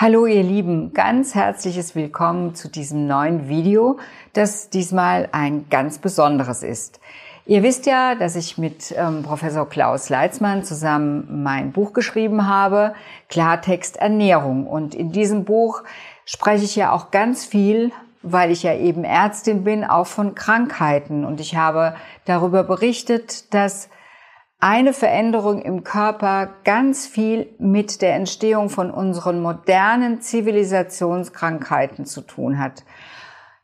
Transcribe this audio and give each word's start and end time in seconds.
Hallo 0.00 0.26
ihr 0.26 0.44
Lieben, 0.44 0.92
ganz 0.92 1.34
herzliches 1.34 1.96
Willkommen 1.96 2.54
zu 2.54 2.68
diesem 2.68 3.08
neuen 3.08 3.48
Video, 3.48 3.98
das 4.32 4.70
diesmal 4.70 5.28
ein 5.32 5.68
ganz 5.70 5.98
besonderes 5.98 6.62
ist. 6.62 7.00
Ihr 7.46 7.64
wisst 7.64 7.84
ja, 7.84 8.14
dass 8.14 8.36
ich 8.36 8.58
mit 8.58 8.94
ähm, 8.96 9.24
Professor 9.24 9.68
Klaus 9.68 10.08
Leitzmann 10.08 10.62
zusammen 10.62 11.42
mein 11.42 11.72
Buch 11.72 11.94
geschrieben 11.94 12.46
habe, 12.46 12.94
Klartext 13.28 13.96
Ernährung. 13.96 14.68
Und 14.68 14.94
in 14.94 15.10
diesem 15.10 15.44
Buch 15.44 15.82
spreche 16.24 16.64
ich 16.64 16.76
ja 16.76 16.92
auch 16.92 17.10
ganz 17.10 17.44
viel, 17.44 17.90
weil 18.22 18.52
ich 18.52 18.62
ja 18.62 18.76
eben 18.76 19.02
Ärztin 19.02 19.64
bin, 19.64 19.82
auch 19.82 20.06
von 20.06 20.36
Krankheiten. 20.36 21.24
Und 21.24 21.40
ich 21.40 21.56
habe 21.56 21.96
darüber 22.24 22.62
berichtet, 22.62 23.52
dass 23.52 23.88
eine 24.60 24.92
Veränderung 24.92 25.62
im 25.62 25.84
Körper 25.84 26.54
ganz 26.64 27.06
viel 27.06 27.48
mit 27.58 28.02
der 28.02 28.14
Entstehung 28.14 28.70
von 28.70 28.90
unseren 28.90 29.40
modernen 29.40 30.20
Zivilisationskrankheiten 30.20 32.06
zu 32.06 32.22
tun 32.22 32.58
hat. 32.58 32.84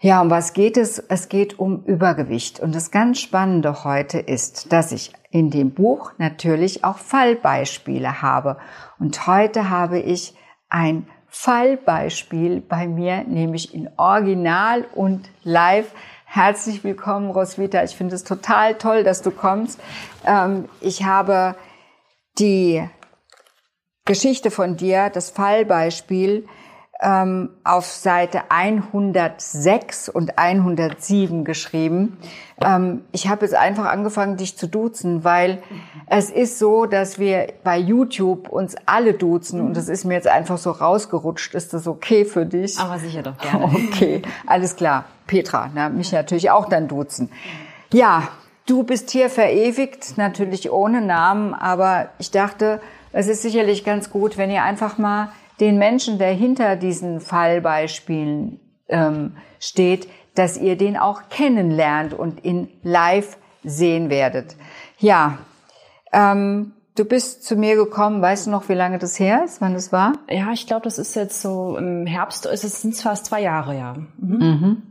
Ja, 0.00 0.20
um 0.20 0.30
was 0.30 0.52
geht 0.52 0.76
es? 0.76 0.98
Es 0.98 1.28
geht 1.28 1.58
um 1.58 1.82
Übergewicht. 1.84 2.60
Und 2.60 2.74
das 2.74 2.90
ganz 2.90 3.20
Spannende 3.20 3.84
heute 3.84 4.18
ist, 4.18 4.72
dass 4.72 4.92
ich 4.92 5.12
in 5.30 5.50
dem 5.50 5.72
Buch 5.72 6.12
natürlich 6.18 6.84
auch 6.84 6.98
Fallbeispiele 6.98 8.22
habe. 8.22 8.58
Und 8.98 9.26
heute 9.26 9.70
habe 9.70 9.98
ich 9.98 10.34
ein 10.68 11.08
Fallbeispiel 11.26 12.60
bei 12.60 12.86
mir, 12.86 13.24
nämlich 13.24 13.74
in 13.74 13.88
Original 13.96 14.84
und 14.94 15.28
Live 15.42 15.92
Herzlich 16.34 16.82
willkommen, 16.82 17.30
Roswitha. 17.30 17.84
Ich 17.84 17.94
finde 17.94 18.16
es 18.16 18.24
total 18.24 18.74
toll, 18.74 19.04
dass 19.04 19.22
du 19.22 19.30
kommst. 19.30 19.78
Ähm, 20.26 20.68
ich 20.80 21.04
habe 21.04 21.54
die 22.40 22.84
Geschichte 24.04 24.50
von 24.50 24.76
dir, 24.76 25.10
das 25.10 25.30
Fallbeispiel, 25.30 26.48
ähm, 27.00 27.50
auf 27.64 27.86
Seite 27.86 28.42
106 28.50 30.08
und 30.08 30.38
107 30.38 31.44
geschrieben. 31.44 32.16
Ähm, 32.60 33.02
ich 33.12 33.28
habe 33.28 33.44
jetzt 33.44 33.54
einfach 33.54 33.86
angefangen, 33.86 34.36
dich 34.36 34.56
zu 34.56 34.68
duzen, 34.68 35.24
weil 35.24 35.62
es 36.06 36.30
ist 36.30 36.58
so, 36.58 36.86
dass 36.86 37.18
wir 37.18 37.52
bei 37.64 37.78
YouTube 37.78 38.48
uns 38.48 38.76
alle 38.86 39.14
duzen 39.14 39.60
und 39.60 39.76
das 39.76 39.88
ist 39.88 40.04
mir 40.04 40.14
jetzt 40.14 40.28
einfach 40.28 40.58
so 40.58 40.70
rausgerutscht. 40.70 41.54
Ist 41.54 41.74
das 41.74 41.86
okay 41.86 42.24
für 42.24 42.46
dich? 42.46 42.78
Aber 42.78 42.98
sicher 42.98 43.22
doch 43.22 43.38
gerne. 43.38 43.64
Okay, 43.94 44.22
alles 44.46 44.76
klar. 44.76 45.04
Petra, 45.26 45.70
na, 45.74 45.88
mich 45.88 46.12
natürlich 46.12 46.50
auch 46.50 46.68
dann 46.68 46.88
duzen. 46.88 47.30
Ja, 47.92 48.28
du 48.66 48.82
bist 48.82 49.10
hier 49.10 49.30
verewigt, 49.30 50.16
natürlich 50.16 50.70
ohne 50.70 51.00
Namen, 51.00 51.54
aber 51.54 52.08
ich 52.18 52.30
dachte, 52.30 52.80
es 53.12 53.28
ist 53.28 53.42
sicherlich 53.42 53.84
ganz 53.84 54.10
gut, 54.10 54.36
wenn 54.36 54.50
ihr 54.50 54.62
einfach 54.62 54.98
mal 54.98 55.28
den 55.60 55.78
Menschen, 55.78 56.18
der 56.18 56.32
hinter 56.32 56.76
diesen 56.76 57.20
Fallbeispielen 57.20 58.60
ähm, 58.88 59.36
steht, 59.60 60.08
dass 60.34 60.56
ihr 60.56 60.76
den 60.76 60.96
auch 60.96 61.28
kennenlernt 61.30 62.12
und 62.12 62.44
in 62.44 62.68
live 62.82 63.36
sehen 63.62 64.10
werdet. 64.10 64.56
Ja, 64.98 65.38
ähm, 66.12 66.72
du 66.96 67.04
bist 67.04 67.44
zu 67.44 67.56
mir 67.56 67.76
gekommen. 67.76 68.20
Weißt 68.20 68.46
du 68.46 68.50
noch, 68.50 68.68
wie 68.68 68.74
lange 68.74 68.98
das 68.98 69.18
her 69.18 69.42
ist, 69.44 69.60
wann 69.60 69.74
das 69.74 69.92
war? 69.92 70.14
Ja, 70.28 70.52
ich 70.52 70.66
glaube, 70.66 70.82
das 70.82 70.98
ist 70.98 71.14
jetzt 71.16 71.40
so 71.40 71.76
im 71.76 72.06
Herbst. 72.06 72.46
Es 72.46 72.62
sind 72.82 72.96
fast 72.96 73.26
zwei 73.26 73.42
Jahre, 73.42 73.76
ja. 73.76 73.94
Mhm. 74.18 74.38
Mhm. 74.38 74.82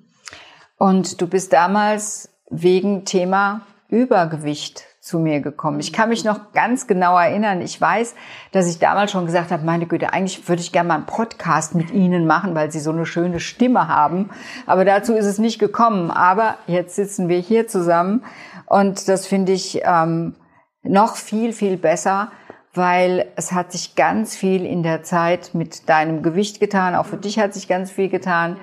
Und 0.78 1.22
du 1.22 1.28
bist 1.28 1.54
damals 1.54 2.30
wegen 2.50 3.06
Thema 3.06 3.62
Übergewicht 3.90 4.86
zu 5.04 5.20
mir 5.20 5.42
gekommen. 5.42 5.82
Ich 5.82 5.92
kann 5.92 6.08
mich 6.08 6.24
noch 6.24 6.54
ganz 6.54 6.88
genau 6.88 7.18
erinnern. 7.18 7.62
Ich 7.62 7.80
weiß, 7.80 8.16
dass 8.54 8.70
ich 8.70 8.80
damals 8.80 9.12
schon 9.12 9.26
gesagt 9.26 9.52
habe, 9.52 9.66
meine 9.66 9.86
Güte, 9.86 10.14
eigentlich 10.14 10.48
würde 10.48 10.62
ich 10.62 10.72
gerne 10.72 10.88
mal 10.88 10.96
einen 10.96 11.06
Podcast 11.06 11.76
mit 11.76 11.92
Ihnen 11.92 12.26
machen, 12.26 12.56
weil 12.56 12.72
Sie 12.72 12.80
so 12.80 12.92
eine 12.92 13.06
schöne 13.06 13.42
Stimme 13.42 13.90
haben. 13.90 14.30
Aber 14.66 14.86
dazu 14.86 15.14
ist 15.14 15.26
es 15.26 15.40
nicht 15.40 15.60
gekommen. 15.60 16.10
Aber 16.10 16.56
jetzt 16.68 16.96
sitzen 16.96 17.28
wir 17.28 17.38
hier 17.40 17.68
zusammen 17.68 18.24
und 18.66 19.10
das 19.10 19.28
finde 19.28 19.52
ich 19.52 19.82
ähm, 19.84 20.36
noch 20.84 21.18
viel, 21.18 21.52
viel 21.52 21.76
besser, 21.76 22.32
weil 22.74 23.26
es 23.36 23.52
hat 23.52 23.74
sich 23.74 23.96
ganz 23.96 24.38
viel 24.38 24.66
in 24.66 24.84
der 24.84 25.04
Zeit 25.04 25.54
mit 25.54 25.90
deinem 25.90 26.24
Gewicht 26.24 26.62
getan. 26.62 26.96
Auch 26.96 27.08
für 27.08 27.18
dich 27.18 27.40
hat 27.40 27.54
sich 27.54 27.68
ganz 27.68 27.92
viel 27.92 28.08
getan. 28.08 28.56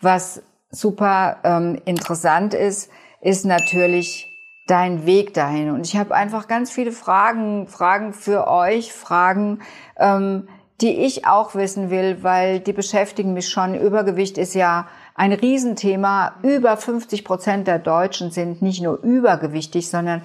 Was 0.00 0.42
super 0.70 1.36
ähm, 1.44 1.78
interessant 1.84 2.54
ist, 2.54 2.90
ist 3.20 3.44
natürlich 3.44 4.31
dein 4.66 5.06
Weg 5.06 5.34
dahin. 5.34 5.70
Und 5.70 5.86
ich 5.86 5.96
habe 5.96 6.14
einfach 6.14 6.48
ganz 6.48 6.70
viele 6.70 6.92
Fragen, 6.92 7.66
Fragen 7.66 8.12
für 8.12 8.46
euch, 8.46 8.92
Fragen, 8.92 9.60
ähm, 9.98 10.48
die 10.80 11.04
ich 11.04 11.26
auch 11.26 11.54
wissen 11.54 11.90
will, 11.90 12.22
weil 12.22 12.60
die 12.60 12.72
beschäftigen 12.72 13.32
mich 13.32 13.48
schon. 13.48 13.74
Übergewicht 13.74 14.38
ist 14.38 14.54
ja 14.54 14.88
ein 15.14 15.32
Riesenthema. 15.32 16.34
Über 16.42 16.76
50 16.76 17.24
Prozent 17.24 17.68
der 17.68 17.78
Deutschen 17.78 18.30
sind 18.30 18.62
nicht 18.62 18.82
nur 18.82 18.98
übergewichtig, 19.02 19.88
sondern 19.88 20.22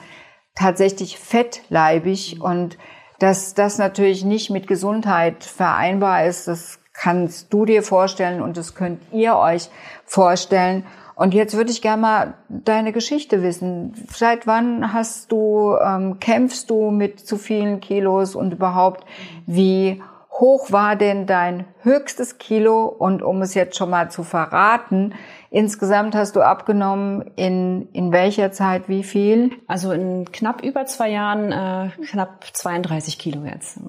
tatsächlich 0.56 1.20
fettleibig. 1.20 2.42
Und 2.42 2.78
dass 3.20 3.54
das 3.54 3.78
natürlich 3.78 4.24
nicht 4.24 4.50
mit 4.50 4.68
Gesundheit 4.68 5.44
vereinbar 5.44 6.26
ist, 6.26 6.48
das 6.48 6.80
kannst 6.94 7.54
du 7.54 7.66
dir 7.66 7.84
vorstellen 7.84 8.42
und 8.42 8.58
das 8.58 8.74
könnt 8.74 9.02
ihr 9.12 9.36
euch 9.36 9.70
vorstellen. 10.06 10.86
Und 11.18 11.34
jetzt 11.34 11.58
würde 11.58 11.72
ich 11.72 11.82
gerne 11.82 12.02
mal 12.02 12.34
deine 12.48 12.92
Geschichte 12.92 13.42
wissen. 13.42 13.94
Seit 14.08 14.46
wann 14.46 14.94
hast 14.94 15.32
du, 15.32 15.76
ähm, 15.84 16.20
kämpfst 16.20 16.70
du 16.70 16.92
mit 16.92 17.20
zu 17.20 17.38
vielen 17.38 17.80
Kilos 17.80 18.36
und 18.36 18.54
überhaupt, 18.54 19.04
wie 19.48 20.04
hoch 20.32 20.72
war 20.72 20.96
denn 20.96 21.26
dein 21.26 21.66
höchstes 21.82 22.38
Kilo? 22.38 22.86
Und 22.86 23.24
um 23.24 23.42
es 23.42 23.56
jetzt 23.56 23.76
schon 23.78 23.90
mal 23.90 24.12
zu 24.12 24.22
verraten, 24.22 25.16
insgesamt 25.50 26.14
hast 26.14 26.36
du 26.36 26.42
abgenommen 26.42 27.32
in, 27.36 27.90
in 27.94 28.12
welcher 28.12 28.52
Zeit 28.52 28.88
wie 28.88 29.02
viel? 29.02 29.54
Also 29.66 29.94
in 29.94 30.32
knapp 30.32 30.64
über 30.64 30.86
zwei 30.86 31.10
Jahren 31.10 31.52
äh, 31.52 31.90
knapp 32.12 32.46
32 32.54 33.18
Kilo 33.18 33.44
jetzt. 33.44 33.80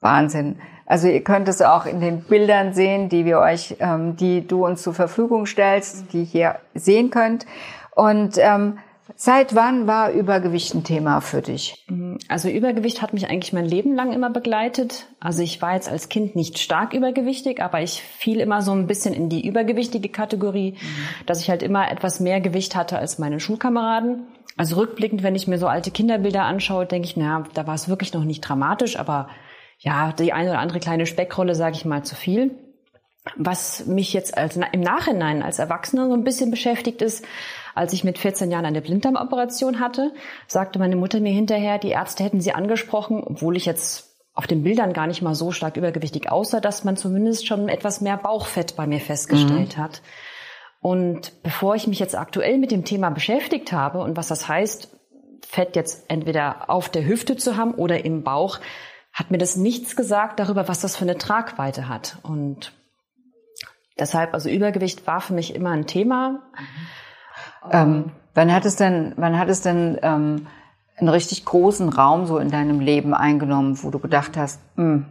Wahnsinn. 0.00 0.58
Also 0.88 1.06
ihr 1.06 1.22
könnt 1.22 1.48
es 1.48 1.60
auch 1.60 1.84
in 1.84 2.00
den 2.00 2.22
Bildern 2.22 2.72
sehen, 2.72 3.10
die 3.10 3.26
wir 3.26 3.40
euch, 3.40 3.76
ähm, 3.78 4.16
die 4.16 4.46
du 4.46 4.64
uns 4.64 4.82
zur 4.82 4.94
Verfügung 4.94 5.44
stellst, 5.44 6.14
die 6.14 6.26
ihr 6.32 6.56
sehen 6.74 7.10
könnt. 7.10 7.44
Und 7.94 8.38
ähm, 8.38 8.78
seit 9.14 9.54
wann 9.54 9.86
war 9.86 10.12
Übergewicht 10.12 10.74
ein 10.74 10.84
Thema 10.84 11.20
für 11.20 11.42
dich? 11.42 11.84
Also 12.28 12.48
Übergewicht 12.48 13.02
hat 13.02 13.12
mich 13.12 13.28
eigentlich 13.28 13.52
mein 13.52 13.66
Leben 13.66 13.94
lang 13.94 14.14
immer 14.14 14.30
begleitet. 14.30 15.08
Also 15.20 15.42
ich 15.42 15.60
war 15.60 15.74
jetzt 15.74 15.90
als 15.90 16.08
Kind 16.08 16.34
nicht 16.36 16.58
stark 16.58 16.94
übergewichtig, 16.94 17.62
aber 17.62 17.82
ich 17.82 18.02
fiel 18.02 18.40
immer 18.40 18.62
so 18.62 18.72
ein 18.72 18.86
bisschen 18.86 19.12
in 19.12 19.28
die 19.28 19.46
übergewichtige 19.46 20.08
Kategorie, 20.08 20.72
mhm. 20.72 21.26
dass 21.26 21.42
ich 21.42 21.50
halt 21.50 21.62
immer 21.62 21.90
etwas 21.90 22.18
mehr 22.18 22.40
Gewicht 22.40 22.74
hatte 22.74 22.98
als 22.98 23.18
meine 23.18 23.40
Schulkameraden. 23.40 24.22
Also 24.56 24.76
rückblickend, 24.76 25.22
wenn 25.22 25.34
ich 25.34 25.46
mir 25.46 25.58
so 25.58 25.66
alte 25.66 25.90
Kinderbilder 25.90 26.44
anschaue, 26.44 26.86
denke 26.86 27.06
ich, 27.06 27.16
naja, 27.18 27.44
da 27.52 27.66
war 27.66 27.74
es 27.74 27.90
wirklich 27.90 28.14
noch 28.14 28.24
nicht 28.24 28.40
dramatisch, 28.40 28.98
aber 28.98 29.28
ja, 29.78 30.12
die 30.12 30.32
eine 30.32 30.50
oder 30.50 30.58
andere 30.58 30.80
kleine 30.80 31.06
Speckrolle, 31.06 31.54
sage 31.54 31.76
ich 31.76 31.84
mal, 31.84 32.04
zu 32.04 32.14
viel. 32.14 32.56
Was 33.36 33.86
mich 33.86 34.12
jetzt 34.12 34.36
als, 34.36 34.56
im 34.56 34.80
Nachhinein 34.80 35.42
als 35.42 35.58
Erwachsener 35.58 36.08
so 36.08 36.14
ein 36.14 36.24
bisschen 36.24 36.50
beschäftigt 36.50 37.02
ist, 37.02 37.24
als 37.74 37.92
ich 37.92 38.02
mit 38.02 38.18
14 38.18 38.50
Jahren 38.50 38.64
eine 38.64 38.80
Blinddarmoperation 38.80 39.80
hatte, 39.80 40.12
sagte 40.46 40.78
meine 40.78 40.96
Mutter 40.96 41.20
mir 41.20 41.32
hinterher, 41.32 41.78
die 41.78 41.90
Ärzte 41.90 42.24
hätten 42.24 42.40
sie 42.40 42.52
angesprochen, 42.52 43.22
obwohl 43.22 43.56
ich 43.56 43.66
jetzt 43.66 44.08
auf 44.34 44.46
den 44.46 44.62
Bildern 44.62 44.92
gar 44.92 45.06
nicht 45.06 45.20
mal 45.20 45.34
so 45.34 45.52
stark 45.52 45.76
übergewichtig 45.76 46.30
aussah, 46.30 46.60
dass 46.60 46.84
man 46.84 46.96
zumindest 46.96 47.46
schon 47.46 47.68
etwas 47.68 48.00
mehr 48.00 48.16
Bauchfett 48.16 48.76
bei 48.76 48.86
mir 48.86 49.00
festgestellt 49.00 49.76
mhm. 49.76 49.82
hat. 49.82 50.02
Und 50.80 51.42
bevor 51.42 51.74
ich 51.74 51.86
mich 51.86 51.98
jetzt 51.98 52.16
aktuell 52.16 52.56
mit 52.58 52.70
dem 52.70 52.84
Thema 52.84 53.10
beschäftigt 53.10 53.72
habe 53.72 54.00
und 54.00 54.16
was 54.16 54.28
das 54.28 54.48
heißt, 54.48 54.96
Fett 55.46 55.76
jetzt 55.76 56.04
entweder 56.08 56.70
auf 56.70 56.88
der 56.88 57.06
Hüfte 57.06 57.36
zu 57.36 57.56
haben 57.56 57.74
oder 57.74 58.04
im 58.04 58.22
Bauch, 58.22 58.60
hat 59.18 59.32
mir 59.32 59.38
das 59.38 59.56
nichts 59.56 59.96
gesagt 59.96 60.38
darüber, 60.38 60.68
was 60.68 60.80
das 60.80 60.94
für 60.94 61.02
eine 61.02 61.18
Tragweite 61.18 61.88
hat. 61.88 62.18
Und 62.22 62.72
deshalb, 63.98 64.32
also 64.32 64.48
Übergewicht 64.48 65.08
war 65.08 65.20
für 65.20 65.34
mich 65.34 65.56
immer 65.56 65.70
ein 65.70 65.88
Thema. 65.88 66.42
Ähm, 67.72 68.12
wann 68.34 68.54
hat 68.54 68.64
es 68.64 68.76
denn, 68.76 69.14
wann 69.16 69.36
hat 69.36 69.48
es 69.48 69.60
denn 69.60 69.98
ähm, 70.02 70.46
einen 70.96 71.08
richtig 71.08 71.44
großen 71.44 71.88
Raum 71.88 72.26
so 72.26 72.38
in 72.38 72.52
deinem 72.52 72.78
Leben 72.78 73.12
eingenommen, 73.12 73.82
wo 73.82 73.90
du 73.90 73.98
gedacht 73.98 74.36
hast, 74.36 74.60
mh, 74.76 74.84
hm, 74.84 75.06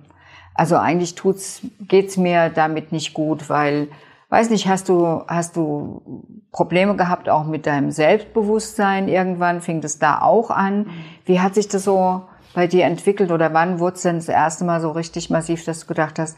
also 0.53 0.77
eigentlich 0.77 1.15
tut's, 1.15 1.61
geht's 1.81 2.15
mir 2.15 2.49
damit 2.49 2.93
nicht 2.93 3.13
gut, 3.13 3.49
weil, 3.49 3.89
weiß 4.29 4.49
nicht, 4.51 4.69
hast 4.69 4.87
du, 4.87 5.21
hast 5.27 5.57
du 5.57 6.23
Probleme 6.53 6.95
gehabt 6.95 7.27
auch 7.27 7.43
mit 7.43 7.67
deinem 7.67 7.91
Selbstbewusstsein? 7.91 9.09
Irgendwann 9.09 9.59
fing 9.59 9.81
das 9.81 9.99
da 9.99 10.21
auch 10.21 10.49
an. 10.49 10.87
Wie 11.25 11.41
hat 11.41 11.55
sich 11.55 11.67
das 11.67 11.83
so 11.83 12.23
bei 12.53 12.67
dir 12.67 12.85
entwickelt 12.85 13.31
oder 13.31 13.53
wann 13.53 13.79
wurde 13.79 13.95
es 13.95 14.01
denn 14.01 14.15
das 14.15 14.29
erste 14.29 14.65
Mal 14.65 14.81
so 14.81 14.91
richtig 14.91 15.29
massiv, 15.29 15.63
dass 15.65 15.81
du 15.81 15.87
gedacht 15.87 16.19
hast, 16.19 16.37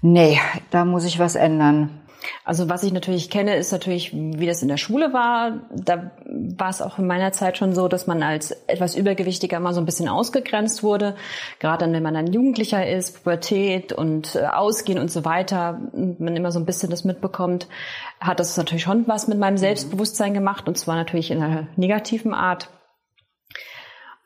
nee, 0.00 0.38
da 0.70 0.84
muss 0.84 1.04
ich 1.04 1.18
was 1.18 1.34
ändern? 1.34 2.02
Also 2.44 2.68
was 2.68 2.82
ich 2.82 2.92
natürlich 2.92 3.30
kenne, 3.30 3.56
ist 3.56 3.72
natürlich, 3.72 4.12
wie 4.12 4.46
das 4.46 4.62
in 4.62 4.68
der 4.68 4.76
Schule 4.76 5.12
war. 5.12 5.60
Da 5.74 6.12
war 6.24 6.70
es 6.70 6.82
auch 6.82 6.98
in 6.98 7.06
meiner 7.06 7.32
Zeit 7.32 7.56
schon 7.56 7.74
so, 7.74 7.88
dass 7.88 8.06
man 8.06 8.22
als 8.22 8.50
etwas 8.66 8.96
Übergewichtiger 8.96 9.56
immer 9.56 9.74
so 9.74 9.80
ein 9.80 9.86
bisschen 9.86 10.08
ausgegrenzt 10.08 10.82
wurde. 10.82 11.16
Gerade 11.58 11.84
dann, 11.84 11.92
wenn 11.92 12.02
man 12.02 12.14
dann 12.14 12.32
Jugendlicher 12.32 12.86
ist, 12.86 13.24
Pubertät 13.24 13.92
und 13.92 14.36
äh, 14.36 14.46
Ausgehen 14.46 14.98
und 14.98 15.10
so 15.10 15.24
weiter, 15.24 15.80
man 15.92 16.36
immer 16.36 16.52
so 16.52 16.58
ein 16.58 16.66
bisschen 16.66 16.90
das 16.90 17.04
mitbekommt, 17.04 17.68
hat 18.20 18.40
das 18.40 18.56
natürlich 18.56 18.82
schon 18.82 19.06
was 19.08 19.28
mit 19.28 19.38
meinem 19.38 19.56
Selbstbewusstsein 19.56 20.34
gemacht 20.34 20.68
und 20.68 20.78
zwar 20.78 20.96
natürlich 20.96 21.30
in 21.30 21.42
einer 21.42 21.66
negativen 21.76 22.34
Art. 22.34 22.68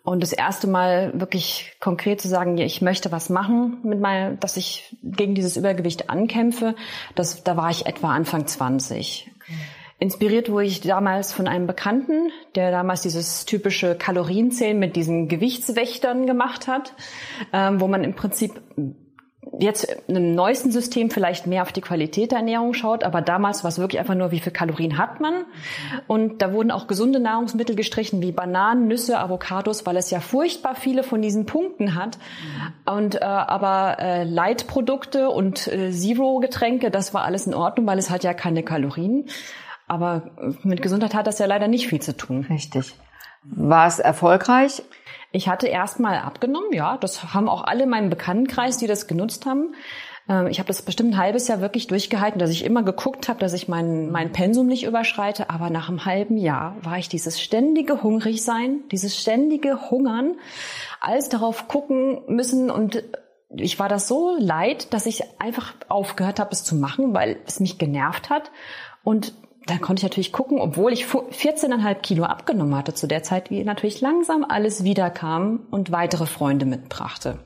Und 0.06 0.22
das 0.22 0.32
erste 0.32 0.68
Mal 0.68 1.10
wirklich 1.20 1.72
konkret 1.80 2.20
zu 2.20 2.28
sagen, 2.28 2.56
ja, 2.58 2.64
ich 2.64 2.80
möchte 2.80 3.10
was 3.10 3.28
machen 3.28 3.78
mit 3.82 4.00
meinem, 4.00 4.38
dass 4.38 4.56
ich 4.56 4.96
gegen 5.02 5.34
dieses 5.34 5.56
Übergewicht 5.56 6.08
ankämpfe, 6.10 6.76
das, 7.16 7.42
da 7.42 7.56
war 7.56 7.70
ich 7.70 7.86
etwa 7.86 8.14
Anfang 8.14 8.46
20. 8.46 9.28
Okay. 9.34 9.54
Inspiriert 9.98 10.48
wurde 10.48 10.66
ich 10.66 10.80
damals 10.80 11.32
von 11.32 11.48
einem 11.48 11.66
Bekannten, 11.66 12.30
der 12.54 12.70
damals 12.70 13.00
dieses 13.00 13.46
typische 13.46 13.96
Kalorienzählen 13.96 14.78
mit 14.78 14.94
diesen 14.94 15.26
Gewichtswächtern 15.26 16.26
gemacht 16.26 16.68
hat, 16.68 16.94
ähm, 17.52 17.80
wo 17.80 17.88
man 17.88 18.04
im 18.04 18.14
Prinzip 18.14 18.60
jetzt 19.58 19.86
im 20.06 20.34
neuesten 20.34 20.70
System 20.70 21.10
vielleicht 21.10 21.46
mehr 21.46 21.62
auf 21.62 21.72
die 21.72 21.80
Qualität 21.80 22.30
der 22.32 22.38
Ernährung 22.38 22.74
schaut, 22.74 23.04
aber 23.04 23.22
damals 23.22 23.64
war 23.64 23.68
es 23.68 23.78
wirklich 23.78 23.98
einfach 23.98 24.14
nur, 24.14 24.30
wie 24.30 24.40
viel 24.40 24.52
Kalorien 24.52 24.98
hat 24.98 25.20
man. 25.20 25.44
Und 26.06 26.42
da 26.42 26.52
wurden 26.52 26.70
auch 26.70 26.86
gesunde 26.86 27.20
Nahrungsmittel 27.20 27.76
gestrichen, 27.76 28.20
wie 28.22 28.32
Bananen, 28.32 28.88
Nüsse, 28.88 29.18
Avocados, 29.18 29.86
weil 29.86 29.96
es 29.96 30.10
ja 30.10 30.20
furchtbar 30.20 30.74
viele 30.74 31.02
von 31.02 31.22
diesen 31.22 31.46
Punkten 31.46 31.94
hat. 31.94 32.18
Und 32.84 33.16
äh, 33.16 33.24
aber 33.24 33.98
äh, 33.98 34.24
Leitprodukte 34.24 35.30
und 35.30 35.66
äh, 35.68 35.90
Zero-Getränke, 35.90 36.90
das 36.90 37.14
war 37.14 37.24
alles 37.24 37.46
in 37.46 37.54
Ordnung, 37.54 37.86
weil 37.86 37.98
es 37.98 38.10
hat 38.10 38.24
ja 38.24 38.34
keine 38.34 38.62
Kalorien. 38.62 39.26
Aber 39.88 40.30
mit 40.62 40.82
Gesundheit 40.82 41.14
hat 41.14 41.26
das 41.26 41.38
ja 41.38 41.46
leider 41.46 41.68
nicht 41.68 41.88
viel 41.88 42.00
zu 42.00 42.16
tun. 42.16 42.46
Richtig. 42.50 42.94
War 43.44 43.86
es 43.86 44.00
erfolgreich? 44.00 44.82
Ich 45.36 45.48
hatte 45.48 45.66
erstmal 45.66 46.16
abgenommen, 46.16 46.72
ja. 46.72 46.96
Das 46.96 47.34
haben 47.34 47.50
auch 47.50 47.62
alle 47.62 47.82
in 47.82 47.90
meinem 47.90 48.08
Bekanntenkreis, 48.08 48.78
die 48.78 48.86
das 48.86 49.06
genutzt 49.06 49.44
haben. 49.44 49.74
Ähm, 50.30 50.46
ich 50.46 50.60
habe 50.60 50.66
das 50.66 50.80
bestimmt 50.80 51.12
ein 51.12 51.18
halbes 51.18 51.46
Jahr 51.46 51.60
wirklich 51.60 51.88
durchgehalten, 51.88 52.38
dass 52.38 52.48
ich 52.48 52.64
immer 52.64 52.82
geguckt 52.82 53.28
habe, 53.28 53.38
dass 53.38 53.52
ich 53.52 53.68
mein, 53.68 54.10
mein 54.10 54.32
Pensum 54.32 54.66
nicht 54.66 54.84
überschreite. 54.84 55.50
Aber 55.50 55.68
nach 55.68 55.90
einem 55.90 56.06
halben 56.06 56.38
Jahr 56.38 56.74
war 56.80 56.96
ich 56.96 57.10
dieses 57.10 57.38
ständige 57.38 58.02
Hungrigsein, 58.02 58.84
dieses 58.90 59.20
ständige 59.20 59.90
Hungern, 59.90 60.36
alles 61.02 61.28
darauf 61.28 61.68
gucken 61.68 62.22
müssen 62.28 62.70
und 62.70 63.04
ich 63.50 63.78
war 63.78 63.90
das 63.90 64.08
so 64.08 64.36
leid, 64.38 64.94
dass 64.94 65.04
ich 65.04 65.22
einfach 65.38 65.74
aufgehört 65.88 66.40
habe, 66.40 66.50
es 66.52 66.64
zu 66.64 66.76
machen, 66.76 67.12
weil 67.12 67.36
es 67.46 67.60
mich 67.60 67.76
genervt 67.76 68.30
hat. 68.30 68.50
Und 69.04 69.34
dann 69.66 69.80
konnte 69.80 70.00
ich 70.00 70.04
natürlich 70.04 70.32
gucken, 70.32 70.60
obwohl 70.60 70.92
ich 70.92 71.06
14,5 71.06 71.94
Kilo 71.96 72.24
abgenommen 72.24 72.76
hatte 72.76 72.94
zu 72.94 73.06
der 73.06 73.22
Zeit, 73.22 73.50
wie 73.50 73.64
natürlich 73.64 74.00
langsam 74.00 74.44
alles 74.48 74.84
wiederkam 74.84 75.66
und 75.70 75.90
weitere 75.90 76.26
Freunde 76.26 76.66
mitbrachte. 76.66 77.40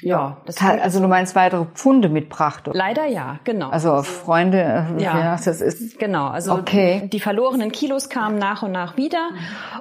Ja, 0.00 0.42
das 0.46 0.62
also 0.62 1.00
du 1.00 1.08
meinst 1.08 1.34
weitere 1.34 1.64
Pfunde 1.74 2.08
mitbrachte? 2.08 2.70
Leider 2.72 3.06
ja, 3.06 3.40
genau. 3.44 3.70
Also 3.70 4.02
Freunde, 4.02 4.58
äh, 4.58 5.02
ja, 5.02 5.18
ja 5.18 5.30
das 5.32 5.60
ist 5.60 5.98
genau. 5.98 6.28
Also 6.28 6.52
okay. 6.52 7.08
die 7.12 7.20
verlorenen 7.20 7.72
Kilos 7.72 8.08
kamen 8.08 8.38
nach 8.38 8.62
und 8.62 8.72
nach 8.72 8.96
wieder 8.96 9.30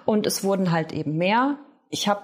und 0.06 0.26
es 0.26 0.44
wurden 0.44 0.72
halt 0.72 0.92
eben 0.92 1.18
mehr. 1.18 1.58
Ich 1.90 2.08
habe 2.08 2.22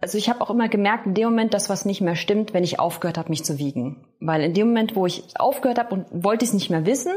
also 0.00 0.16
ich 0.16 0.28
habe 0.28 0.40
auch 0.42 0.50
immer 0.50 0.68
gemerkt, 0.68 1.06
in 1.06 1.14
dem 1.14 1.30
Moment, 1.30 1.54
dass 1.54 1.68
was 1.68 1.84
nicht 1.84 2.00
mehr 2.00 2.14
stimmt, 2.14 2.54
wenn 2.54 2.62
ich 2.62 2.78
aufgehört 2.78 3.18
habe, 3.18 3.30
mich 3.30 3.44
zu 3.44 3.58
wiegen. 3.58 4.06
Weil 4.20 4.42
in 4.42 4.54
dem 4.54 4.68
Moment, 4.68 4.94
wo 4.94 5.06
ich 5.06 5.24
aufgehört 5.36 5.78
habe 5.78 5.92
und 5.92 6.06
wollte 6.24 6.44
es 6.44 6.52
nicht 6.52 6.70
mehr 6.70 6.86
wissen, 6.86 7.12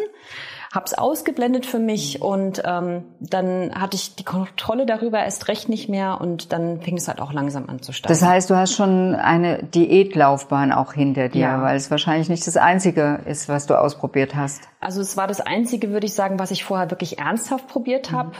habe 0.72 0.86
es 0.86 0.94
ausgeblendet 0.94 1.66
für 1.66 1.80
mich 1.80 2.22
und 2.22 2.62
ähm, 2.66 3.04
dann 3.20 3.74
hatte 3.76 3.98
ich 3.98 4.16
die 4.16 4.24
Kontrolle 4.24 4.86
darüber 4.86 5.20
erst 5.20 5.50
recht 5.50 5.68
nicht 5.68 5.90
mehr 5.90 6.22
und 6.22 6.54
dann 6.54 6.82
fing 6.82 6.96
es 6.96 7.10
halt 7.10 7.20
auch 7.20 7.34
langsam 7.34 7.70
an 7.70 7.82
zu 7.82 7.92
steigen. 7.92 8.14
Das 8.14 8.24
heißt, 8.24 8.50
du 8.50 8.56
hast 8.56 8.74
schon 8.74 9.16
eine 9.16 9.64
Diätlaufbahn 9.64 10.72
auch 10.72 10.94
hinter 10.94 11.28
dir, 11.28 11.42
ja. 11.42 11.62
weil 11.62 11.76
es 11.76 11.92
wahrscheinlich 11.92 12.30
nicht 12.30 12.48
das 12.48 12.56
Einzige 12.56 13.20
ist, 13.26 13.50
was 13.50 13.68
du 13.68 13.78
ausprobiert 13.78 14.34
hast. 14.36 14.64
Also 14.80 15.02
es 15.02 15.18
war 15.18 15.28
das 15.28 15.42
Einzige, 15.42 15.90
würde 15.90 16.06
ich 16.06 16.14
sagen, 16.14 16.40
was 16.40 16.52
ich 16.52 16.64
vorher 16.64 16.90
wirklich 16.90 17.20
ernsthaft 17.20 17.68
probiert 17.68 18.12
habe. 18.12 18.30
Mhm. 18.30 18.36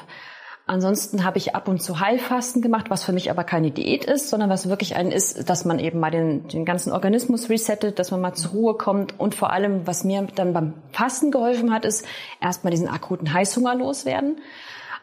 Ansonsten 0.72 1.26
habe 1.26 1.38
ich 1.38 1.54
ab 1.54 1.68
und 1.68 1.82
zu 1.82 2.00
Heilfasten 2.00 2.62
gemacht, 2.62 2.90
was 2.90 3.04
für 3.04 3.12
mich 3.12 3.30
aber 3.30 3.44
keine 3.44 3.72
Diät 3.72 4.06
ist, 4.06 4.30
sondern 4.30 4.50
was 4.50 4.70
wirklich 4.70 4.96
ein 4.96 5.12
ist, 5.12 5.50
dass 5.50 5.66
man 5.66 5.80
eben 5.80 6.00
mal 6.00 6.12
den, 6.12 6.48
den 6.48 6.64
ganzen 6.64 6.94
Organismus 6.94 7.50
resettet, 7.50 8.00
dass 8.00 8.10
man 8.12 8.22
mal 8.22 8.36
zur 8.36 8.52
Ruhe 8.52 8.76
kommt 8.76 9.20
und 9.20 9.36
vor 9.36 9.52
allem, 9.52 9.86
was 9.86 10.06
mir 10.06 10.26
dann 10.34 10.54
beim 10.54 10.76
Fasten 10.94 11.30
geholfen 11.30 11.74
hat, 11.74 11.84
ist 11.84 12.06
erstmal 12.40 12.72
diesen 12.72 12.88
akuten 12.88 13.34
Heißhunger 13.34 13.76
loswerden. 13.76 14.38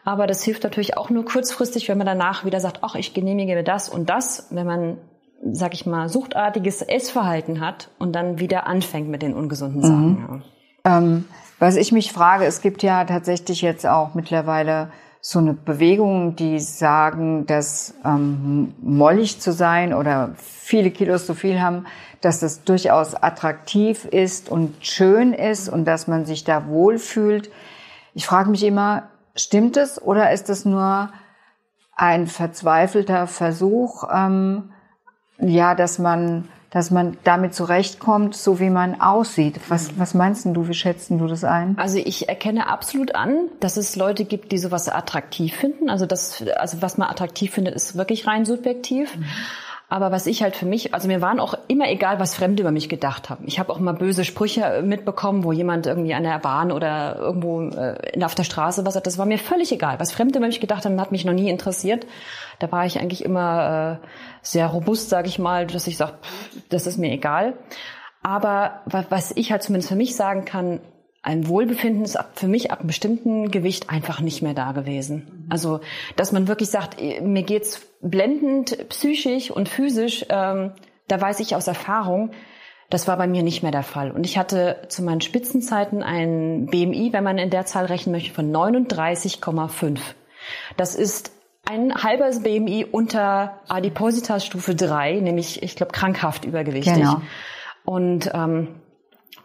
Aber 0.03 0.25
das 0.25 0.41
hilft 0.41 0.63
natürlich 0.63 0.97
auch 0.97 1.11
nur 1.11 1.23
kurzfristig, 1.23 1.87
wenn 1.87 1.99
man 1.99 2.07
danach 2.07 2.45
wieder 2.45 2.59
sagt, 2.59 2.79
ach, 2.81 2.95
ich 2.95 3.13
genehmige 3.13 3.53
mir 3.53 3.63
das 3.63 3.89
und 3.89 4.09
das, 4.09 4.47
wenn 4.49 4.65
man 4.65 4.97
sag 5.51 5.75
ich 5.75 5.85
mal, 5.85 6.09
suchtartiges 6.09 6.81
Essverhalten 6.81 7.61
hat 7.61 7.91
und 7.99 8.13
dann 8.13 8.39
wieder 8.39 8.65
anfängt 8.65 9.07
mit 9.07 9.21
den 9.21 9.35
ungesunden 9.35 9.83
Sachen. 9.83 10.09
Mhm. 10.09 10.43
Ja. 10.83 10.97
Ähm, 10.97 11.25
was 11.59 11.75
ich 11.75 11.91
mich 11.91 12.11
frage, 12.11 12.45
es 12.45 12.61
gibt 12.61 12.81
ja 12.81 13.05
tatsächlich 13.05 13.61
jetzt 13.61 13.85
auch 13.85 14.15
mittlerweile 14.15 14.89
so 15.21 15.39
eine 15.39 15.53
Bewegung, 15.53 16.35
die 16.35 16.59
sagen, 16.59 17.45
dass 17.45 17.93
ähm, 18.05 18.73
mollig 18.81 19.41
zu 19.41 19.51
sein 19.51 19.93
oder 19.93 20.31
viele 20.37 20.91
Kilos 20.91 21.25
zu 21.25 21.33
viel 21.33 21.61
haben, 21.61 21.85
dass 22.21 22.39
das 22.39 22.63
durchaus 22.63 23.15
attraktiv 23.15 24.05
ist 24.05 24.49
und 24.49 24.75
schön 24.85 25.33
ist 25.33 25.67
und 25.69 25.85
dass 25.85 26.07
man 26.07 26.25
sich 26.25 26.43
da 26.43 26.67
wohlfühlt. 26.67 27.49
Ich 28.13 28.25
frage 28.25 28.49
mich 28.49 28.63
immer, 28.63 29.09
stimmt 29.35 29.77
es 29.77 30.01
oder 30.01 30.31
ist 30.31 30.49
es 30.49 30.65
nur 30.65 31.09
ein 31.95 32.27
verzweifelter 32.27 33.27
Versuch, 33.27 34.05
ähm, 34.13 34.71
ja, 35.37 35.75
dass 35.75 35.99
man 35.99 36.47
dass 36.71 36.91
man 36.91 37.17
damit 37.23 37.55
zurechtkommt, 37.55 38.35
so 38.35 38.59
wie 38.59 38.69
man 38.69 39.01
aussieht. 39.01 39.59
Was, 39.69 39.97
was 39.97 40.13
meinst 40.13 40.45
du, 40.45 40.67
wie 40.67 40.73
schätzt 40.73 41.09
du 41.09 41.27
das 41.27 41.43
ein? 41.43 41.75
Also 41.77 41.97
ich 41.97 42.29
erkenne 42.29 42.67
absolut 42.67 43.15
an, 43.15 43.49
dass 43.59 43.77
es 43.77 43.95
Leute 43.95 44.25
gibt, 44.25 44.51
die 44.51 44.59
sowas 44.59 44.87
attraktiv 44.87 45.55
finden. 45.55 45.89
Also 45.89 46.05
das, 46.05 46.43
also 46.57 46.81
was 46.81 46.97
man 46.97 47.09
attraktiv 47.09 47.53
findet, 47.53 47.75
ist 47.75 47.97
wirklich 47.97 48.27
rein 48.27 48.45
subjektiv. 48.45 49.17
Mhm. 49.17 49.25
Aber 49.91 50.11
was 50.11 50.27
ich 50.27 50.43
halt 50.43 50.55
für 50.55 50.67
mich, 50.67 50.93
also 50.93 51.07
mir 51.07 51.19
waren 51.19 51.39
auch 51.39 51.55
immer 51.67 51.89
egal, 51.89 52.19
was 52.19 52.35
Fremde 52.35 52.61
über 52.61 52.71
mich 52.71 52.89
gedacht 52.89 53.31
haben. 53.31 53.45
Ich 53.47 53.57
habe 53.57 53.73
auch 53.73 53.79
mal 53.79 53.93
böse 53.93 54.23
Sprüche 54.23 54.83
mitbekommen, 54.85 55.43
wo 55.43 55.51
jemand 55.51 55.87
irgendwie 55.87 56.13
an 56.13 56.21
der 56.21 56.37
Bahn 56.37 56.71
oder 56.71 57.15
irgendwo 57.17 57.63
äh, 57.63 58.23
auf 58.23 58.35
der 58.35 58.43
Straße 58.43 58.85
was 58.85 58.95
hat. 58.95 59.07
Das 59.07 59.17
war 59.17 59.25
mir 59.25 59.39
völlig 59.39 59.71
egal. 59.71 59.99
Was 59.99 60.11
Fremde 60.11 60.37
über 60.37 60.45
mich 60.45 60.59
gedacht 60.59 60.85
haben, 60.85 61.01
hat 61.01 61.11
mich 61.11 61.25
noch 61.25 61.33
nie 61.33 61.49
interessiert. 61.49 62.05
Da 62.59 62.71
war 62.71 62.85
ich 62.85 62.99
eigentlich 62.99 63.25
immer 63.25 63.99
äh, 64.03 64.07
sehr 64.43 64.67
robust, 64.67 65.09
sage 65.09 65.27
ich 65.27 65.39
mal, 65.39 65.65
dass 65.65 65.87
ich 65.87 65.97
sage, 65.97 66.13
das 66.69 66.85
ist 66.85 66.99
mir 66.99 67.11
egal. 67.11 67.55
Aber 68.21 68.81
was 68.85 69.31
ich 69.35 69.51
halt 69.51 69.63
zumindest 69.63 69.89
für 69.89 69.95
mich 69.95 70.15
sagen 70.15 70.45
kann, 70.45 70.81
ein 71.21 71.47
Wohlbefinden 71.47 72.03
ist 72.03 72.17
für 72.35 72.47
mich 72.47 72.71
ab 72.71 72.79
einem 72.79 72.87
bestimmten 72.87 73.51
Gewicht 73.51 73.89
einfach 73.89 74.21
nicht 74.21 74.41
mehr 74.41 74.53
da 74.53 74.71
gewesen. 74.71 75.47
Also, 75.49 75.81
dass 76.15 76.31
man 76.31 76.47
wirklich 76.47 76.69
sagt, 76.69 77.01
mir 77.01 77.43
geht's 77.43 77.81
blendend 78.01 78.89
psychisch 78.89 79.51
und 79.51 79.67
physisch, 79.67 80.25
ähm, 80.29 80.71
da 81.07 81.19
weiß 81.19 81.41
ich 81.41 81.55
aus 81.55 81.67
Erfahrung, 81.67 82.31
das 82.89 83.07
war 83.07 83.17
bei 83.17 83.27
mir 83.27 83.43
nicht 83.43 83.61
mehr 83.61 83.71
der 83.71 83.83
Fall. 83.83 84.11
Und 84.11 84.25
ich 84.25 84.37
hatte 84.37 84.77
zu 84.87 85.03
meinen 85.03 85.21
Spitzenzeiten 85.21 86.01
ein 86.01 86.67
BMI, 86.67 87.09
wenn 87.11 87.23
man 87.23 87.37
in 87.37 87.49
der 87.49 87.65
Zahl 87.65 87.85
rechnen 87.85 88.13
möchte, 88.13 88.33
von 88.33 88.51
39,5. 88.51 89.99
Das 90.77 90.95
ist 90.95 91.31
ein 91.69 91.93
halbes 91.93 92.41
BMI 92.41 92.85
unter 92.89 93.59
Adipositas 93.67 94.45
Stufe 94.45 94.73
3, 94.73 95.19
nämlich, 95.19 95.61
ich 95.61 95.75
glaube, 95.75 95.91
krankhaft 95.91 96.45
übergewichtig. 96.45 96.95
Genau. 96.95 97.21
Und 97.85 98.31
ähm, 98.33 98.78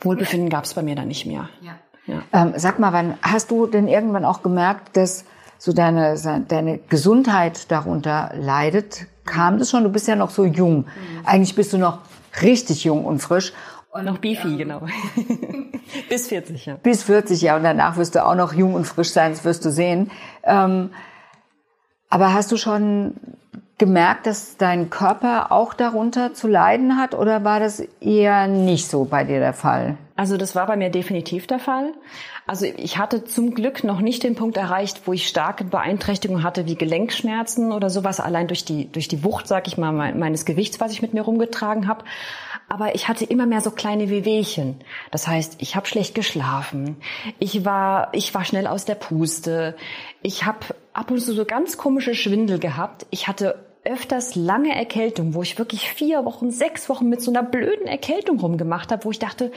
Wohlbefinden 0.00 0.50
gab 0.50 0.64
es 0.64 0.74
bei 0.74 0.82
mir 0.82 0.96
dann 0.96 1.08
nicht 1.08 1.26
mehr. 1.26 1.48
Ja. 1.60 1.78
Ja. 2.06 2.22
Ähm, 2.32 2.52
sag 2.56 2.78
mal, 2.78 2.92
wann 2.92 3.14
hast 3.22 3.50
du 3.50 3.66
denn 3.66 3.88
irgendwann 3.88 4.24
auch 4.24 4.42
gemerkt, 4.42 4.96
dass 4.96 5.24
so 5.58 5.72
deine, 5.72 6.16
deine 6.48 6.78
Gesundheit 6.78 7.70
darunter 7.70 8.32
leidet? 8.34 9.06
Kam 9.24 9.58
das 9.58 9.70
schon? 9.70 9.84
Du 9.84 9.90
bist 9.90 10.06
ja 10.06 10.16
noch 10.16 10.30
so 10.30 10.44
jung. 10.44 10.78
Mhm. 10.78 10.86
Eigentlich 11.24 11.54
bist 11.54 11.72
du 11.72 11.78
noch 11.78 12.00
richtig 12.42 12.84
jung 12.84 13.04
und 13.04 13.20
frisch. 13.20 13.52
Und 13.90 14.04
noch 14.04 14.18
Beefy, 14.18 14.48
ja. 14.48 14.56
genau. 14.56 14.82
Bis 16.08 16.28
40, 16.28 16.66
ja. 16.66 16.74
Bis 16.82 17.04
40, 17.04 17.40
ja. 17.40 17.56
Und 17.56 17.62
danach 17.62 17.96
wirst 17.96 18.16
du 18.16 18.26
auch 18.26 18.34
noch 18.34 18.52
jung 18.52 18.74
und 18.74 18.86
frisch 18.86 19.10
sein, 19.10 19.32
das 19.32 19.44
wirst 19.44 19.64
du 19.64 19.70
sehen. 19.70 20.10
Ähm, 20.42 20.90
aber 22.10 22.34
hast 22.34 22.52
du 22.52 22.56
schon 22.56 23.14
gemerkt, 23.78 24.26
dass 24.26 24.56
dein 24.56 24.88
Körper 24.90 25.50
auch 25.50 25.74
darunter 25.74 26.32
zu 26.32 26.46
leiden 26.46 26.96
hat 26.96 27.14
oder 27.14 27.44
war 27.44 27.58
das 27.60 27.80
eher 28.00 28.46
nicht 28.46 28.88
so 28.88 29.04
bei 29.04 29.24
dir 29.24 29.40
der 29.40 29.52
Fall? 29.52 29.96
Also 30.16 30.36
das 30.36 30.54
war 30.54 30.66
bei 30.66 30.76
mir 30.76 30.90
definitiv 30.90 31.46
der 31.46 31.58
Fall. 31.58 31.92
Also 32.46 32.66
ich 32.66 32.98
hatte 32.98 33.24
zum 33.24 33.54
Glück 33.54 33.84
noch 33.84 34.00
nicht 34.00 34.22
den 34.22 34.36
Punkt 34.36 34.56
erreicht, 34.56 35.02
wo 35.06 35.12
ich 35.12 35.26
starke 35.26 35.64
Beeinträchtigungen 35.64 36.44
hatte 36.44 36.66
wie 36.66 36.76
Gelenkschmerzen 36.76 37.72
oder 37.72 37.90
sowas 37.90 38.20
allein 38.20 38.46
durch 38.48 38.64
die 38.64 38.92
durch 38.92 39.08
die 39.08 39.24
Wucht, 39.24 39.48
sag 39.48 39.66
ich 39.66 39.78
mal, 39.78 39.92
meines 39.92 40.44
Gewichts, 40.44 40.78
was 40.78 40.92
ich 40.92 41.02
mit 41.02 41.14
mir 41.14 41.22
rumgetragen 41.22 41.88
habe. 41.88 42.04
Aber 42.68 42.94
ich 42.94 43.08
hatte 43.08 43.24
immer 43.24 43.46
mehr 43.46 43.60
so 43.60 43.70
kleine 43.70 44.10
Wehwehchen. 44.10 44.80
Das 45.10 45.26
heißt, 45.26 45.56
ich 45.58 45.76
habe 45.76 45.86
schlecht 45.86 46.14
geschlafen, 46.14 46.96
ich 47.38 47.64
war, 47.64 48.08
ich 48.12 48.34
war 48.34 48.44
schnell 48.44 48.66
aus 48.66 48.84
der 48.84 48.94
Puste, 48.94 49.76
ich 50.22 50.44
habe 50.44 50.74
ab 50.92 51.10
und 51.10 51.20
zu 51.20 51.34
so 51.34 51.44
ganz 51.44 51.76
komische 51.76 52.14
Schwindel 52.14 52.58
gehabt, 52.58 53.06
ich 53.10 53.28
hatte 53.28 53.64
öfters 53.84 54.34
lange 54.34 54.74
Erkältung, 54.74 55.34
wo 55.34 55.42
ich 55.42 55.58
wirklich 55.58 55.90
vier 55.90 56.24
Wochen, 56.24 56.50
sechs 56.50 56.88
Wochen 56.88 57.08
mit 57.08 57.20
so 57.20 57.30
einer 57.30 57.42
blöden 57.42 57.86
Erkältung 57.86 58.40
rumgemacht 58.40 58.90
habe, 58.90 59.04
wo 59.04 59.10
ich 59.10 59.18
dachte, 59.18 59.52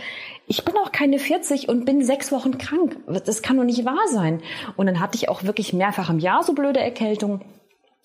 ich 0.48 0.66
bin 0.66 0.76
auch 0.78 0.92
keine 0.92 1.18
40 1.18 1.70
und 1.70 1.86
bin 1.86 2.04
sechs 2.04 2.32
Wochen 2.32 2.58
krank. 2.58 2.98
Das 3.26 3.42
kann 3.42 3.58
doch 3.58 3.64
nicht 3.64 3.86
wahr 3.86 4.08
sein. 4.12 4.42
Und 4.76 4.88
dann 4.88 5.00
hatte 5.00 5.16
ich 5.16 5.30
auch 5.30 5.44
wirklich 5.44 5.74
mehrfach 5.74 6.10
im 6.10 6.20
Jahr 6.20 6.44
so 6.44 6.54
blöde 6.54 6.80
Erkältung. 6.80 7.42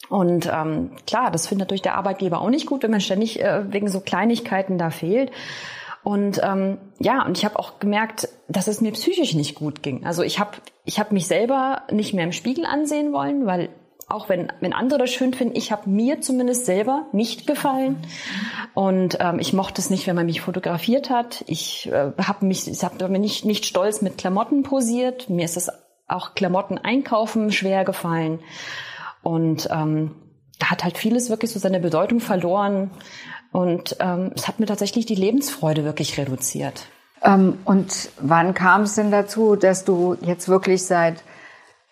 Und 0.08 0.50
ähm, 0.52 0.90
klar, 1.06 1.30
das 1.30 1.46
findet 1.46 1.68
natürlich 1.68 1.82
der 1.82 1.94
Arbeitgeber 1.94 2.40
auch 2.40 2.50
nicht 2.50 2.66
gut, 2.66 2.82
wenn 2.82 2.90
man 2.90 3.00
ständig 3.00 3.40
äh, 3.40 3.72
wegen 3.72 3.88
so 3.88 4.00
Kleinigkeiten 4.00 4.78
da 4.78 4.90
fehlt. 4.90 5.30
Und 6.04 6.40
ähm, 6.42 6.78
ja, 6.98 7.24
und 7.24 7.38
ich 7.38 7.44
habe 7.44 7.58
auch 7.58 7.78
gemerkt, 7.78 8.28
dass 8.48 8.66
es 8.66 8.80
mir 8.80 8.92
psychisch 8.92 9.34
nicht 9.34 9.54
gut 9.54 9.82
ging. 9.82 10.04
Also 10.04 10.22
ich 10.22 10.40
habe 10.40 10.50
ich 10.84 10.98
hab 10.98 11.12
mich 11.12 11.28
selber 11.28 11.82
nicht 11.90 12.12
mehr 12.12 12.24
im 12.24 12.32
Spiegel 12.32 12.66
ansehen 12.66 13.12
wollen, 13.12 13.46
weil 13.46 13.68
auch 14.08 14.28
wenn, 14.28 14.52
wenn 14.60 14.72
andere 14.72 14.98
das 14.98 15.10
schön 15.10 15.32
finden, 15.32 15.56
ich 15.56 15.72
habe 15.72 15.88
mir 15.88 16.20
zumindest 16.20 16.66
selber 16.66 17.06
nicht 17.12 17.46
gefallen. 17.46 17.96
Und 18.74 19.18
ähm, 19.20 19.38
ich 19.38 19.52
mochte 19.52 19.80
es 19.80 19.90
nicht, 19.90 20.06
wenn 20.06 20.16
man 20.16 20.26
mich 20.26 20.40
fotografiert 20.40 21.08
hat. 21.08 21.44
Ich 21.46 21.90
äh, 21.90 22.12
habe 22.18 22.44
mich, 22.44 22.68
ich 22.68 22.82
habe 22.84 23.08
mir 23.08 23.18
nicht, 23.18 23.44
nicht 23.44 23.64
stolz 23.64 24.02
mit 24.02 24.18
Klamotten 24.18 24.64
posiert. 24.64 25.30
Mir 25.30 25.44
ist 25.44 25.56
es 25.56 25.70
auch 26.08 26.34
Klamotten 26.34 26.78
einkaufen 26.78 27.52
schwer 27.52 27.84
gefallen. 27.84 28.40
Und 29.22 29.68
ähm, 29.70 30.12
da 30.58 30.70
hat 30.70 30.84
halt 30.84 30.98
vieles 30.98 31.30
wirklich 31.30 31.52
so 31.52 31.58
seine 31.58 31.80
Bedeutung 31.80 32.20
verloren. 32.20 32.90
Und 33.52 33.96
ähm, 34.00 34.32
es 34.34 34.48
hat 34.48 34.60
mir 34.60 34.66
tatsächlich 34.66 35.06
die 35.06 35.14
Lebensfreude 35.14 35.84
wirklich 35.84 36.18
reduziert. 36.18 36.86
Ähm, 37.22 37.58
und 37.64 38.10
wann 38.20 38.54
kam 38.54 38.82
es 38.82 38.94
denn 38.94 39.10
dazu, 39.10 39.56
dass 39.56 39.84
du 39.84 40.16
jetzt 40.22 40.48
wirklich 40.48 40.84
seit 40.84 41.22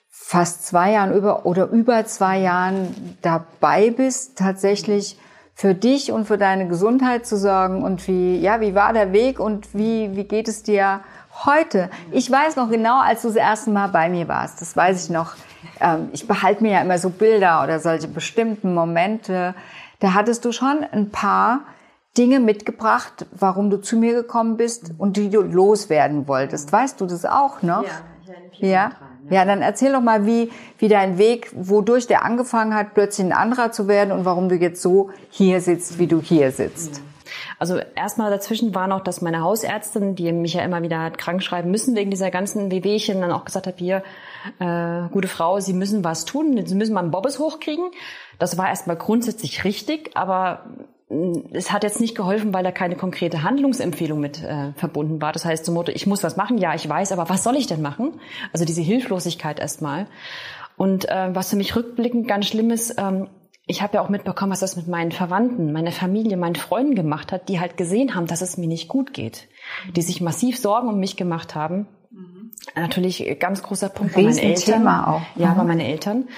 fast 0.08 0.66
zwei 0.66 0.92
Jahren 0.92 1.12
über 1.12 1.44
oder 1.44 1.68
über 1.68 2.04
zwei 2.06 2.38
Jahren 2.38 3.16
dabei 3.20 3.90
bist, 3.90 4.38
tatsächlich 4.38 5.18
für 5.54 5.74
dich 5.74 6.12
und 6.12 6.24
für 6.24 6.38
deine 6.38 6.68
Gesundheit 6.68 7.26
zu 7.26 7.36
sorgen 7.36 7.82
und 7.82 8.06
wie, 8.08 8.38
ja, 8.38 8.60
wie 8.60 8.74
war 8.74 8.92
der 8.92 9.12
Weg 9.12 9.40
und 9.40 9.74
wie, 9.74 10.16
wie 10.16 10.24
geht 10.24 10.48
es 10.48 10.62
dir 10.62 11.00
heute? 11.44 11.90
Ich 12.12 12.30
weiß 12.30 12.56
noch 12.56 12.70
genau, 12.70 13.00
als 13.00 13.22
du 13.22 13.28
das 13.28 13.36
erste 13.36 13.70
Mal 13.70 13.88
bei 13.88 14.08
mir 14.08 14.26
warst, 14.26 14.60
das 14.60 14.74
weiß 14.74 15.04
ich 15.04 15.10
noch. 15.10 15.34
Ähm, 15.80 16.08
ich 16.12 16.26
behalte 16.26 16.62
mir 16.62 16.72
ja 16.72 16.80
immer 16.80 16.98
so 16.98 17.10
Bilder 17.10 17.62
oder 17.62 17.80
solche 17.80 18.08
bestimmten 18.08 18.74
Momente. 18.74 19.54
Da 20.00 20.14
hattest 20.14 20.44
du 20.44 20.52
schon 20.52 20.84
ein 20.92 21.10
paar 21.10 21.60
Dinge 22.16 22.40
mitgebracht, 22.40 23.26
warum 23.32 23.70
du 23.70 23.76
zu 23.76 23.96
mir 23.96 24.14
gekommen 24.14 24.56
bist 24.56 24.92
und 24.98 25.16
die 25.16 25.30
du 25.30 25.42
loswerden 25.42 26.26
wolltest. 26.26 26.72
Weißt 26.72 27.00
du 27.00 27.06
das 27.06 27.24
auch 27.24 27.62
noch? 27.62 27.84
Ja, 27.84 28.68
ja. 28.68 28.90
Ja, 29.28 29.44
dann 29.44 29.62
erzähl 29.62 29.92
doch 29.92 30.00
mal, 30.00 30.26
wie, 30.26 30.50
wie 30.78 30.88
dein 30.88 31.16
Weg, 31.16 31.52
wodurch 31.54 32.08
der 32.08 32.24
angefangen 32.24 32.74
hat, 32.74 32.94
plötzlich 32.94 33.24
ein 33.26 33.32
anderer 33.32 33.70
zu 33.70 33.86
werden 33.86 34.10
und 34.10 34.24
warum 34.24 34.48
du 34.48 34.56
jetzt 34.56 34.82
so 34.82 35.10
hier 35.30 35.60
sitzt, 35.60 36.00
wie 36.00 36.08
du 36.08 36.20
hier 36.20 36.50
sitzt. 36.50 37.00
Also 37.58 37.78
erstmal 37.94 38.30
dazwischen 38.30 38.74
war 38.74 38.86
noch, 38.86 39.00
dass 39.00 39.20
meine 39.20 39.40
Hausärztin, 39.40 40.14
die 40.14 40.32
mich 40.32 40.54
ja 40.54 40.62
immer 40.62 40.82
wieder 40.82 41.00
hat 41.00 41.18
krank 41.18 41.42
schreiben 41.42 41.70
müssen 41.70 41.96
wegen 41.96 42.10
dieser 42.10 42.30
ganzen 42.30 42.70
Wehwehchen, 42.70 43.20
dann 43.20 43.32
auch 43.32 43.44
gesagt 43.44 43.66
hat, 43.66 43.78
hier, 43.78 44.02
äh, 44.58 45.08
gute 45.10 45.28
Frau, 45.28 45.60
Sie 45.60 45.72
müssen 45.72 46.04
was 46.04 46.24
tun, 46.24 46.64
Sie 46.66 46.74
müssen 46.74 46.94
mal 46.94 47.00
einen 47.00 47.10
Bobbes 47.10 47.38
hochkriegen. 47.38 47.90
Das 48.38 48.56
war 48.58 48.68
erstmal 48.68 48.96
grundsätzlich 48.96 49.64
richtig, 49.64 50.10
aber 50.14 50.64
es 51.52 51.72
hat 51.72 51.82
jetzt 51.82 52.00
nicht 52.00 52.14
geholfen, 52.14 52.54
weil 52.54 52.62
da 52.62 52.70
keine 52.70 52.94
konkrete 52.94 53.42
Handlungsempfehlung 53.42 54.20
mit 54.20 54.42
äh, 54.42 54.72
verbunden 54.76 55.20
war. 55.20 55.32
Das 55.32 55.44
heißt 55.44 55.64
zum 55.64 55.74
Motto, 55.74 55.90
ich 55.92 56.06
muss 56.06 56.22
was 56.22 56.36
machen, 56.36 56.56
ja, 56.56 56.74
ich 56.74 56.88
weiß, 56.88 57.10
aber 57.10 57.28
was 57.28 57.42
soll 57.42 57.56
ich 57.56 57.66
denn 57.66 57.82
machen? 57.82 58.20
Also 58.52 58.64
diese 58.64 58.80
Hilflosigkeit 58.80 59.58
erstmal. 59.58 60.06
Und 60.76 61.08
äh, 61.08 61.34
was 61.34 61.50
für 61.50 61.56
mich 61.56 61.74
rückblickend 61.74 62.28
ganz 62.28 62.46
schlimm 62.46 62.70
ist, 62.70 62.94
ähm, 62.96 63.28
ich 63.70 63.82
habe 63.82 63.94
ja 63.94 64.02
auch 64.02 64.08
mitbekommen, 64.08 64.52
was 64.52 64.60
das 64.60 64.76
mit 64.76 64.88
meinen 64.88 65.12
Verwandten, 65.12 65.72
meiner 65.72 65.92
Familie, 65.92 66.36
meinen 66.36 66.56
Freunden 66.56 66.94
gemacht 66.94 67.32
hat, 67.32 67.48
die 67.48 67.60
halt 67.60 67.76
gesehen 67.76 68.14
haben, 68.14 68.26
dass 68.26 68.42
es 68.42 68.56
mir 68.56 68.66
nicht 68.66 68.88
gut 68.88 69.14
geht, 69.14 69.48
die 69.96 70.02
sich 70.02 70.20
massiv 70.20 70.58
Sorgen 70.58 70.88
um 70.88 70.98
mich 70.98 71.16
gemacht 71.16 71.54
haben 71.54 71.86
Natürlich 72.74 73.38
ganz 73.38 73.62
großer 73.62 73.88
Punkt 73.88 74.14
bei 74.14 74.22
meinen 74.22 74.36
Eltern. 74.36 74.86
auch. 74.86 75.22
Ja, 75.36 75.54
bei 75.54 75.64
meinen 75.64 75.80
Eltern. 75.80 76.28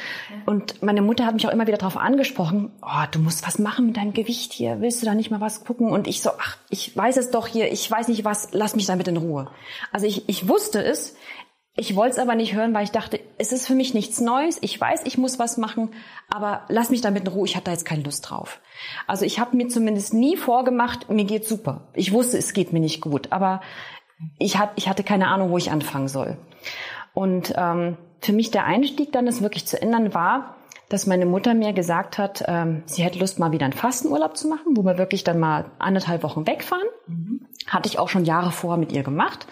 Und 0.47 0.83
meine 0.83 1.03
Mutter 1.03 1.27
hat 1.27 1.35
mich 1.35 1.47
auch 1.47 1.53
immer 1.53 1.67
wieder 1.67 1.79
darauf 1.79 1.97
angesprochen, 1.97 2.71
oh, 2.81 3.05
du 3.11 3.19
musst 3.19 3.47
was 3.47 3.59
machen 3.59 3.87
mit 3.87 3.97
deinem 3.97 4.13
Gewicht 4.13 4.53
hier. 4.53 4.81
Willst 4.81 5.03
du 5.03 5.07
da 5.07 5.15
nicht 5.15 5.31
mal 5.31 5.41
was 5.41 5.65
gucken? 5.65 5.91
Und 5.91 6.07
ich 6.07 6.23
so, 6.23 6.31
ach, 6.39 6.59
ich 6.71 6.97
weiß 6.97 7.17
es 7.17 7.31
doch 7.31 7.49
hier, 7.49 7.73
ich 7.73 7.91
weiß 7.91 8.09
nicht 8.09 8.25
was, 8.25 8.49
lass 8.53 8.77
mich 8.77 8.87
damit 8.87 9.09
in 9.09 9.17
Ruhe. 9.17 9.49
Also 9.91 10.07
ich, 10.07 10.29
ich 10.29 10.49
wusste 10.49 10.83
es, 10.83 11.17
ich 11.75 11.97
wollte 11.97 12.13
es 12.13 12.19
aber 12.19 12.35
nicht 12.35 12.55
hören, 12.55 12.75
weil 12.75 12.85
ich 12.85 12.91
dachte, 12.91 13.19
es 13.39 13.51
ist 13.51 13.67
für 13.67 13.75
mich 13.75 13.95
nichts 13.95 14.21
Neues. 14.21 14.59
Ich 14.61 14.79
weiß, 14.79 15.03
ich 15.05 15.17
muss 15.17 15.39
was 15.39 15.57
machen, 15.57 15.91
aber 16.29 16.65
lass 16.69 16.91
mich 16.91 17.01
damit 17.01 17.23
in 17.23 17.29
Ruhe. 17.29 17.47
Ich 17.47 17.57
hatte 17.57 17.67
da 17.67 17.71
jetzt 17.71 17.87
keine 17.87 18.03
Lust 18.03 18.29
drauf. 18.29 18.61
Also 19.07 19.25
ich 19.25 19.41
habe 19.41 19.57
mir 19.57 19.69
zumindest 19.69 20.13
nie 20.13 20.37
vorgemacht, 20.37 21.09
mir 21.09 21.25
geht 21.25 21.47
super. 21.47 21.89
Ich 21.95 22.13
wusste, 22.13 22.37
es 22.37 22.53
geht 22.53 22.75
mir 22.75 22.81
nicht 22.81 23.01
gut, 23.01 23.33
aber 23.33 23.63
ich, 24.39 24.59
hat, 24.59 24.73
ich 24.77 24.89
hatte 24.89 25.03
keine 25.03 25.29
Ahnung, 25.29 25.51
wo 25.51 25.57
ich 25.57 25.71
anfangen 25.71 26.09
soll. 26.09 26.37
Und 27.15 27.55
ähm, 27.57 27.97
für 28.21 28.33
mich 28.33 28.51
der 28.51 28.67
Einstieg 28.67 29.13
dann, 29.13 29.27
das 29.27 29.43
wirklich 29.43 29.67
zu 29.67 29.81
ändern, 29.81 30.13
war, 30.13 30.57
dass 30.93 31.07
meine 31.07 31.25
Mutter 31.25 31.55
mir 31.55 31.73
gesagt 31.73 32.19
hat, 32.19 32.45
ähm, 32.47 32.83
sie 32.85 33.03
hätte 33.03 33.19
Lust, 33.19 33.39
mal 33.39 33.53
wieder 33.53 33.65
einen 33.65 33.73
Fastenurlaub 33.73 34.37
zu 34.37 34.47
machen, 34.47 34.77
wo 34.77 34.85
wir 34.85 34.99
wirklich 34.99 35.25
dann 35.25 35.41
mal 35.41 35.71
anderthalb 35.79 36.23
Wochen 36.23 36.47
wegfahren. 36.47 36.87
Mhm. 37.07 37.47
Hatte 37.67 37.89
ich 37.89 37.99
auch 37.99 38.11
schon 38.11 38.27
Jahre 38.27 38.51
vorher 38.51 38.79
mit 38.79 38.93
ihr 38.93 39.03
gemacht. 39.03 39.47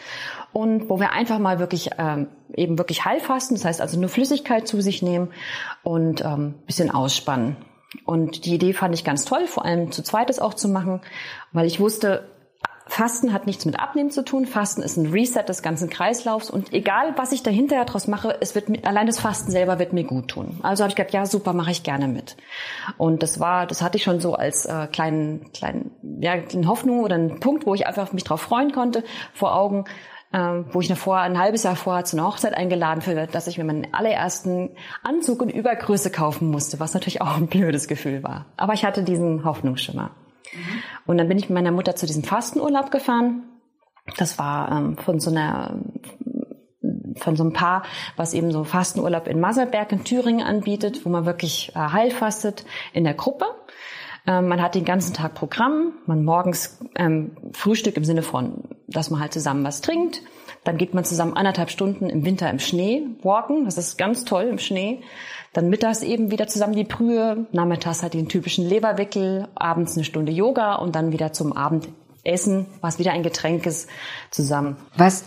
Und 0.53 0.89
wo 0.89 0.99
wir 0.99 1.13
einfach 1.13 1.39
mal 1.39 1.59
wirklich 1.59 1.91
ähm, 1.99 2.29
eben 2.55 2.79
wirklich 2.79 3.05
Heilfasten, 3.05 3.57
das 3.57 3.65
heißt 3.65 3.81
also 3.81 3.99
nur 3.99 4.09
Flüssigkeit 4.09 4.67
zu 4.67 4.81
sich 4.81 5.03
nehmen 5.03 5.31
und 5.83 6.25
ähm, 6.25 6.55
bisschen 6.67 6.91
ausspannen. 6.91 7.57
Und 8.05 8.45
die 8.45 8.55
Idee 8.55 8.73
fand 8.73 8.95
ich 8.95 9.05
ganz 9.05 9.25
toll, 9.25 9.47
vor 9.47 9.65
allem 9.65 9.91
zu 9.93 10.03
zweites 10.03 10.39
auch 10.39 10.55
zu 10.55 10.69
machen, 10.69 11.01
weil 11.53 11.67
ich 11.67 11.81
wusste, 11.81 12.29
Fasten 12.91 13.33
hat 13.33 13.47
nichts 13.47 13.65
mit 13.67 13.79
Abnehmen 13.79 14.11
zu 14.11 14.25
tun. 14.25 14.47
Fasten 14.47 14.83
ist 14.83 14.97
ein 14.97 15.13
Reset 15.13 15.45
des 15.45 15.63
ganzen 15.63 15.89
Kreislaufs 15.89 16.51
und 16.51 16.73
egal, 16.73 17.15
was 17.17 17.31
ich 17.31 17.45
dahinter 17.45 17.85
daraus 17.85 18.09
mache, 18.09 18.37
es 18.41 18.57
wird 18.57 18.69
mir, 18.69 18.85
allein 18.85 19.07
das 19.07 19.21
Fasten 19.21 19.53
selber 19.53 19.79
wird 19.79 19.93
mir 19.93 20.03
gut 20.03 20.27
tun. 20.27 20.59
Also 20.63 20.83
habe 20.83 20.91
ich 20.91 20.97
gedacht, 20.97 21.15
ja 21.15 21.25
super, 21.25 21.53
mache 21.53 21.71
ich 21.71 21.85
gerne 21.85 22.09
mit. 22.09 22.37
Und 22.99 23.23
das 23.23 23.39
war, 23.39 23.69
das 23.69 23.81
hatte 23.81 23.97
ich 23.97 24.03
schon 24.03 24.19
so 24.19 24.35
als 24.35 24.67
äh, 24.67 24.89
kleinen, 24.89 25.53
kleinen, 25.53 25.93
ja, 26.21 26.33
eine 26.33 26.67
Hoffnung 26.67 27.01
oder 27.05 27.15
einen 27.15 27.39
Punkt, 27.39 27.65
wo 27.65 27.77
ich 27.77 27.87
einfach 27.87 28.13
mich 28.13 28.25
drauf 28.25 28.41
freuen 28.41 28.73
konnte 28.73 29.05
vor 29.35 29.55
Augen. 29.55 29.85
Ähm, 30.33 30.67
wo 30.71 30.81
ich 30.81 30.89
eine 30.89 30.95
vor, 30.95 31.19
ein 31.19 31.41
halbes 31.41 31.65
Jahr 31.65 31.75
vorher 31.75 32.05
zu 32.05 32.17
einer 32.17 32.25
Hochzeit 32.25 32.55
eingeladen 32.55 33.01
für, 33.01 33.27
dass 33.27 33.49
ich 33.49 33.59
mir 33.59 33.65
meinen 33.65 33.93
allerersten 33.93 34.71
Anzug 35.03 35.43
in 35.43 35.51
Übergröße 35.51 36.13
kaufen 36.13 36.51
musste, 36.53 36.79
was 36.79 36.95
natürlich 36.95 37.21
auch 37.21 37.37
ein 37.37 37.49
blödes 37.49 37.89
Gefühl 37.89 38.23
war. 38.23 38.47
Aber 38.57 38.73
ich 38.73 38.85
hatte 38.85 39.03
diesen 39.03 39.45
Hoffnungsschimmer. 39.45 40.13
Und 41.07 41.19
dann 41.19 41.27
bin 41.27 41.37
ich 41.37 41.49
mit 41.49 41.55
meiner 41.55 41.73
Mutter 41.73 41.97
zu 41.97 42.07
diesem 42.07 42.23
Fastenurlaub 42.23 42.93
gefahren. 42.93 43.43
Das 44.19 44.39
war 44.39 44.71
ähm, 44.71 44.97
von 44.99 45.19
so 45.19 45.31
einer 45.31 45.81
von 47.17 47.37
so 47.37 47.43
einem 47.43 47.53
Paar, 47.53 47.83
was 48.17 48.33
eben 48.33 48.51
so 48.51 48.65
Fastenurlaub 48.65 49.27
in 49.27 49.41
Maserberg 49.41 49.93
in 49.93 50.05
Thüringen 50.05 50.47
anbietet, 50.47 51.05
wo 51.05 51.11
man 51.11 51.27
wirklich 51.27 51.73
äh, 51.75 51.79
heilfastet 51.79 52.65
in 52.93 53.05
der 53.05 53.15
Gruppe. 53.15 53.47
Ähm, 54.27 54.49
man 54.49 54.61
hat 54.61 54.75
den 54.75 54.85
ganzen 54.85 55.15
Tag 55.15 55.35
Programm, 55.35 55.93
man 56.07 56.25
morgens 56.25 56.79
ähm, 56.97 57.33
Frühstück 57.53 57.97
im 57.97 58.05
Sinne 58.05 58.23
von, 58.23 58.65
dass 58.87 59.11
man 59.11 59.21
halt 59.21 59.33
zusammen 59.33 59.65
was 59.65 59.81
trinkt. 59.81 60.23
Dann 60.65 60.77
geht 60.77 60.95
man 60.95 61.05
zusammen 61.05 61.35
anderthalb 61.35 61.71
Stunden 61.71 62.11
im 62.11 62.25
Winter 62.25 62.51
im 62.51 62.59
Schnee 62.59 63.03
walken. 63.23 63.65
Das 63.65 63.79
ist 63.79 63.97
ganz 63.97 64.25
toll 64.25 64.45
im 64.45 64.59
Schnee. 64.59 65.01
Dann 65.53 65.69
mittags 65.69 66.03
eben 66.03 66.31
wieder 66.31 66.47
zusammen 66.47 66.75
die 66.75 66.85
Brühe, 66.85 67.47
nachmittags 67.53 68.03
halt 68.03 68.15
den 68.15 68.29
typischen 68.29 68.69
Leberwickel, 68.69 69.49
abends 69.55 69.97
eine 69.97 70.05
Stunde 70.05 70.33
Yoga 70.33 70.77
und 70.77 70.95
dann 70.95 71.13
wieder 71.13 71.33
zum 71.33 71.55
Abendessen, 71.55 72.67
was 72.81 72.99
wieder 72.99 73.13
ein 73.13 73.23
Getränk 73.23 73.67
ist, 73.67 73.89
zusammen. 74.31 74.77
Was, 74.97 75.25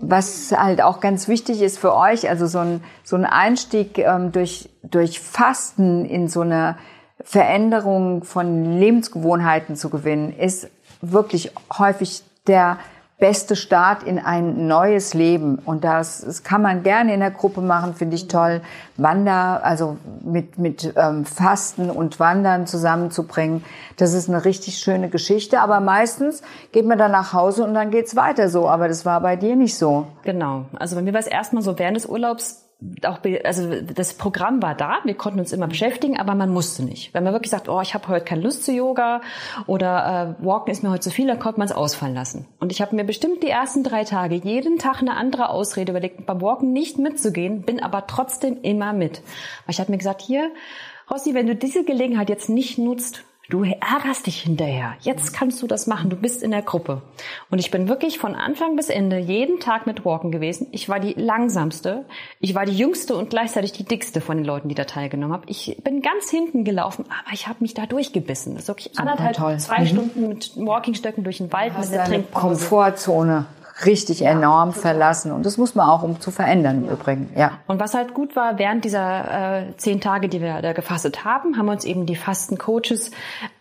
was 0.00 0.52
halt 0.52 0.82
auch 0.82 1.00
ganz 1.00 1.28
wichtig 1.28 1.62
ist 1.62 1.78
für 1.78 1.94
euch, 1.94 2.28
also 2.28 2.46
so 2.46 2.58
ein, 2.58 2.82
so 3.04 3.16
ein 3.16 3.24
Einstieg 3.24 3.98
ähm, 3.98 4.32
durch, 4.32 4.68
durch 4.82 5.20
Fasten 5.20 6.04
in 6.04 6.28
so 6.28 6.40
eine 6.40 6.76
Veränderung 7.22 8.24
von 8.24 8.78
Lebensgewohnheiten 8.78 9.76
zu 9.76 9.90
gewinnen, 9.90 10.32
ist 10.36 10.68
wirklich 11.00 11.52
häufig 11.78 12.22
der 12.46 12.78
beste 13.18 13.54
Start 13.56 14.02
in 14.02 14.18
ein 14.18 14.66
neues 14.66 15.14
Leben. 15.14 15.58
Und 15.64 15.84
das, 15.84 16.20
das 16.20 16.42
kann 16.42 16.62
man 16.62 16.82
gerne 16.82 17.14
in 17.14 17.20
der 17.20 17.30
Gruppe 17.30 17.60
machen, 17.60 17.94
finde 17.94 18.16
ich 18.16 18.28
toll. 18.28 18.60
Wander, 18.96 19.64
also 19.64 19.96
mit, 20.22 20.58
mit 20.58 20.92
ähm, 20.96 21.24
Fasten 21.24 21.90
und 21.90 22.18
Wandern 22.18 22.66
zusammenzubringen. 22.66 23.64
Das 23.96 24.12
ist 24.12 24.28
eine 24.28 24.44
richtig 24.44 24.78
schöne 24.78 25.08
Geschichte. 25.08 25.60
Aber 25.60 25.80
meistens 25.80 26.42
geht 26.72 26.86
man 26.86 26.98
dann 26.98 27.12
nach 27.12 27.32
Hause 27.32 27.64
und 27.64 27.74
dann 27.74 27.90
geht's 27.90 28.16
weiter 28.16 28.48
so. 28.48 28.68
Aber 28.68 28.88
das 28.88 29.06
war 29.06 29.20
bei 29.20 29.36
dir 29.36 29.54
nicht 29.54 29.78
so. 29.78 30.06
Genau. 30.24 30.66
Also 30.74 30.96
bei 30.96 31.02
mir 31.02 31.12
war 31.12 31.20
es 31.20 31.26
erstmal 31.26 31.62
so 31.62 31.78
während 31.78 31.96
des 31.96 32.06
Urlaubs 32.06 32.63
auch, 33.06 33.18
also 33.44 33.80
das 33.80 34.14
Programm 34.14 34.62
war 34.62 34.74
da, 34.74 34.98
wir 35.04 35.14
konnten 35.14 35.40
uns 35.40 35.52
immer 35.52 35.66
beschäftigen, 35.66 36.18
aber 36.18 36.34
man 36.34 36.50
musste 36.50 36.84
nicht. 36.84 37.14
Wenn 37.14 37.24
man 37.24 37.32
wirklich 37.32 37.50
sagt, 37.50 37.68
oh, 37.68 37.80
ich 37.80 37.94
habe 37.94 38.08
heute 38.08 38.24
keine 38.24 38.42
Lust 38.42 38.64
zu 38.64 38.72
Yoga 38.72 39.20
oder 39.66 40.36
äh, 40.40 40.44
Walken 40.44 40.72
ist 40.72 40.82
mir 40.82 40.90
heute 40.90 41.00
zu 41.00 41.10
viel, 41.10 41.26
dann 41.26 41.38
konnte 41.38 41.58
man 41.58 41.66
es 41.66 41.74
ausfallen 41.74 42.14
lassen. 42.14 42.46
Und 42.60 42.72
ich 42.72 42.80
habe 42.80 42.94
mir 42.96 43.04
bestimmt 43.04 43.42
die 43.42 43.50
ersten 43.50 43.82
drei 43.82 44.04
Tage 44.04 44.36
jeden 44.36 44.78
Tag 44.78 45.00
eine 45.00 45.16
andere 45.16 45.50
Ausrede 45.50 45.92
überlegt, 45.92 46.26
beim 46.26 46.40
Walken 46.40 46.72
nicht 46.72 46.98
mitzugehen, 46.98 47.62
bin 47.62 47.82
aber 47.82 48.06
trotzdem 48.06 48.58
immer 48.62 48.92
mit. 48.92 49.18
Weil 49.66 49.74
ich 49.74 49.80
habe 49.80 49.90
mir 49.90 49.98
gesagt, 49.98 50.22
hier, 50.22 50.50
Rossi, 51.10 51.34
wenn 51.34 51.46
du 51.46 51.54
diese 51.54 51.84
Gelegenheit 51.84 52.30
jetzt 52.30 52.48
nicht 52.48 52.78
nutzt, 52.78 53.24
Du 53.50 53.62
ärgerst 53.62 54.26
dich 54.26 54.40
hinterher. 54.40 54.94
Jetzt 55.00 55.34
kannst 55.34 55.60
du 55.60 55.66
das 55.66 55.86
machen. 55.86 56.08
Du 56.08 56.16
bist 56.16 56.42
in 56.42 56.50
der 56.50 56.62
Gruppe. 56.62 57.02
Und 57.50 57.58
ich 57.58 57.70
bin 57.70 57.88
wirklich 57.88 58.18
von 58.18 58.34
Anfang 58.34 58.74
bis 58.74 58.88
Ende 58.88 59.18
jeden 59.18 59.60
Tag 59.60 59.86
mit 59.86 60.04
Walken 60.04 60.32
gewesen. 60.32 60.68
Ich 60.72 60.88
war 60.88 60.98
die 60.98 61.12
langsamste. 61.12 62.06
Ich 62.40 62.54
war 62.54 62.64
die 62.64 62.76
jüngste 62.76 63.14
und 63.16 63.28
gleichzeitig 63.28 63.72
die 63.72 63.84
dickste 63.84 64.22
von 64.22 64.38
den 64.38 64.46
Leuten, 64.46 64.68
die 64.70 64.74
da 64.74 64.84
teilgenommen 64.84 65.34
haben. 65.34 65.44
Ich 65.46 65.76
bin 65.84 66.00
ganz 66.00 66.30
hinten 66.30 66.64
gelaufen, 66.64 67.04
aber 67.06 67.34
ich 67.34 67.46
habe 67.46 67.58
mich 67.60 67.74
da 67.74 67.84
durchgebissen. 67.84 68.54
Das 68.54 68.62
ist 68.62 68.68
wirklich 68.68 68.98
anderthalb, 68.98 69.36
toll. 69.36 69.58
zwei 69.58 69.80
mhm. 69.80 69.86
Stunden 69.86 70.28
mit 70.28 70.52
Walkingstöcken 70.56 71.22
durch 71.22 71.38
den 71.38 71.52
Wald 71.52 71.78
mit 71.78 71.92
der 71.92 72.04
Trinkpause. 72.04 72.48
Komfortzone 72.48 73.46
richtig 73.84 74.20
ja, 74.20 74.30
enorm 74.30 74.70
total. 74.70 74.82
verlassen. 74.82 75.32
Und 75.32 75.44
das 75.44 75.58
muss 75.58 75.74
man 75.74 75.88
auch, 75.88 76.02
um 76.02 76.20
zu 76.20 76.30
verändern 76.30 76.84
ja. 76.84 76.88
im 76.88 76.94
Übrigen. 76.94 77.32
Ja. 77.36 77.58
Und 77.66 77.80
was 77.80 77.94
halt 77.94 78.14
gut 78.14 78.36
war, 78.36 78.58
während 78.58 78.84
dieser 78.84 79.68
äh, 79.68 79.76
zehn 79.76 80.00
Tage, 80.00 80.28
die 80.28 80.40
wir 80.40 80.62
da 80.62 80.72
gefastet 80.72 81.24
haben, 81.24 81.58
haben 81.58 81.68
uns 81.68 81.84
eben 81.84 82.06
die 82.06 82.14
Fastencoaches 82.14 83.10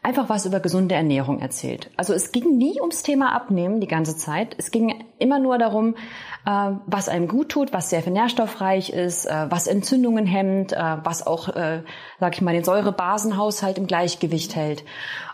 einfach 0.04 0.30
was 0.30 0.46
über 0.46 0.60
gesunde 0.60 0.96
Ernährung 0.96 1.40
erzählt. 1.40 1.90
Also 1.98 2.14
es 2.14 2.32
ging 2.32 2.58
nie 2.58 2.80
ums 2.80 3.02
Thema 3.02 3.34
Abnehmen 3.34 3.80
die 3.80 3.88
ganze 3.88 4.16
Zeit. 4.16 4.56
Es 4.58 4.70
ging 4.70 5.04
immer 5.18 5.40
nur 5.40 5.58
darum, 5.58 5.96
äh, 6.46 6.72
was 6.86 7.10
einem 7.10 7.28
gut 7.28 7.50
tut, 7.50 7.74
was 7.74 7.90
sehr 7.90 8.08
nährstoffreich 8.08 8.92
ist, 8.92 9.26
äh, 9.26 9.48
was 9.50 9.66
Entzündungen 9.66 10.26
hemmt, 10.26 10.74
äh, 10.74 10.98
was 11.04 11.26
auch, 11.26 11.50
äh, 11.50 11.82
sag 12.20 12.36
ich 12.36 12.42
mal, 12.42 12.54
den 12.54 12.64
Säurebasenhaushalt 12.64 13.78
im 13.78 13.88
Gleichgewicht 13.88 14.56
hält. 14.56 14.84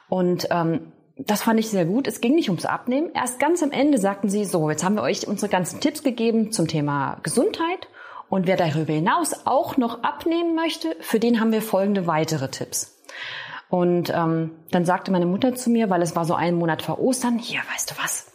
Und 0.07 0.47
ähm, 0.51 0.91
das 1.25 1.43
fand 1.43 1.59
ich 1.59 1.69
sehr 1.69 1.85
gut. 1.85 2.07
Es 2.07 2.21
ging 2.21 2.35
nicht 2.35 2.49
ums 2.49 2.65
Abnehmen. 2.65 3.11
Erst 3.13 3.39
ganz 3.39 3.61
am 3.61 3.71
Ende 3.71 3.97
sagten 3.97 4.29
sie, 4.29 4.45
so, 4.45 4.69
jetzt 4.69 4.83
haben 4.83 4.95
wir 4.95 5.03
euch 5.03 5.27
unsere 5.27 5.51
ganzen 5.51 5.81
Tipps 5.81 6.01
gegeben 6.01 6.51
zum 6.51 6.67
Thema 6.67 7.19
Gesundheit. 7.23 7.89
Und 8.29 8.47
wer 8.47 8.57
darüber 8.57 8.93
hinaus 8.93 9.45
auch 9.45 9.75
noch 9.75 10.03
abnehmen 10.03 10.55
möchte, 10.55 10.95
für 11.01 11.19
den 11.19 11.39
haben 11.39 11.51
wir 11.51 11.61
folgende 11.61 12.07
weitere 12.07 12.49
Tipps. 12.49 12.95
Und 13.69 14.11
ähm, 14.15 14.51
dann 14.71 14.85
sagte 14.85 15.11
meine 15.11 15.25
Mutter 15.25 15.55
zu 15.55 15.69
mir, 15.69 15.89
weil 15.89 16.01
es 16.01 16.15
war 16.15 16.25
so 16.25 16.35
ein 16.35 16.55
Monat 16.55 16.81
vor 16.81 16.99
Ostern, 16.99 17.37
hier, 17.37 17.59
weißt 17.73 17.91
du 17.91 17.95
was? 18.01 18.31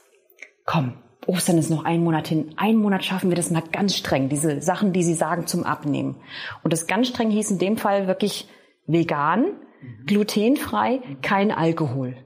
Komm, 0.67 0.95
Ostern 1.27 1.59
ist 1.59 1.71
noch 1.71 1.85
ein 1.85 2.03
Monat 2.05 2.29
hin. 2.29 2.53
Ein 2.57 2.77
Monat 2.77 3.05
schaffen 3.05 3.31
wir 3.31 3.37
das 3.37 3.51
mal 3.51 3.63
ganz 3.73 3.97
streng. 3.97 4.29
Diese 4.29 4.61
Sachen, 4.61 4.93
die 4.93 5.03
sie 5.03 5.15
sagen 5.15 5.47
zum 5.47 5.65
Abnehmen. 5.65 6.17
Und 6.63 6.73
das 6.73 6.87
ganz 6.87 7.09
streng 7.09 7.31
hieß 7.31 7.53
in 7.53 7.59
dem 7.59 7.79
Fall 7.79 8.07
wirklich 8.07 8.49
vegan, 8.87 9.47
glutenfrei, 10.07 11.01
kein 11.23 11.51
Alkohol. 11.51 12.17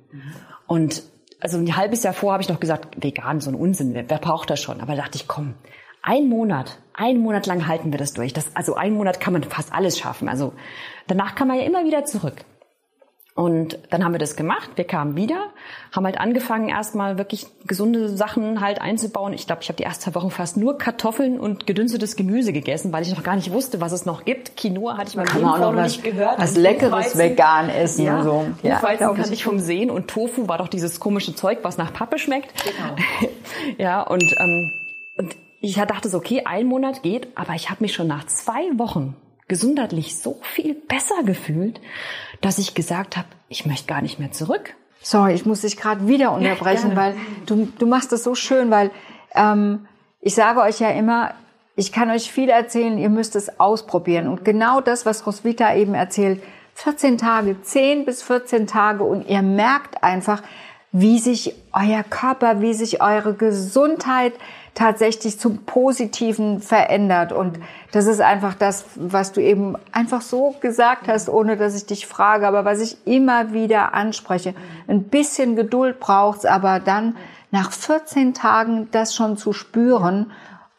Und 0.68 1.02
also 1.40 1.58
ein 1.58 1.76
halbes 1.76 2.04
Jahr 2.04 2.14
vor 2.14 2.32
habe 2.32 2.42
ich 2.42 2.48
noch 2.48 2.60
gesagt, 2.60 3.02
vegan, 3.02 3.40
so 3.40 3.50
ein 3.50 3.56
Unsinn, 3.56 3.94
wer, 3.94 4.08
wer 4.08 4.18
braucht 4.18 4.50
das 4.50 4.60
schon? 4.62 4.80
Aber 4.80 4.94
da 4.94 5.02
dachte 5.02 5.16
ich, 5.16 5.26
komm, 5.26 5.54
ein 6.02 6.28
Monat, 6.28 6.78
ein 6.94 7.18
Monat 7.18 7.46
lang 7.46 7.66
halten 7.66 7.90
wir 7.90 7.98
das 7.98 8.12
durch. 8.12 8.32
Das, 8.32 8.54
also 8.54 8.74
ein 8.74 8.92
Monat 8.92 9.18
kann 9.18 9.32
man 9.32 9.42
fast 9.42 9.72
alles 9.72 9.98
schaffen. 9.98 10.28
Also 10.28 10.52
danach 11.08 11.34
kann 11.34 11.48
man 11.48 11.58
ja 11.58 11.64
immer 11.64 11.84
wieder 11.84 12.04
zurück. 12.04 12.44
Und 13.38 13.78
dann 13.90 14.04
haben 14.04 14.10
wir 14.10 14.18
das 14.18 14.34
gemacht. 14.34 14.70
Wir 14.74 14.84
kamen 14.84 15.14
wieder, 15.14 15.50
haben 15.92 16.04
halt 16.04 16.18
angefangen, 16.18 16.68
erstmal 16.68 17.18
wirklich 17.18 17.46
gesunde 17.68 18.08
Sachen 18.08 18.60
halt 18.60 18.80
einzubauen. 18.80 19.32
Ich 19.32 19.46
glaube, 19.46 19.62
ich 19.62 19.68
habe 19.68 19.76
die 19.76 19.84
ersten 19.84 20.12
Wochen 20.16 20.32
fast 20.32 20.56
nur 20.56 20.76
Kartoffeln 20.76 21.38
und 21.38 21.64
gedünstetes 21.64 22.16
Gemüse 22.16 22.52
gegessen, 22.52 22.92
weil 22.92 23.04
ich 23.04 23.14
noch 23.14 23.22
gar 23.22 23.36
nicht 23.36 23.52
wusste, 23.52 23.80
was 23.80 23.92
es 23.92 24.06
noch 24.06 24.24
gibt. 24.24 24.56
Quinoa 24.56 24.96
hatte 24.96 25.10
ich 25.10 25.14
mal 25.16 25.24
Leben 25.24 25.42
noch, 25.42 25.60
noch 25.60 25.72
nicht 25.72 26.02
gehört. 26.02 26.40
Was 26.40 26.56
leckeres 26.56 27.16
vegan 27.16 27.70
essen 27.70 28.06
ja. 28.06 28.18
und 28.18 28.24
so. 28.24 28.46
Ja, 28.64 28.74
Buchweizen 28.74 29.14
kannte 29.14 29.32
ich 29.32 29.44
vom 29.44 29.60
Sehen 29.60 29.92
und 29.92 30.08
Tofu 30.08 30.48
war 30.48 30.58
doch 30.58 30.66
dieses 30.66 30.98
komische 30.98 31.32
Zeug, 31.36 31.58
was 31.62 31.78
nach 31.78 31.92
Pappe 31.92 32.18
schmeckt. 32.18 32.52
Genau. 32.64 33.30
ja, 33.78 34.02
und, 34.02 34.24
ähm, 34.40 34.72
und 35.16 35.36
ich 35.60 35.76
dachte 35.76 36.08
so, 36.08 36.18
okay, 36.18 36.42
ein 36.44 36.66
Monat 36.66 37.04
geht, 37.04 37.28
aber 37.36 37.54
ich 37.54 37.70
habe 37.70 37.84
mich 37.84 37.94
schon 37.94 38.08
nach 38.08 38.26
zwei 38.26 38.76
Wochen 38.78 39.14
gesundheitlich 39.48 40.18
so 40.18 40.38
viel 40.42 40.74
besser 40.74 41.22
gefühlt, 41.24 41.80
dass 42.40 42.58
ich 42.58 42.74
gesagt 42.74 43.16
habe, 43.16 43.28
ich 43.48 43.66
möchte 43.66 43.86
gar 43.86 44.02
nicht 44.02 44.18
mehr 44.18 44.32
zurück. 44.32 44.74
Sorry, 45.02 45.32
ich 45.32 45.46
muss 45.46 45.62
dich 45.62 45.76
gerade 45.76 46.06
wieder 46.06 46.32
unterbrechen, 46.32 46.90
ja, 46.90 46.96
weil 46.96 47.16
du, 47.46 47.68
du 47.78 47.86
machst 47.86 48.12
das 48.12 48.24
so 48.24 48.34
schön, 48.34 48.70
weil 48.70 48.90
ähm, 49.34 49.86
ich 50.20 50.34
sage 50.34 50.60
euch 50.60 50.80
ja 50.80 50.90
immer, 50.90 51.34
ich 51.76 51.92
kann 51.92 52.10
euch 52.10 52.30
viel 52.30 52.48
erzählen, 52.48 52.98
ihr 52.98 53.08
müsst 53.08 53.36
es 53.36 53.60
ausprobieren. 53.60 54.26
Und 54.28 54.44
genau 54.44 54.80
das, 54.80 55.06
was 55.06 55.26
Roswitha 55.26 55.74
eben 55.74 55.94
erzählt, 55.94 56.42
14 56.74 57.18
Tage, 57.18 57.60
10 57.62 58.04
bis 58.04 58.22
14 58.22 58.66
Tage 58.66 59.04
und 59.04 59.28
ihr 59.28 59.42
merkt 59.42 60.02
einfach, 60.02 60.42
wie 60.92 61.18
sich 61.18 61.54
euer 61.72 62.02
Körper, 62.02 62.60
wie 62.60 62.74
sich 62.74 63.02
eure 63.02 63.34
Gesundheit 63.34 64.32
tatsächlich 64.74 65.38
zum 65.38 65.64
Positiven 65.64 66.60
verändert. 66.60 67.32
Und 67.32 67.58
das 67.92 68.06
ist 68.06 68.20
einfach 68.20 68.54
das, 68.54 68.84
was 68.96 69.32
du 69.32 69.40
eben 69.40 69.76
einfach 69.92 70.20
so 70.20 70.54
gesagt 70.60 71.08
hast, 71.08 71.28
ohne 71.28 71.56
dass 71.56 71.74
ich 71.74 71.86
dich 71.86 72.06
frage, 72.06 72.46
aber 72.46 72.64
was 72.64 72.80
ich 72.80 72.98
immer 73.06 73.52
wieder 73.52 73.94
anspreche. 73.94 74.54
Ein 74.86 75.04
bisschen 75.04 75.56
Geduld 75.56 75.98
braucht's, 75.98 76.44
aber 76.44 76.80
dann 76.80 77.16
nach 77.50 77.72
14 77.72 78.34
Tagen 78.34 78.88
das 78.90 79.14
schon 79.14 79.38
zu 79.38 79.52
spüren, 79.52 80.32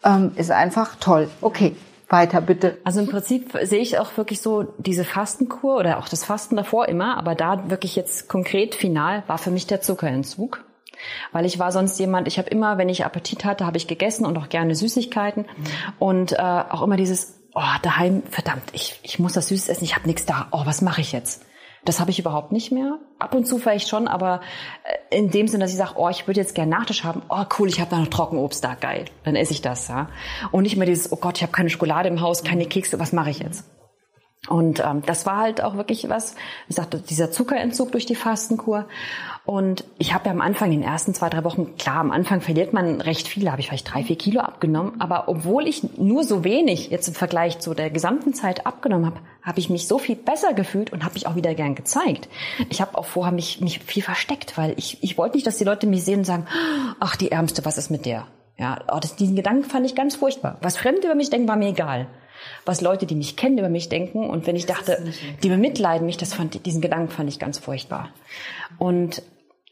ähm, 0.03 0.31
ist 0.35 0.51
einfach 0.51 0.95
toll. 0.99 1.29
Okay, 1.41 1.75
weiter 2.09 2.41
bitte. 2.41 2.77
Also 2.83 2.99
im 2.99 3.07
Prinzip 3.07 3.57
sehe 3.63 3.81
ich 3.81 3.97
auch 3.97 4.15
wirklich 4.17 4.41
so 4.41 4.73
diese 4.77 5.03
Fastenkur 5.03 5.77
oder 5.77 5.97
auch 5.97 6.07
das 6.07 6.23
Fasten 6.23 6.55
davor 6.55 6.87
immer, 6.87 7.17
aber 7.17 7.33
da 7.33 7.69
wirklich 7.69 7.95
jetzt 7.95 8.29
konkret 8.29 8.75
final 8.75 9.23
war 9.25 9.39
für 9.39 9.51
mich 9.51 9.65
der 9.65 9.81
Zuckerentzug. 9.81 10.63
Weil 11.31 11.45
ich 11.45 11.59
war 11.59 11.71
sonst 11.71 11.99
jemand, 11.99 12.27
ich 12.27 12.37
habe 12.37 12.49
immer, 12.49 12.77
wenn 12.77 12.89
ich 12.89 13.05
Appetit 13.05 13.45
hatte, 13.45 13.65
habe 13.65 13.77
ich 13.77 13.87
gegessen 13.87 14.25
und 14.25 14.37
auch 14.37 14.49
gerne 14.49 14.75
Süßigkeiten. 14.75 15.43
Mhm. 15.43 15.63
Und 15.99 16.31
äh, 16.33 16.37
auch 16.37 16.81
immer 16.81 16.97
dieses, 16.97 17.39
oh, 17.53 17.61
daheim, 17.81 18.23
verdammt, 18.29 18.63
ich, 18.73 18.99
ich 19.03 19.19
muss 19.19 19.33
das 19.33 19.47
Süßes 19.47 19.69
essen, 19.69 19.83
ich 19.83 19.95
habe 19.95 20.07
nichts 20.07 20.25
da. 20.25 20.47
Oh, 20.51 20.61
was 20.65 20.81
mache 20.81 21.01
ich 21.01 21.11
jetzt? 21.11 21.45
Das 21.85 21.99
habe 21.99 22.11
ich 22.11 22.19
überhaupt 22.19 22.51
nicht 22.51 22.71
mehr. 22.71 22.99
Ab 23.19 23.33
und 23.33 23.45
zu 23.45 23.57
vielleicht 23.57 23.87
schon, 23.87 24.07
aber 24.07 24.41
äh, 24.83 25.17
in 25.17 25.31
dem 25.31 25.47
Sinne, 25.47 25.63
dass 25.63 25.71
ich 25.71 25.77
sage, 25.77 25.93
oh, 25.95 26.09
ich 26.09 26.27
würde 26.27 26.39
jetzt 26.39 26.55
gerne 26.55 26.71
Nachtisch 26.71 27.03
haben. 27.03 27.21
Oh, 27.29 27.45
cool, 27.57 27.69
ich 27.69 27.79
habe 27.79 27.89
da 27.89 27.97
noch 27.97 28.07
Trockenobst 28.07 28.63
da, 28.63 28.75
geil. 28.75 29.05
Dann 29.23 29.35
esse 29.35 29.53
ich 29.53 29.61
das, 29.61 29.87
ja. 29.87 30.09
Und 30.51 30.63
nicht 30.63 30.75
mehr 30.75 30.87
dieses, 30.87 31.11
oh 31.11 31.15
Gott, 31.15 31.37
ich 31.37 31.43
habe 31.43 31.53
keine 31.53 31.69
Schokolade 31.69 32.09
im 32.09 32.21
Haus, 32.21 32.43
keine 32.43 32.65
Kekse, 32.65 32.99
was 32.99 33.13
mache 33.13 33.29
ich 33.29 33.39
jetzt? 33.39 33.65
Und 34.47 34.79
ähm, 34.79 35.01
das 35.05 35.25
war 35.25 35.37
halt 35.37 35.61
auch 35.61 35.75
wirklich 35.75 36.07
was, 36.07 36.35
ich 36.69 36.77
sagte, 36.77 36.99
dieser 36.99 37.29
Zuckerentzug 37.29 37.91
durch 37.91 38.05
die 38.05 38.15
Fastenkur. 38.15 38.87
Und 39.45 39.83
ich 39.97 40.13
habe 40.13 40.27
ja 40.27 40.31
am 40.31 40.39
Anfang, 40.39 40.71
in 40.71 40.79
den 40.79 40.89
ersten 40.89 41.13
zwei, 41.13 41.29
drei 41.29 41.43
Wochen, 41.43 41.75
klar, 41.75 41.97
am 41.97 42.11
Anfang 42.11 42.39
verliert 42.39 42.71
man 42.71 43.01
recht 43.01 43.27
viel, 43.27 43.51
habe 43.51 43.59
ich 43.59 43.67
vielleicht 43.67 43.93
drei, 43.93 44.03
vier 44.03 44.17
Kilo 44.17 44.39
abgenommen. 44.39 45.01
Aber 45.01 45.27
obwohl 45.27 45.67
ich 45.67 45.97
nur 45.97 46.23
so 46.23 46.45
wenig 46.45 46.89
jetzt 46.89 47.09
im 47.09 47.15
Vergleich 47.15 47.59
zu 47.59 47.73
der 47.73 47.89
gesamten 47.89 48.33
Zeit 48.33 48.65
abgenommen 48.65 49.07
habe, 49.07 49.19
habe 49.43 49.59
ich 49.59 49.69
mich 49.69 49.87
so 49.87 49.99
viel 49.99 50.15
besser 50.15 50.53
gefühlt 50.53 50.93
und 50.93 51.03
habe 51.03 51.15
mich 51.15 51.27
auch 51.27 51.35
wieder 51.35 51.53
gern 51.53 51.75
gezeigt. 51.75 52.29
Ich 52.69 52.79
habe 52.79 52.97
auch 52.97 53.05
vorher 53.05 53.33
mich, 53.33 53.59
mich 53.59 53.79
viel 53.79 54.03
versteckt, 54.03 54.57
weil 54.57 54.73
ich, 54.77 55.03
ich 55.03 55.17
wollte 55.17 55.35
nicht, 55.35 55.47
dass 55.47 55.57
die 55.57 55.65
Leute 55.65 55.85
mich 55.85 56.05
sehen 56.05 56.19
und 56.19 56.25
sagen, 56.25 56.47
ach, 57.01 57.17
die 57.17 57.31
Ärmste, 57.31 57.65
was 57.65 57.77
ist 57.77 57.91
mit 57.91 58.05
der? 58.05 58.27
Ja, 58.57 58.79
oh, 58.91 58.99
das, 59.01 59.15
diesen 59.17 59.35
Gedanken 59.35 59.65
fand 59.65 59.85
ich 59.85 59.95
ganz 59.95 60.15
furchtbar. 60.15 60.57
Was 60.61 60.77
Fremde 60.77 61.07
über 61.07 61.15
mich 61.15 61.29
denken, 61.29 61.47
war 61.47 61.55
mir 61.57 61.69
egal 61.69 62.07
was 62.65 62.81
Leute, 62.81 63.05
die 63.05 63.15
mich 63.15 63.35
kennen, 63.35 63.57
über 63.57 63.69
mich 63.69 63.89
denken. 63.89 64.29
Und 64.29 64.47
wenn 64.47 64.55
ich 64.55 64.65
dachte, 64.65 65.03
die 65.43 65.49
bemitleiden 65.49 66.05
mich, 66.05 66.17
das 66.17 66.33
fand, 66.33 66.65
diesen 66.65 66.81
Gedanken 66.81 67.09
fand 67.09 67.29
ich 67.29 67.39
ganz 67.39 67.57
furchtbar. 67.57 68.09
Und 68.77 69.21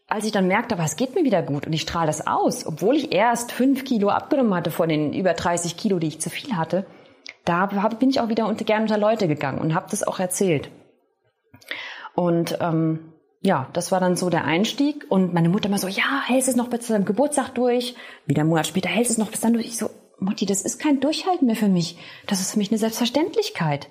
als 0.08 0.25
ich 0.25 0.32
dann 0.32 0.47
merkte, 0.47 0.75
aber 0.75 0.86
es 0.86 0.95
geht 0.95 1.15
mir 1.15 1.23
wieder 1.23 1.41
gut 1.41 1.67
und 1.67 1.73
ich 1.73 1.82
strahle 1.82 2.08
das 2.08 2.25
aus, 2.27 2.65
obwohl 2.65 2.95
ich 2.95 3.12
erst 3.12 3.51
fünf 3.51 3.84
Kilo 3.84 4.10
abgenommen 4.10 4.53
hatte 4.53 4.71
von 4.71 4.88
den 4.88 5.13
über 5.13 5.34
30 5.34 5.75
Kilo, 5.75 5.99
die 5.99 6.08
ich 6.08 6.21
zu 6.21 6.30
viel 6.30 6.56
hatte, 6.56 6.86
da 7.43 7.65
bin 7.65 8.10
ich 8.10 8.19
auch 8.19 8.30
wieder 8.30 8.47
unter, 8.47 8.65
gern 8.65 8.84
unter 8.84 8.97
Leute 8.97 9.27
gegangen 9.27 9.60
und 9.60 9.73
habe 9.73 9.88
das 9.89 10.06
auch 10.06 10.19
erzählt. 10.19 10.69
Und 12.15 12.58
ähm, 12.62 13.13
ja, 13.41 13.69
das 13.73 13.91
war 13.91 13.99
dann 13.99 14.15
so 14.15 14.30
der 14.30 14.45
Einstieg. 14.45 15.06
Und 15.10 15.34
meine 15.34 15.49
Mutter 15.49 15.69
immer 15.69 15.77
so, 15.77 15.88
ja, 15.88 16.23
hältst 16.25 16.49
es 16.49 16.56
noch 16.56 16.67
bis 16.67 16.88
zu 16.88 16.93
deinem 16.93 17.06
Geburtstag 17.06 17.53
durch. 17.53 17.95
Wieder 18.25 18.41
einen 18.41 18.49
Monat 18.49 18.67
später 18.67 18.89
hältst 18.89 19.12
es 19.12 19.17
noch 19.17 19.30
bis 19.30 19.39
dann 19.39 19.53
durch. 19.53 19.67
Ich 19.67 19.77
so, 19.77 19.89
Mutti, 20.19 20.45
das 20.45 20.62
ist 20.62 20.80
kein 20.80 20.99
Durchhalten 20.99 21.45
mehr 21.45 21.56
für 21.56 21.67
mich. 21.67 21.97
Das 22.25 22.41
ist 22.41 22.51
für 22.51 22.60
mich 22.60 22.71
eine 22.71 22.77
Selbstverständlichkeit. 22.77 23.88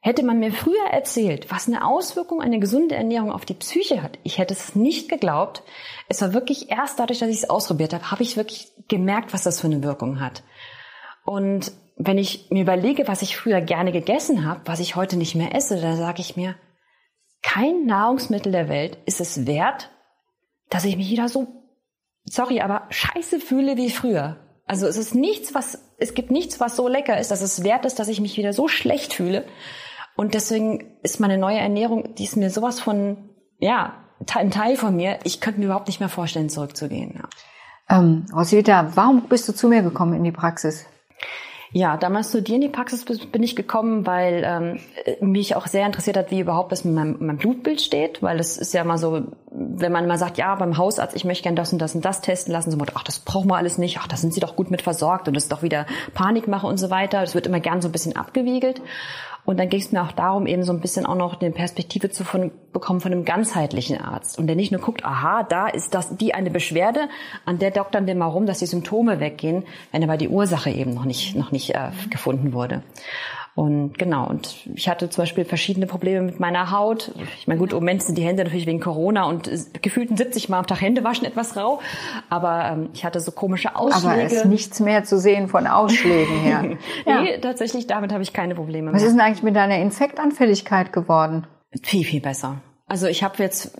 Hätte 0.00 0.24
man 0.24 0.40
mir 0.40 0.52
früher 0.52 0.86
erzählt, 0.90 1.50
was 1.50 1.68
eine 1.68 1.86
Auswirkung 1.86 2.40
eine 2.40 2.58
gesunde 2.58 2.96
Ernährung 2.96 3.30
auf 3.30 3.44
die 3.44 3.54
Psyche 3.54 4.02
hat, 4.02 4.18
ich 4.24 4.38
hätte 4.38 4.52
es 4.52 4.74
nicht 4.74 5.08
geglaubt. 5.08 5.62
Es 6.08 6.20
war 6.22 6.32
wirklich 6.32 6.70
erst 6.70 6.98
dadurch, 6.98 7.20
dass 7.20 7.28
ich 7.28 7.36
es 7.36 7.50
ausprobiert 7.50 7.94
habe, 7.94 8.10
habe 8.10 8.24
ich 8.24 8.36
wirklich 8.36 8.72
gemerkt, 8.88 9.32
was 9.32 9.44
das 9.44 9.60
für 9.60 9.68
eine 9.68 9.84
Wirkung 9.84 10.20
hat. 10.20 10.42
Und 11.24 11.70
wenn 11.96 12.18
ich 12.18 12.50
mir 12.50 12.62
überlege, 12.62 13.06
was 13.06 13.22
ich 13.22 13.36
früher 13.36 13.60
gerne 13.60 13.92
gegessen 13.92 14.44
habe, 14.44 14.62
was 14.64 14.80
ich 14.80 14.96
heute 14.96 15.16
nicht 15.16 15.36
mehr 15.36 15.54
esse, 15.54 15.80
da 15.80 15.94
sage 15.94 16.20
ich 16.20 16.36
mir, 16.36 16.56
kein 17.42 17.86
Nahrungsmittel 17.86 18.50
der 18.50 18.68
Welt 18.68 18.98
ist 19.06 19.20
es 19.20 19.46
wert, 19.46 19.90
dass 20.68 20.84
ich 20.84 20.96
mich 20.96 21.10
wieder 21.10 21.28
so, 21.28 21.46
sorry, 22.24 22.60
aber 22.60 22.88
scheiße 22.90 23.38
fühle 23.40 23.76
wie 23.76 23.90
früher. 23.90 24.41
Also 24.66 24.86
es 24.86 24.96
ist 24.96 25.14
nichts, 25.14 25.54
was, 25.54 25.78
es 25.98 26.14
gibt 26.14 26.30
nichts, 26.30 26.60
was 26.60 26.76
so 26.76 26.88
lecker 26.88 27.18
ist, 27.18 27.30
dass 27.30 27.42
es 27.42 27.64
wert 27.64 27.84
ist, 27.84 27.98
dass 27.98 28.08
ich 28.08 28.20
mich 28.20 28.36
wieder 28.36 28.52
so 28.52 28.68
schlecht 28.68 29.12
fühle. 29.12 29.44
Und 30.16 30.34
deswegen 30.34 30.98
ist 31.02 31.20
meine 31.20 31.38
neue 31.38 31.58
Ernährung, 31.58 32.14
die 32.14 32.24
ist 32.24 32.36
mir 32.36 32.50
sowas 32.50 32.80
von, 32.80 33.30
ja, 33.58 33.94
ein 34.34 34.50
Teil 34.50 34.76
von 34.76 34.94
mir. 34.94 35.18
Ich 35.24 35.40
könnte 35.40 35.58
mir 35.58 35.66
überhaupt 35.66 35.88
nicht 35.88 36.00
mehr 36.00 36.08
vorstellen, 36.08 36.48
zurückzugehen. 36.48 37.14
Ja. 37.16 37.98
Ähm, 37.98 38.26
Rosita, 38.32 38.92
warum 38.94 39.22
bist 39.28 39.48
du 39.48 39.52
zu 39.52 39.68
mir 39.68 39.82
gekommen 39.82 40.14
in 40.14 40.24
die 40.24 40.32
Praxis? 40.32 40.86
Ja, 41.74 41.96
damals 41.96 42.30
zu 42.30 42.42
dir 42.42 42.56
in 42.56 42.60
die 42.60 42.68
Praxis 42.68 43.04
bin 43.04 43.42
ich 43.42 43.56
gekommen, 43.56 44.06
weil 44.06 44.42
ähm, 44.44 45.26
mich 45.26 45.56
auch 45.56 45.66
sehr 45.66 45.86
interessiert 45.86 46.18
hat, 46.18 46.30
wie 46.30 46.40
überhaupt 46.40 46.70
das 46.70 46.84
mit 46.84 46.94
meinem, 46.94 47.16
meinem 47.18 47.38
Blutbild 47.38 47.80
steht, 47.80 48.22
weil 48.22 48.38
es 48.38 48.58
ist 48.58 48.74
ja 48.74 48.84
mal 48.84 48.98
so, 48.98 49.22
wenn 49.50 49.90
man 49.90 50.06
mal 50.06 50.18
sagt, 50.18 50.36
ja, 50.36 50.54
beim 50.54 50.76
Hausarzt, 50.76 51.16
ich 51.16 51.24
möchte 51.24 51.44
gern 51.44 51.56
das 51.56 51.72
und 51.72 51.80
das 51.80 51.94
und 51.94 52.04
das 52.04 52.20
testen 52.20 52.52
lassen, 52.52 52.70
so 52.70 52.76
ach, 52.94 53.04
das 53.04 53.20
brauchen 53.20 53.48
wir 53.48 53.56
alles 53.56 53.78
nicht, 53.78 53.98
ach, 53.98 54.06
da 54.06 54.16
sind 54.16 54.34
sie 54.34 54.40
doch 54.40 54.54
gut 54.54 54.70
mit 54.70 54.82
versorgt 54.82 55.28
und 55.28 55.34
das 55.34 55.44
ist 55.44 55.52
doch 55.52 55.62
wieder 55.62 55.86
Panikmache 56.12 56.66
und 56.66 56.76
so 56.76 56.90
weiter. 56.90 57.22
Das 57.22 57.34
wird 57.34 57.46
immer 57.46 57.60
gern 57.60 57.80
so 57.80 57.88
ein 57.88 57.92
bisschen 57.92 58.16
abgewiegelt. 58.16 58.82
Und 59.44 59.58
dann 59.58 59.68
ging 59.68 59.80
es 59.80 59.90
mir 59.90 60.02
auch 60.02 60.12
darum, 60.12 60.46
eben 60.46 60.62
so 60.62 60.72
ein 60.72 60.80
bisschen 60.80 61.04
auch 61.04 61.16
noch 61.16 61.40
eine 61.40 61.50
Perspektive 61.50 62.10
zu 62.10 62.22
von, 62.24 62.52
bekommen 62.72 63.00
von 63.00 63.10
einem 63.10 63.24
ganzheitlichen 63.24 64.00
Arzt. 64.00 64.38
Und 64.38 64.46
der 64.46 64.54
nicht 64.54 64.70
nur 64.70 64.80
guckt, 64.80 65.04
aha, 65.04 65.42
da 65.42 65.66
ist 65.66 65.94
das 65.94 66.16
die 66.16 66.32
eine 66.32 66.50
Beschwerde, 66.50 67.08
an 67.44 67.58
der 67.58 67.72
doktern 67.72 68.06
wir 68.06 68.14
mal 68.14 68.26
rum, 68.26 68.46
dass 68.46 68.60
die 68.60 68.66
Symptome 68.66 69.18
weggehen, 69.18 69.64
wenn 69.90 70.04
aber 70.04 70.16
die 70.16 70.28
Ursache 70.28 70.70
eben 70.70 70.94
noch 70.94 71.04
nicht, 71.04 71.34
noch 71.34 71.50
nicht 71.50 71.74
äh, 71.74 71.90
gefunden 72.08 72.52
wurde. 72.52 72.82
Und 73.54 73.98
genau, 73.98 74.26
und 74.26 74.66
ich 74.74 74.88
hatte 74.88 75.10
zum 75.10 75.22
Beispiel 75.22 75.44
verschiedene 75.44 75.86
Probleme 75.86 76.22
mit 76.22 76.40
meiner 76.40 76.70
Haut. 76.70 77.12
Ich 77.38 77.46
meine, 77.46 77.60
gut, 77.60 77.72
im 77.72 77.80
Moment 77.80 78.02
sind 78.02 78.16
die 78.16 78.22
Hände 78.22 78.44
natürlich 78.44 78.66
wegen 78.66 78.80
Corona 78.80 79.24
und 79.24 79.50
gefühlten 79.82 80.16
70 80.16 80.48
Mal 80.48 80.58
am 80.60 80.66
Tag 80.66 80.80
Hände 80.80 81.04
waschen 81.04 81.26
etwas 81.26 81.54
rau. 81.54 81.80
Aber 82.30 82.64
ähm, 82.64 82.88
ich 82.94 83.04
hatte 83.04 83.20
so 83.20 83.30
komische 83.30 83.76
Ausschläge. 83.76 84.14
Aber 84.14 84.22
es 84.22 84.32
ist 84.32 84.44
nichts 84.46 84.80
mehr 84.80 85.04
zu 85.04 85.18
sehen 85.18 85.48
von 85.48 85.66
Ausschlägen 85.66 86.40
her. 86.40 86.64
ja. 87.06 87.20
Nee, 87.20 87.38
tatsächlich, 87.38 87.86
damit 87.86 88.12
habe 88.12 88.22
ich 88.22 88.32
keine 88.32 88.54
Probleme 88.54 88.86
mehr. 88.86 88.94
Was 88.94 89.02
ist 89.02 89.12
denn 89.12 89.20
eigentlich 89.20 89.42
mit 89.42 89.54
deiner 89.54 89.78
Infektanfälligkeit 89.78 90.92
geworden? 90.92 91.46
Viel, 91.82 92.04
viel 92.04 92.20
besser. 92.20 92.62
Also 92.92 93.06
ich 93.06 93.22
habe 93.22 93.42
jetzt, 93.42 93.78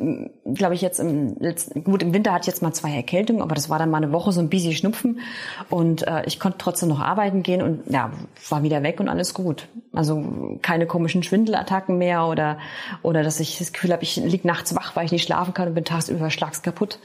glaube 0.55 0.75
ich, 0.75 0.81
jetzt 0.81 0.99
im 0.99 1.37
letzten, 1.39 1.85
gut, 1.85 2.03
im 2.03 2.15
Winter 2.15 2.33
hatte 2.33 2.45
ich 2.45 2.47
jetzt 2.47 2.63
mal 2.63 2.73
zwei 2.73 2.95
Erkältungen, 2.95 3.43
aber 3.43 3.55
das 3.55 3.69
war 3.69 3.79
dann 3.79 3.91
mal 3.91 3.99
eine 3.99 4.11
Woche 4.11 4.33
so 4.33 4.41
ein 4.41 4.49
bisschen 4.49 4.73
Schnupfen 4.73 5.21
und 5.69 6.07
äh, 6.07 6.23
ich 6.25 6.41
konnte 6.41 6.57
trotzdem 6.57 6.89
noch 6.89 6.99
arbeiten 6.99 7.43
gehen 7.43 7.61
und 7.61 7.83
ja, 7.91 8.11
war 8.49 8.63
wieder 8.63 8.83
weg 8.83 9.01
und 9.01 9.11
alles 9.11 9.35
gut. 9.35 9.69
Also 9.93 10.57
keine 10.63 10.87
komischen 10.87 11.23
Schwindelattacken 11.23 11.99
mehr 11.99 12.25
oder 12.25 12.57
oder 13.03 13.23
dass 13.23 13.39
ich 13.39 13.59
das 13.59 13.75
Gefühl 13.75 13.93
habe, 13.93 14.03
ich 14.03 14.17
lieg 14.17 14.47
nachts 14.47 14.75
wach, 14.75 14.97
weil 14.97 15.05
ich 15.05 15.13
nicht 15.13 15.25
schlafen 15.25 15.53
kann 15.53 15.69
und 15.69 15.75
bin 15.75 15.85
tagsüber 15.85 16.31
schlags 16.31 16.63
kaputt. 16.63 16.99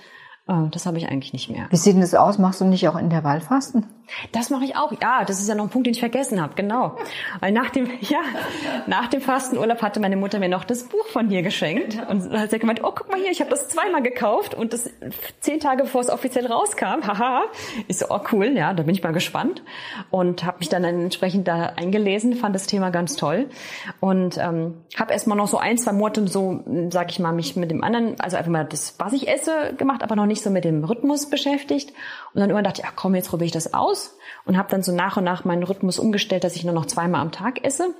Äh, 0.48 0.70
das 0.72 0.86
habe 0.86 0.98
ich 0.98 1.08
eigentlich 1.08 1.34
nicht 1.34 1.50
mehr. 1.50 1.68
Wie 1.70 1.76
sieht 1.76 1.94
denn 1.94 2.02
das 2.02 2.14
aus? 2.16 2.38
Machst 2.38 2.62
du 2.62 2.66
nicht 2.66 2.88
auch 2.88 2.96
Intervallfasten? 2.96 3.86
Das 4.32 4.50
mache 4.50 4.64
ich 4.64 4.76
auch. 4.78 4.94
Ja, 5.02 5.26
das 5.26 5.42
ist 5.42 5.50
ja 5.50 5.56
noch 5.56 5.66
ein 5.66 5.70
Punkt, 5.70 5.86
den 5.86 5.94
ich 5.94 6.00
vergessen 6.00 6.42
habe. 6.42 6.54
Genau. 6.56 6.96
Weil 7.40 7.52
nach 7.52 7.70
dem, 7.70 7.90
ja, 8.02 8.20
nach 8.88 9.08
dem 9.08 9.22
Fastenurlaub 9.22 9.82
hatte 9.82 10.00
meine 10.00 10.16
Mutter 10.16 10.40
mir 10.40 10.50
noch 10.50 10.64
das 10.64 10.84
Buch 10.84 11.06
von 11.08 11.30
dir 11.30 11.42
geschenkt 11.42 11.98
und 12.10 12.32
hat 12.32 12.52
sie 12.52 12.60
gemeint, 12.60 12.82
oh, 12.84 12.92
guck 12.96 13.10
mal 13.10 13.20
hier, 13.20 13.32
ich 13.32 13.42
habe 13.42 13.50
das 13.50 13.68
zweimal 13.68 14.02
gekauft 14.02 14.54
und 14.54 14.74
das 14.74 14.90
zehn 15.42 15.60
Tage 15.60 15.84
bevor 15.84 16.02
es 16.02 16.10
offiziell 16.10 16.48
rauskam. 16.48 17.02
Haha. 17.08 17.44
Ist 17.88 18.00
so, 18.00 18.06
oh 18.10 18.20
cool, 18.32 18.48
ja, 18.56 18.74
da 18.74 18.84
bin 18.84 18.96
ich 18.96 19.04
mal 19.04 19.14
gespannt 19.14 19.62
und 20.10 20.46
habe 20.46 20.60
mich 20.60 20.70
dann 20.70 20.84
entsprechend 20.84 21.48
da 21.48 21.74
eingelesen, 21.76 22.36
fand 22.36 22.56
das 22.56 22.68
Thema 22.68 22.90
ganz 22.90 23.16
toll 23.16 23.50
und 24.00 24.38
ähm, 24.38 24.76
habe 24.98 25.14
erstmal 25.14 25.38
noch 25.38 25.48
so 25.48 25.58
ein, 25.58 25.78
zwei 25.78 25.92
Monate 25.92 26.28
so, 26.28 26.64
sag 26.90 27.12
ich 27.12 27.20
mal, 27.20 27.34
mich 27.34 27.56
mit 27.56 27.72
dem 27.72 27.84
anderen, 27.84 28.20
also 28.20 28.38
einfach 28.38 28.52
mal 28.52 28.66
das, 28.66 28.96
was 29.00 29.14
ich 29.14 29.28
esse, 29.28 29.74
gemacht, 29.78 30.04
aber 30.04 30.16
noch 30.16 30.26
nicht 30.26 30.37
so 30.42 30.50
mit 30.50 30.66
dem 30.66 30.84
Rhythmus 30.84 31.30
beschäftigt. 31.30 31.92
Und 32.34 32.40
dann 32.42 32.50
irgendwann 32.50 32.64
dachte 32.64 32.82
ich, 32.82 32.88
ach 32.88 32.96
komm, 32.96 33.16
jetzt 33.16 33.30
probiere 33.30 33.48
ich 33.48 33.52
das 33.52 33.74
aus 33.74 34.16
und 34.46 34.58
habe 34.58 34.70
dann 34.70 34.84
so 34.84 34.92
nach 34.92 35.18
und 35.18 35.24
nach 35.24 35.46
meinen 35.46 35.64
Rhythmus 35.64 36.00
umgestellt, 36.00 36.44
dass 36.44 36.56
ich 36.56 36.64
nur 36.64 36.74
noch 36.74 36.86
zweimal 36.86 37.22
am 37.22 37.32
Tag 37.32 37.64
esse. 37.64 37.94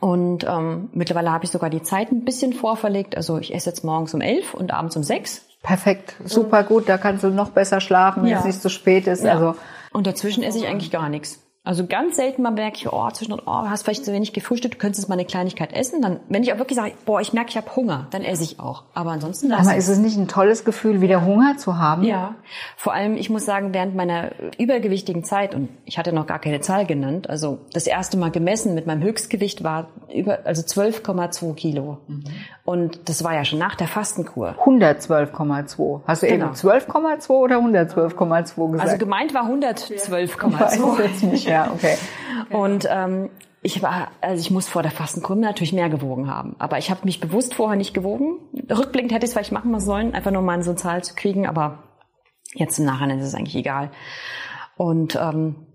Und 0.00 0.44
ähm, 0.44 0.90
mittlerweile 0.92 1.32
habe 1.32 1.44
ich 1.44 1.50
sogar 1.50 1.70
die 1.70 1.82
Zeit 1.82 2.12
ein 2.12 2.24
bisschen 2.24 2.52
vorverlegt. 2.52 3.16
Also 3.16 3.38
ich 3.38 3.54
esse 3.54 3.70
jetzt 3.70 3.84
morgens 3.84 4.14
um 4.14 4.20
elf 4.20 4.54
und 4.54 4.72
abends 4.72 4.96
um 4.96 5.02
sechs. 5.02 5.46
Perfekt, 5.62 6.16
super 6.24 6.62
gut. 6.62 6.88
Da 6.88 6.98
kannst 6.98 7.24
du 7.24 7.30
noch 7.30 7.50
besser 7.50 7.80
schlafen, 7.80 8.22
wenn 8.22 8.30
ja. 8.30 8.38
es 8.38 8.44
nicht 8.44 8.60
so 8.60 8.68
spät 8.68 9.06
ist. 9.06 9.24
Ja. 9.24 9.32
Also 9.32 9.54
und 9.92 10.06
dazwischen 10.06 10.42
esse 10.42 10.58
ich 10.58 10.66
eigentlich 10.66 10.90
gar 10.90 11.08
nichts. 11.08 11.42
Also 11.64 11.86
ganz 11.86 12.16
selten 12.16 12.40
mal 12.40 12.50
merke 12.50 12.78
ich, 12.78 12.90
oh, 12.90 13.10
zwischendurch, 13.10 13.42
oh, 13.46 13.68
hast 13.68 13.82
vielleicht 13.82 14.02
zu 14.04 14.12
wenig 14.12 14.32
gefrühstückt, 14.32 14.74
du 14.74 14.78
könntest 14.78 15.06
mal 15.10 15.16
eine 15.16 15.26
Kleinigkeit 15.26 15.74
essen. 15.74 16.00
Dann, 16.00 16.20
wenn 16.28 16.42
ich 16.42 16.54
auch 16.54 16.58
wirklich 16.58 16.76
sage, 16.76 16.94
boah, 17.04 17.20
ich 17.20 17.34
merke, 17.34 17.50
ich 17.50 17.58
habe 17.58 17.76
Hunger, 17.76 18.06
dann 18.10 18.22
esse 18.22 18.42
ich 18.42 18.58
auch. 18.58 18.84
Aber 18.94 19.10
ansonsten 19.10 19.52
Aber 19.52 19.76
ist 19.76 19.88
es 19.88 19.98
nicht 19.98 20.16
ein 20.16 20.28
tolles 20.28 20.64
Gefühl, 20.64 21.02
wieder 21.02 21.26
Hunger 21.26 21.58
zu 21.58 21.76
haben? 21.76 22.04
Ja. 22.04 22.36
Vor 22.76 22.94
allem, 22.94 23.18
ich 23.18 23.28
muss 23.28 23.44
sagen, 23.44 23.74
während 23.74 23.94
meiner 23.94 24.30
übergewichtigen 24.56 25.24
Zeit, 25.24 25.54
und 25.54 25.68
ich 25.84 25.98
hatte 25.98 26.14
noch 26.14 26.26
gar 26.26 26.38
keine 26.38 26.60
Zahl 26.60 26.86
genannt, 26.86 27.28
also 27.28 27.58
das 27.72 27.86
erste 27.86 28.16
Mal 28.16 28.30
gemessen 28.30 28.74
mit 28.74 28.86
meinem 28.86 29.02
Höchstgewicht 29.02 29.62
war 29.62 29.88
über, 30.14 30.38
also 30.44 30.62
12,2 30.62 31.54
Kilo. 31.54 31.98
Mhm. 32.06 32.24
Und 32.64 33.10
das 33.10 33.24
war 33.24 33.34
ja 33.34 33.44
schon 33.44 33.58
nach 33.58 33.74
der 33.74 33.88
Fastenkur. 33.88 34.54
112,2. 34.64 36.00
Hast 36.06 36.22
du 36.22 36.26
genau. 36.26 36.46
eben 36.46 36.54
12,2 36.54 37.28
oder 37.28 37.56
112,2 37.56 38.72
gesagt? 38.72 38.88
Also 38.88 38.98
gemeint 38.98 39.34
war 39.34 39.44
112,2. 39.44 41.47
Ja, 41.48 41.72
okay. 41.72 41.96
Und 42.50 42.86
ähm, 42.90 43.30
ich 43.62 43.82
war, 43.82 44.08
also 44.20 44.40
ich 44.40 44.50
muss 44.50 44.68
vor 44.68 44.82
der 44.82 44.92
Fastenkur 44.92 45.36
natürlich 45.36 45.72
mehr 45.72 45.88
gewogen 45.88 46.30
haben. 46.30 46.54
Aber 46.58 46.78
ich 46.78 46.90
habe 46.90 47.00
mich 47.04 47.20
bewusst 47.20 47.54
vorher 47.54 47.76
nicht 47.76 47.92
gewogen. 47.92 48.38
Rückblickend 48.70 49.12
hätte 49.12 49.24
ich 49.24 49.30
es 49.30 49.32
vielleicht 49.32 49.52
machen 49.52 49.78
sollen, 49.80 50.14
einfach 50.14 50.30
nur 50.30 50.42
mal 50.42 50.62
so 50.62 50.70
eine 50.70 50.78
Zahl 50.78 51.02
zu 51.02 51.14
kriegen, 51.14 51.46
aber 51.46 51.82
jetzt 52.54 52.78
im 52.78 52.84
Nachhinein 52.84 53.18
ist 53.18 53.26
es 53.26 53.34
eigentlich 53.34 53.56
egal. 53.56 53.90
Und 54.76 55.16
ähm, 55.16 55.66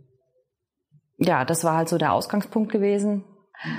ja, 1.17 1.45
das 1.45 1.63
war 1.63 1.75
halt 1.75 1.89
so 1.89 1.97
der 1.97 2.13
Ausgangspunkt 2.13 2.71
gewesen. 2.71 3.23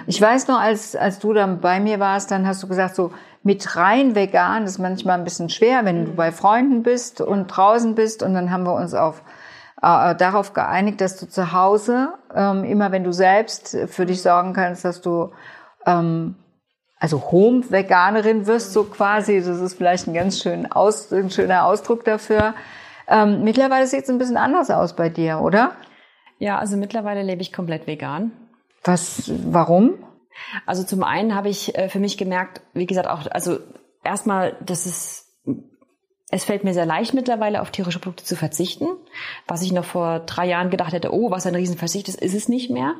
Ich 0.06 0.20
weiß 0.20 0.48
noch, 0.48 0.60
als, 0.60 0.96
als 0.96 1.18
du 1.18 1.32
dann 1.32 1.60
bei 1.60 1.80
mir 1.80 2.00
warst, 2.00 2.30
dann 2.30 2.46
hast 2.46 2.62
du 2.62 2.68
gesagt, 2.68 2.94
so 2.94 3.12
mit 3.42 3.76
rein 3.76 4.14
vegan 4.14 4.64
ist 4.64 4.78
manchmal 4.78 5.18
ein 5.18 5.24
bisschen 5.24 5.50
schwer, 5.50 5.84
wenn 5.84 6.06
du 6.06 6.12
bei 6.12 6.32
Freunden 6.32 6.82
bist 6.82 7.20
und 7.20 7.48
draußen 7.48 7.94
bist. 7.94 8.22
Und 8.22 8.34
dann 8.34 8.50
haben 8.50 8.64
wir 8.64 8.74
uns 8.74 8.94
auf, 8.94 9.22
äh, 9.82 10.14
darauf 10.14 10.52
geeinigt, 10.52 11.00
dass 11.00 11.16
du 11.16 11.26
zu 11.26 11.52
Hause, 11.52 12.14
ähm, 12.34 12.64
immer 12.64 12.92
wenn 12.92 13.04
du 13.04 13.12
selbst 13.12 13.76
für 13.86 14.06
dich 14.06 14.22
sorgen 14.22 14.52
kannst, 14.52 14.84
dass 14.84 15.00
du 15.00 15.32
ähm, 15.86 16.36
also 16.98 17.30
Home-Veganerin 17.30 18.46
wirst, 18.46 18.72
so 18.72 18.84
quasi. 18.84 19.42
Das 19.42 19.60
ist 19.60 19.76
vielleicht 19.76 20.06
ein 20.06 20.14
ganz 20.14 20.40
schön 20.40 20.70
aus, 20.72 21.12
ein 21.12 21.30
schöner 21.30 21.66
Ausdruck 21.66 22.04
dafür. 22.04 22.54
Ähm, 23.06 23.44
mittlerweile 23.44 23.86
sieht 23.86 24.04
es 24.04 24.10
ein 24.10 24.18
bisschen 24.18 24.38
anders 24.38 24.70
aus 24.70 24.96
bei 24.96 25.10
dir, 25.10 25.40
oder? 25.40 25.72
Ja, 26.38 26.58
also 26.58 26.76
mittlerweile 26.76 27.22
lebe 27.22 27.42
ich 27.42 27.52
komplett 27.52 27.86
vegan. 27.86 28.32
Was, 28.82 29.30
warum? 29.46 29.94
Also 30.66 30.82
zum 30.82 31.04
einen 31.04 31.34
habe 31.34 31.48
ich 31.48 31.76
äh, 31.76 31.88
für 31.88 32.00
mich 32.00 32.16
gemerkt, 32.16 32.62
wie 32.72 32.86
gesagt, 32.86 33.08
auch, 33.08 33.26
also 33.30 33.58
erstmal, 34.02 34.56
dass 34.64 34.86
es, 34.86 35.36
es 36.30 36.44
fällt 36.44 36.64
mir 36.64 36.74
sehr 36.74 36.86
leicht 36.86 37.14
mittlerweile 37.14 37.60
auf 37.60 37.70
tierische 37.70 37.98
Produkte 37.98 38.24
zu 38.24 38.36
verzichten. 38.36 38.88
Was 39.46 39.62
ich 39.62 39.72
noch 39.72 39.84
vor 39.84 40.20
drei 40.20 40.46
Jahren 40.46 40.70
gedacht 40.70 40.92
hätte, 40.92 41.12
oh, 41.12 41.30
was 41.30 41.46
ein 41.46 41.54
Riesenverzicht 41.54 42.08
ist, 42.08 42.20
ist 42.20 42.34
es 42.34 42.48
nicht 42.48 42.70
mehr. 42.70 42.94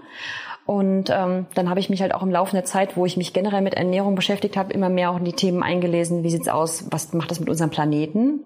Und 0.67 1.11
ähm, 1.11 1.47
dann 1.55 1.69
habe 1.69 1.81
ich 1.81 1.91
mich 1.91 2.01
halt 2.01 2.15
auch 2.15 2.23
im 2.23 2.31
Laufe 2.31 2.53
der 2.53 2.65
Zeit, 2.65 2.97
wo 2.97 3.05
ich 3.05 3.19
mich 3.19 3.35
generell 3.35 3.61
mit 3.61 3.75
Ernährung 3.75 4.15
beschäftigt 4.15 4.57
habe, 4.57 4.73
immer 4.73 4.89
mehr 4.89 5.11
auch 5.11 5.19
in 5.19 5.25
die 5.25 5.35
Themen 5.35 5.63
eingelesen. 5.63 6.23
Wie 6.23 6.31
sieht's 6.31 6.49
aus? 6.49 6.87
Was 6.91 7.13
macht 7.13 7.31
das 7.31 7.39
mit 7.39 7.51
unserem 7.51 7.71
Planeten? 7.71 8.41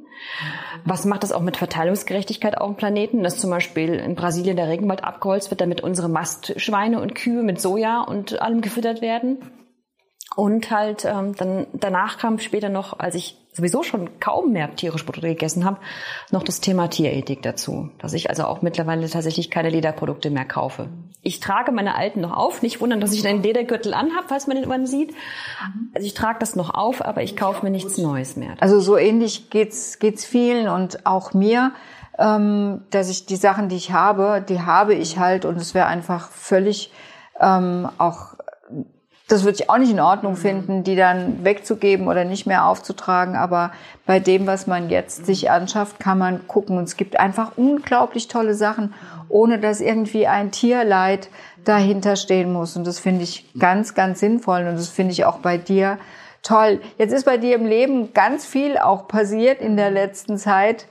Was 0.85 1.05
macht 1.05 1.23
das 1.23 1.31
auch 1.31 1.43
mit 1.43 1.57
Verteilungsgerechtigkeit 1.57 2.59
auf 2.59 2.71
dem 2.71 2.77
Planeten? 2.77 3.23
Dass 3.23 3.39
zum 3.39 3.51
Beispiel 3.51 3.95
in 3.95 4.17
Brasilien 4.17 4.57
der 4.57 4.69
Regenwald 4.69 5.05
abgeholzt 5.05 5.51
wird, 5.51 5.61
damit 5.61 5.81
unsere 5.83 6.09
Mastschweine 6.09 7.01
und 7.01 7.15
Kühe 7.15 7.45
mit 7.45 7.61
Soja 7.61 8.01
und 8.01 8.43
allem 8.43 8.63
gefüttert 8.63 9.01
werden. 9.01 9.39
Und 10.39 10.71
halt 10.71 11.05
ähm, 11.05 11.35
dann 11.35 11.67
danach 11.73 12.17
kam 12.17 12.39
später 12.39 12.69
noch, 12.69 13.01
als 13.01 13.17
ich 13.17 13.37
sowieso 13.51 13.83
schon 13.83 14.21
kaum 14.21 14.53
mehr 14.53 14.73
tierische 14.77 15.05
Produkte 15.05 15.27
gegessen 15.27 15.65
habe, 15.65 15.79
noch 16.31 16.45
das 16.45 16.61
Thema 16.61 16.87
Tierethik 16.87 17.43
dazu. 17.43 17.91
Dass 17.99 18.13
ich 18.13 18.31
also 18.31 18.45
auch 18.45 18.63
mittlerweile 18.63 19.11
tatsächlich 19.11 19.51
keine 19.51 19.69
Lederprodukte 19.69 20.31
mehr 20.31 20.45
kaufe. 20.45 20.91
Ich 21.23 21.41
trage 21.41 21.73
meine 21.73 21.97
alten 21.97 22.21
noch 22.21 22.37
auf. 22.37 22.63
Nicht 22.63 22.81
wundern, 22.81 23.01
dass 23.01 23.13
ich 23.15 23.27
einen 23.27 23.43
Ledergürtel 23.43 23.93
anhab, 23.93 24.27
falls 24.29 24.47
man 24.47 24.55
den 24.55 24.63
irgendwann 24.63 24.87
sieht. 24.87 25.13
Also 25.93 26.07
ich 26.07 26.15
trage 26.15 26.39
das 26.39 26.55
noch 26.55 26.73
auf, 26.73 27.05
aber 27.05 27.25
ich 27.25 27.37
kaufe 27.37 27.65
mir 27.65 27.73
nichts 27.73 27.99
Neues 27.99 28.37
mehr. 28.37 28.55
Also 28.61 28.79
so 28.79 28.97
ähnlich 28.97 29.51
geht's 29.51 29.99
geht's 29.99 30.25
vielen 30.25 30.69
und 30.69 31.05
auch 31.05 31.35
mir, 31.35 31.73
ähm, 32.17 32.83
dass 32.91 33.11
ich 33.11 33.27
die 33.27 33.35
Sachen, 33.35 33.69
die 33.69 33.77
ich 33.77 33.91
habe, 33.91 34.41
die 34.49 34.61
habe 34.61 34.95
ich 34.95 35.19
halt 35.19 35.45
und 35.45 35.57
es 35.57 35.75
wäre 35.75 35.87
einfach 35.87 36.31
völlig 36.31 36.93
ähm, 37.41 37.89
auch 37.99 38.38
das 39.29 39.45
würde 39.45 39.59
ich 39.61 39.71
auch 39.71 39.77
nicht 39.77 39.91
in 39.91 40.01
Ordnung 40.01 40.33
mhm. 40.33 40.39
finden, 40.39 40.85
die 40.85 40.97
dann 40.97 41.45
wegzugeben 41.45 42.09
oder 42.09 42.25
nicht 42.25 42.47
mehr 42.47 42.67
aufzutragen. 42.67 43.37
Aber 43.37 43.73
bei 44.07 44.21
dem, 44.21 44.47
was 44.47 44.67
man 44.67 44.89
jetzt 44.89 45.27
sich 45.27 45.51
anschafft, 45.51 46.01
kann 46.01 46.19
man 46.19 46.49
gucken. 46.49 46.79
Und 46.79 46.85
es 46.85 46.97
gibt 46.97 47.21
einfach 47.21 47.53
unglaublich 47.57 48.29
tolle 48.29 48.55
Sachen, 48.55 48.95
ohne 49.29 49.59
dass 49.59 49.83
irgendwie 49.83 50.27
ein 50.27 50.51
Tierleid 50.51 51.29
dahinter 51.65 52.17
stehen 52.17 52.53
muss. 52.53 52.75
Und 52.77 52.87
das 52.87 52.99
finde 52.99 53.23
ich 53.23 53.53
ganz, 53.59 53.95
ganz 53.95 54.21
sinnvoll. 54.21 54.67
Und 54.67 54.77
das 54.77 54.89
finde 54.89 55.13
ich 55.13 55.27
auch 55.27 55.39
bei 55.39 55.59
dir 55.59 55.99
toll. 56.43 56.81
Jetzt 56.97 57.13
ist 57.13 57.25
bei 57.25 57.37
dir 57.37 57.55
im 57.55 57.67
Leben 57.67 58.15
ganz 58.15 58.47
viel 58.47 58.79
auch 58.79 59.09
passiert 59.09 59.61
in 59.61 59.77
der 59.77 59.91
letzten 59.91 60.39
Zeit. 60.39 60.87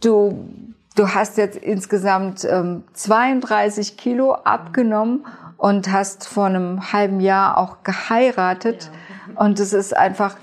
Du 0.00 0.48
du 0.94 1.08
hast 1.08 1.38
jetzt 1.38 1.56
insgesamt 1.56 2.44
ähm, 2.44 2.84
32 2.92 3.96
Kilo 3.96 4.32
abgenommen 4.32 5.26
und 5.56 5.90
hast 5.90 6.26
vor 6.26 6.46
einem 6.46 6.92
halben 6.92 7.20
Jahr 7.20 7.58
auch 7.58 7.82
geheiratet. 7.82 8.90
Ja. 9.34 9.40
Und 9.40 9.60
es 9.60 9.72
ist 9.72 9.96
einfach, 9.96 10.36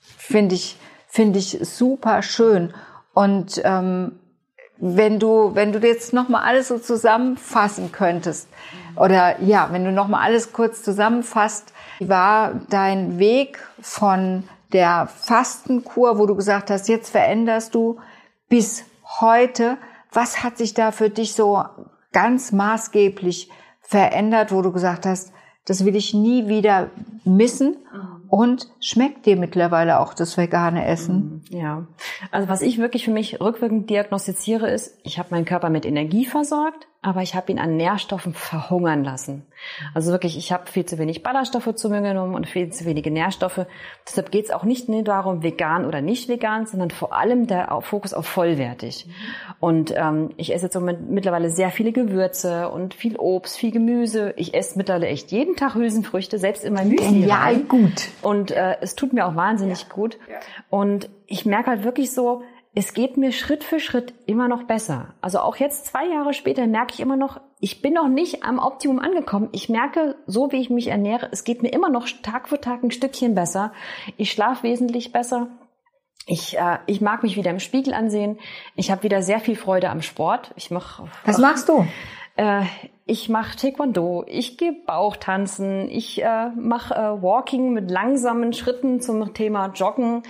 finde 0.00 0.54
ich, 0.54 0.78
finde 1.08 1.38
ich 1.38 1.58
super 1.62 2.22
schön. 2.22 2.74
Und 3.14 3.60
ähm, 3.64 4.18
wenn 4.78 5.20
du, 5.20 5.54
wenn 5.54 5.72
du 5.72 5.78
jetzt 5.78 6.12
nochmal 6.12 6.42
alles 6.42 6.68
so 6.68 6.78
zusammenfassen 6.78 7.92
könntest, 7.92 8.48
oder 8.96 9.40
ja, 9.40 9.68
wenn 9.70 9.84
du 9.84 9.92
nochmal 9.92 10.24
alles 10.24 10.52
kurz 10.52 10.82
zusammenfasst, 10.82 11.72
wie 11.98 12.08
war 12.08 12.60
dein 12.68 13.18
Weg 13.18 13.58
von 13.80 14.44
der 14.72 15.06
Fastenkur, 15.06 16.18
wo 16.18 16.26
du 16.26 16.34
gesagt 16.34 16.70
hast, 16.70 16.88
jetzt 16.88 17.10
veränderst 17.10 17.74
du, 17.74 18.00
bis 18.48 18.84
heute, 19.20 19.78
was 20.10 20.42
hat 20.42 20.58
sich 20.58 20.74
da 20.74 20.90
für 20.92 21.10
dich 21.10 21.34
so 21.34 21.64
ganz 22.12 22.52
maßgeblich 22.52 23.50
verändert, 23.92 24.52
wo 24.52 24.62
du 24.62 24.72
gesagt 24.72 25.06
hast, 25.06 25.32
das 25.66 25.84
will 25.84 25.94
ich 25.94 26.12
nie 26.14 26.48
wieder 26.48 26.90
missen? 27.24 27.76
Und 28.28 28.68
schmeckt 28.80 29.26
dir 29.26 29.36
mittlerweile 29.36 30.00
auch 30.00 30.14
das 30.14 30.38
vegane 30.38 30.86
Essen? 30.86 31.42
Mhm, 31.50 31.58
ja, 31.58 31.86
also 32.30 32.48
was 32.48 32.62
ich 32.62 32.78
wirklich 32.78 33.04
für 33.04 33.10
mich 33.10 33.42
rückwirkend 33.42 33.90
diagnostiziere, 33.90 34.70
ist, 34.70 34.98
ich 35.02 35.18
habe 35.18 35.28
meinen 35.32 35.44
Körper 35.44 35.68
mit 35.68 35.84
Energie 35.84 36.24
versorgt, 36.24 36.88
aber 37.04 37.22
ich 37.22 37.34
habe 37.34 37.50
ihn 37.50 37.58
an 37.58 37.76
Nährstoffen 37.76 38.32
verhungern 38.32 39.02
lassen. 39.02 39.44
Also 39.92 40.12
wirklich, 40.12 40.38
ich 40.38 40.52
habe 40.52 40.70
viel 40.70 40.86
zu 40.86 40.98
wenig 40.98 41.24
Ballaststoffe 41.24 41.74
zu 41.74 41.90
mir 41.90 42.00
genommen 42.00 42.34
und 42.34 42.48
viel 42.48 42.70
zu 42.70 42.84
wenige 42.84 43.10
Nährstoffe. 43.10 43.66
Deshalb 44.06 44.30
geht 44.30 44.44
es 44.44 44.50
auch 44.52 44.62
nicht 44.62 44.88
nur 44.88 45.02
darum, 45.02 45.42
vegan 45.42 45.84
oder 45.84 46.00
nicht 46.00 46.28
vegan, 46.28 46.66
sondern 46.66 46.92
vor 46.92 47.12
allem 47.12 47.48
der 47.48 47.76
Fokus 47.82 48.14
auf 48.14 48.26
vollwertig. 48.26 49.08
Und 49.58 49.92
ähm, 49.96 50.30
ich 50.36 50.54
esse 50.54 50.66
jetzt 50.66 50.78
mittlerweile 50.80 51.50
sehr 51.50 51.70
viele 51.70 51.90
Gewürze 51.90 52.68
und 52.68 52.94
viel 52.94 53.16
Obst, 53.16 53.56
viel 53.56 53.72
Gemüse. 53.72 54.32
Ich 54.36 54.54
esse 54.54 54.78
mittlerweile 54.78 55.08
echt 55.08 55.32
jeden 55.32 55.56
Tag 55.56 55.74
Hülsenfrüchte, 55.74 56.38
selbst 56.38 56.64
in 56.64 56.72
meinem 56.72 56.90
Müsli. 56.90 57.26
Ja, 57.26 57.50
gut. 57.68 58.08
Und 58.22 58.52
äh, 58.52 58.76
es 58.80 58.94
tut 58.94 59.12
mir 59.12 59.26
auch 59.26 59.34
wahnsinnig 59.34 59.82
ja. 59.82 59.88
gut. 59.92 60.18
Und 60.70 61.08
ich 61.26 61.46
merke 61.46 61.70
halt 61.70 61.82
wirklich 61.82 62.12
so, 62.12 62.42
es 62.74 62.94
geht 62.94 63.18
mir 63.18 63.32
Schritt 63.32 63.64
für 63.64 63.80
Schritt 63.80 64.14
immer 64.26 64.48
noch 64.48 64.62
besser. 64.62 65.14
Also 65.20 65.40
auch 65.40 65.56
jetzt 65.56 65.86
zwei 65.86 66.06
Jahre 66.06 66.32
später 66.32 66.66
merke 66.66 66.94
ich 66.94 67.00
immer 67.00 67.16
noch, 67.16 67.40
ich 67.60 67.82
bin 67.82 67.92
noch 67.92 68.08
nicht 68.08 68.44
am 68.44 68.58
Optimum 68.58 68.98
angekommen. 68.98 69.50
Ich 69.52 69.68
merke, 69.68 70.16
so 70.26 70.52
wie 70.52 70.60
ich 70.60 70.70
mich 70.70 70.88
ernähre, 70.88 71.28
es 71.32 71.44
geht 71.44 71.62
mir 71.62 71.72
immer 71.72 71.90
noch 71.90 72.08
Tag 72.22 72.48
für 72.48 72.60
Tag 72.60 72.82
ein 72.82 72.90
Stückchen 72.90 73.34
besser. 73.34 73.72
Ich 74.16 74.32
schlafe 74.32 74.62
wesentlich 74.62 75.12
besser. 75.12 75.48
Ich, 76.26 76.56
äh, 76.56 76.78
ich 76.86 77.02
mag 77.02 77.22
mich 77.22 77.36
wieder 77.36 77.50
im 77.50 77.60
Spiegel 77.60 77.92
ansehen. 77.92 78.38
Ich 78.74 78.90
habe 78.90 79.02
wieder 79.02 79.22
sehr 79.22 79.40
viel 79.40 79.56
Freude 79.56 79.90
am 79.90 80.00
Sport. 80.00 80.52
Ich 80.56 80.70
mach. 80.70 81.02
Was 81.26 81.38
machst 81.38 81.68
du? 81.68 81.86
Äh, 82.36 82.62
ich 83.12 83.28
mache 83.28 83.58
Taekwondo, 83.58 84.24
ich 84.26 84.56
gehe 84.56 84.72
Bauchtanzen, 84.72 85.90
ich 85.90 86.22
äh, 86.22 86.48
mache 86.56 86.94
äh, 86.94 87.22
Walking 87.22 87.74
mit 87.74 87.90
langsamen 87.90 88.54
Schritten 88.54 89.02
zum 89.02 89.34
Thema 89.34 89.66
Joggen. 89.74 90.22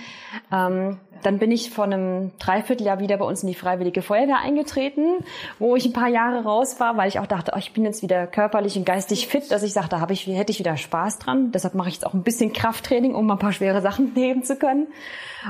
Ähm, 0.51 0.99
dann 1.21 1.39
bin 1.39 1.49
ich 1.49 1.69
vor 1.69 1.85
einem 1.85 2.33
Dreivierteljahr 2.39 2.99
wieder 2.99 3.15
bei 3.15 3.23
uns 3.23 3.41
in 3.41 3.47
die 3.47 3.55
Freiwillige 3.55 4.01
Feuerwehr 4.01 4.39
eingetreten, 4.39 5.23
wo 5.59 5.77
ich 5.77 5.85
ein 5.85 5.93
paar 5.93 6.09
Jahre 6.09 6.43
raus 6.43 6.81
war, 6.81 6.97
weil 6.97 7.07
ich 7.07 7.19
auch 7.19 7.25
dachte, 7.25 7.53
oh, 7.55 7.57
ich 7.57 7.71
bin 7.71 7.85
jetzt 7.85 8.03
wieder 8.03 8.27
körperlich 8.27 8.75
und 8.77 8.85
geistig 8.85 9.27
fit, 9.27 9.49
dass 9.49 9.63
ich 9.63 9.71
sagte, 9.71 9.91
da 9.91 10.05
ich, 10.09 10.27
hätte 10.27 10.51
ich 10.51 10.59
wieder 10.59 10.75
Spaß 10.75 11.19
dran. 11.19 11.53
Deshalb 11.53 11.75
mache 11.75 11.87
ich 11.87 11.95
jetzt 11.95 12.05
auch 12.05 12.13
ein 12.13 12.23
bisschen 12.23 12.51
Krafttraining, 12.51 13.15
um 13.15 13.31
ein 13.31 13.39
paar 13.39 13.53
schwere 13.53 13.81
Sachen 13.81 14.11
nehmen 14.15 14.43
zu 14.43 14.57
können. 14.57 14.87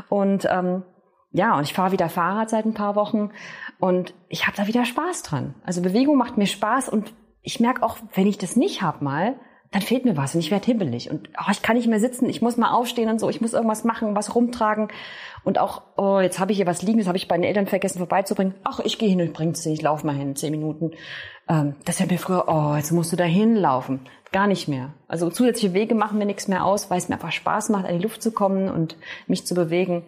Und 0.07 0.47
ähm, 0.51 0.83
ja, 1.31 1.57
und 1.57 1.63
ich 1.63 1.73
fahre 1.73 1.93
wieder 1.93 2.09
Fahrrad 2.09 2.51
seit 2.51 2.65
ein 2.65 2.75
paar 2.75 2.95
Wochen 2.95 3.31
und 3.79 4.13
ich 4.29 4.45
habe 4.45 4.55
da 4.55 4.67
wieder 4.67 4.85
Spaß 4.85 5.23
dran. 5.23 5.55
Also 5.65 5.81
Bewegung 5.81 6.15
macht 6.15 6.37
mir 6.37 6.45
Spaß 6.45 6.89
und 6.89 7.11
ich 7.43 7.60
merke 7.60 7.84
auch, 7.84 7.97
wenn 8.15 8.27
ich 8.27 8.38
das 8.38 8.56
nicht 8.56 8.82
hab 8.82 9.01
mal, 9.01 9.36
dann 9.71 9.82
fehlt 9.82 10.06
mir 10.06 10.15
was 10.15 10.36
und 10.36 10.39
ich 10.39 10.51
werde 10.51 10.65
hibbelig 10.65 11.10
und 11.10 11.29
oh, 11.38 11.51
ich 11.51 11.63
kann 11.63 11.75
nicht 11.75 11.88
mehr 11.88 11.99
sitzen, 11.99 12.29
ich 12.29 12.41
muss 12.41 12.58
mal 12.58 12.71
aufstehen 12.71 13.10
und 13.10 13.19
so, 13.19 13.29
ich 13.29 13.41
muss 13.41 13.53
irgendwas 13.53 13.84
machen, 13.84 14.15
was 14.15 14.36
rumtragen 14.36 14.89
und 15.43 15.58
auch, 15.58 15.82
oh, 15.97 16.19
jetzt 16.19 16.39
habe 16.39 16.51
ich 16.51 16.58
hier 16.58 16.67
was 16.67 16.84
liegen, 16.84 16.99
das 16.99 17.08
habe 17.08 17.17
ich 17.17 17.27
bei 17.27 17.36
den 17.36 17.43
Eltern 17.43 17.65
vergessen 17.65 17.97
vorbeizubringen. 17.97 18.53
Ach, 18.63 18.79
ich 18.79 18.99
gehe 18.99 19.10
hin 19.10 19.19
und 19.19 19.34
bring's 19.34 19.65
ich 19.65 19.82
laufe 19.82 20.06
mal 20.06 20.15
hin, 20.15 20.36
zehn 20.36 20.51
Minuten. 20.51 20.91
Ähm, 21.49 21.75
das 21.86 21.99
wäre 21.99 22.12
mir 22.12 22.19
früher, 22.19 22.45
oh, 22.47 22.75
jetzt 22.75 22.91
musst 22.91 23.12
du 23.12 23.15
da 23.15 23.23
hinlaufen. 23.23 24.01
Gar 24.32 24.47
nicht 24.47 24.67
mehr. 24.67 24.93
Also 25.08 25.29
zusätzliche 25.29 25.73
Wege 25.73 25.95
machen 25.95 26.19
mir 26.19 26.25
nichts 26.25 26.47
mehr 26.47 26.65
aus, 26.65 26.89
weil 26.89 26.99
es 26.99 27.10
mir 27.10 27.15
einfach 27.15 27.32
Spaß 27.32 27.69
macht, 27.69 27.86
an 27.86 27.97
die 27.97 28.03
Luft 28.03 28.21
zu 28.21 28.32
kommen 28.32 28.69
und 28.69 28.95
mich 29.27 29.45
zu 29.45 29.56
bewegen. 29.56 30.03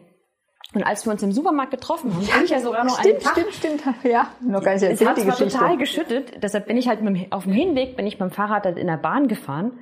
Und 0.75 0.83
als 0.83 1.05
wir 1.05 1.13
uns 1.13 1.23
im 1.23 1.31
Supermarkt 1.31 1.71
getroffen 1.71 2.13
haben, 2.13 2.25
bin 2.25 2.43
ich 2.43 2.49
ja 2.49 2.59
sogar 2.59 2.83
noch 2.83 2.99
stimmt, 2.99 3.15
einen 3.15 3.23
Tag. 3.23 3.53
Stimmt, 3.53 3.81
stimmt, 3.81 4.03
ja. 4.03 4.27
Noch 4.41 4.61
gar 4.61 4.73
nicht 4.73 4.83
erzählt, 4.83 5.01
es 5.01 5.07
hat 5.07 5.17
die 5.17 5.25
Geschichte. 5.25 5.57
total 5.57 5.77
geschüttet. 5.77 6.43
Deshalb 6.43 6.67
bin 6.67 6.77
ich 6.77 6.87
halt 6.87 7.01
mit, 7.01 7.31
auf 7.31 7.43
dem 7.43 7.53
Hinweg, 7.53 7.95
bin 7.95 8.05
ich 8.05 8.17
beim 8.17 8.29
Fahrrad 8.29 8.65
in 8.65 8.87
der 8.87 8.97
Bahn 8.97 9.27
gefahren. 9.27 9.79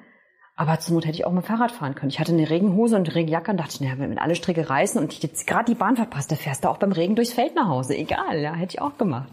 Aber 0.55 0.79
zur 0.79 0.93
Not 0.93 1.05
hätte 1.05 1.15
ich 1.15 1.25
auch 1.25 1.31
mit 1.31 1.43
dem 1.43 1.47
Fahrrad 1.47 1.71
fahren 1.71 1.95
können. 1.95 2.11
Ich 2.11 2.19
hatte 2.19 2.31
eine 2.31 2.47
Regenhose 2.47 2.95
und 2.95 3.07
eine 3.07 3.15
Regenjacke 3.15 3.49
und 3.49 3.57
dachte, 3.57 3.83
naja, 3.83 3.95
wenn 3.97 4.19
alle 4.19 4.35
Stricke 4.35 4.69
reißen 4.69 5.01
und 5.01 5.11
ich 5.11 5.23
jetzt 5.23 5.47
gerade 5.47 5.65
die 5.65 5.73
Bahn 5.73 5.95
verpasst, 5.95 6.31
da 6.31 6.35
fährst 6.35 6.63
du 6.63 6.69
auch 6.69 6.77
beim 6.77 6.91
Regen 6.91 7.15
durchs 7.15 7.33
Feld 7.33 7.55
nach 7.55 7.67
Hause. 7.67 7.97
Egal, 7.97 8.39
ja, 8.39 8.53
hätte 8.53 8.75
ich 8.75 8.81
auch 8.81 8.97
gemacht. 8.99 9.29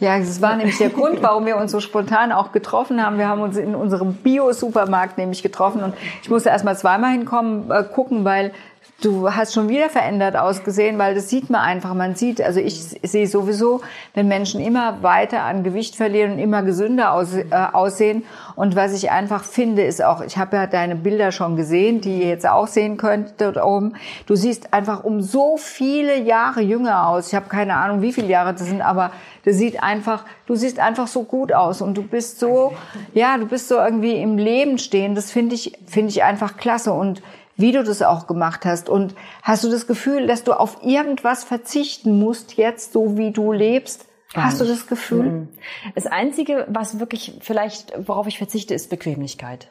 Ja, 0.00 0.18
das 0.18 0.40
war 0.40 0.56
nämlich 0.56 0.78
der 0.78 0.88
Grund, 0.88 1.22
warum 1.22 1.44
wir 1.44 1.58
uns 1.58 1.72
so 1.72 1.80
spontan 1.80 2.32
auch 2.32 2.52
getroffen 2.52 3.04
haben. 3.04 3.18
Wir 3.18 3.28
haben 3.28 3.42
uns 3.42 3.58
in 3.58 3.74
unserem 3.74 4.14
Bio-Supermarkt 4.14 5.18
nämlich 5.18 5.42
getroffen 5.42 5.82
und 5.82 5.94
ich 6.22 6.30
musste 6.30 6.48
erst 6.48 6.64
mal 6.64 6.76
zweimal 6.76 7.12
hinkommen, 7.12 7.70
äh, 7.70 7.84
gucken, 7.84 8.24
weil 8.24 8.52
du 9.00 9.32
hast 9.32 9.54
schon 9.54 9.68
wieder 9.68 9.88
verändert 9.88 10.36
ausgesehen, 10.36 10.98
weil 10.98 11.14
das 11.14 11.28
sieht 11.28 11.50
man 11.50 11.60
einfach. 11.60 11.94
Man 11.94 12.14
sieht, 12.14 12.40
also 12.40 12.60
ich 12.60 12.80
sehe 12.80 13.26
sowieso, 13.26 13.80
wenn 14.14 14.28
Menschen 14.28 14.60
immer 14.60 15.02
weiter 15.02 15.42
an 15.42 15.64
Gewicht 15.64 15.96
verlieren 15.96 16.32
und 16.32 16.38
immer 16.38 16.62
gesünder 16.62 17.12
aus, 17.12 17.34
äh, 17.34 17.46
aussehen. 17.50 18.24
Und 18.56 18.76
was 18.76 18.92
ich 18.92 19.10
einfach 19.10 19.44
finde, 19.44 19.82
ist 19.82 20.04
auch, 20.04 20.22
ich 20.22 20.36
habe 20.36 20.56
ja 20.56 20.66
deine 20.66 20.96
Bilder 20.96 21.32
schon 21.32 21.56
gesehen, 21.56 22.00
die 22.00 22.20
ihr 22.20 22.28
jetzt 22.28 22.48
auch 22.48 22.66
sehen 22.66 22.96
könnt 22.96 23.34
dort 23.38 23.56
oben. 23.56 23.94
Du 24.26 24.36
siehst 24.36 24.72
einfach 24.74 25.04
um 25.04 25.22
so 25.22 25.56
viele 25.56 26.18
Jahre 26.20 26.60
jünger 26.60 27.08
aus. 27.08 27.28
Ich 27.28 27.34
habe 27.34 27.48
keine 27.48 27.74
Ahnung, 27.74 28.02
wie 28.02 28.12
viele 28.12 28.28
Jahre 28.28 28.52
das 28.52 28.66
sind, 28.66 28.82
aber 28.82 29.12
du 29.44 29.52
sieht 29.52 29.82
einfach, 29.82 30.24
du 30.46 30.54
siehst 30.54 30.78
einfach 30.78 31.06
so 31.06 31.22
gut 31.22 31.52
aus 31.52 31.80
und 31.80 31.96
du 31.96 32.02
bist 32.02 32.38
so, 32.38 32.72
ja, 33.14 33.38
du 33.38 33.46
bist 33.46 33.68
so 33.68 33.76
irgendwie 33.76 34.20
im 34.20 34.36
Leben 34.36 34.78
stehen. 34.78 35.14
Das 35.14 35.30
finde 35.30 35.54
ich, 35.54 35.78
finde 35.86 36.10
ich 36.10 36.22
einfach 36.22 36.56
klasse 36.56 36.92
und 36.92 37.22
wie 37.60 37.72
du 37.72 37.84
das 37.84 38.02
auch 38.02 38.26
gemacht 38.26 38.64
hast. 38.64 38.88
Und 38.88 39.14
hast 39.42 39.64
du 39.64 39.70
das 39.70 39.86
Gefühl, 39.86 40.26
dass 40.26 40.44
du 40.44 40.52
auf 40.52 40.82
irgendwas 40.82 41.44
verzichten 41.44 42.18
musst, 42.18 42.54
jetzt 42.54 42.92
so 42.92 43.16
wie 43.16 43.30
du 43.30 43.52
lebst? 43.52 44.06
Gar 44.32 44.44
hast 44.44 44.60
nicht. 44.60 44.70
du 44.70 44.74
das 44.74 44.86
Gefühl? 44.86 45.22
Mhm. 45.24 45.48
Das 45.94 46.06
Einzige, 46.06 46.66
was 46.68 47.00
wirklich 47.00 47.38
vielleicht, 47.40 47.92
worauf 48.06 48.26
ich 48.26 48.38
verzichte, 48.38 48.74
ist 48.74 48.90
Bequemlichkeit. 48.90 49.70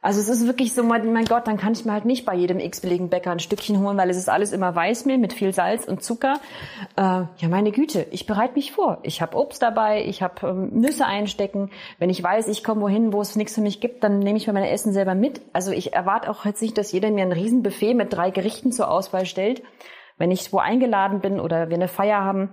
Also 0.00 0.20
es 0.20 0.28
ist 0.28 0.46
wirklich 0.46 0.74
so, 0.74 0.84
mein 0.84 1.24
Gott, 1.24 1.48
dann 1.48 1.56
kann 1.56 1.72
ich 1.72 1.84
mir 1.84 1.92
halt 1.92 2.04
nicht 2.04 2.24
bei 2.24 2.34
jedem 2.34 2.60
x-belligen 2.60 3.08
Bäcker 3.08 3.32
ein 3.32 3.40
Stückchen 3.40 3.80
holen, 3.80 3.96
weil 3.96 4.10
es 4.10 4.16
ist 4.16 4.28
alles 4.28 4.52
immer 4.52 4.74
Weißmehl 4.74 5.18
mit 5.18 5.32
viel 5.32 5.52
Salz 5.52 5.86
und 5.86 6.04
Zucker. 6.04 6.34
Äh, 6.96 7.02
ja, 7.02 7.48
meine 7.48 7.72
Güte, 7.72 8.06
ich 8.12 8.26
bereite 8.26 8.54
mich 8.54 8.70
vor. 8.70 8.98
Ich 9.02 9.20
habe 9.20 9.36
Obst 9.36 9.60
dabei, 9.60 10.04
ich 10.04 10.22
habe 10.22 10.46
ähm, 10.46 10.70
Nüsse 10.80 11.04
einstecken. 11.04 11.70
Wenn 11.98 12.10
ich 12.10 12.22
weiß, 12.22 12.46
ich 12.46 12.62
komme 12.62 12.82
wohin, 12.82 13.12
wo 13.12 13.20
es 13.20 13.34
nichts 13.34 13.56
für 13.56 13.60
mich 13.60 13.80
gibt, 13.80 14.04
dann 14.04 14.20
nehme 14.20 14.38
ich 14.38 14.46
mir 14.46 14.52
meine 14.52 14.70
Essen 14.70 14.92
selber 14.92 15.16
mit. 15.16 15.40
Also 15.52 15.72
ich 15.72 15.92
erwarte 15.92 16.30
auch 16.30 16.44
jetzt 16.44 16.62
nicht, 16.62 16.78
dass 16.78 16.92
jeder 16.92 17.10
mir 17.10 17.24
ein 17.24 17.32
Riesenbuffet 17.32 17.94
mit 17.94 18.12
drei 18.12 18.30
Gerichten 18.30 18.70
zur 18.70 18.90
Auswahl 18.90 19.26
stellt. 19.26 19.62
Wenn 20.16 20.30
ich 20.30 20.52
wo 20.52 20.58
eingeladen 20.58 21.20
bin 21.20 21.40
oder 21.40 21.70
wir 21.70 21.76
eine 21.76 21.88
Feier 21.88 22.22
haben, 22.22 22.50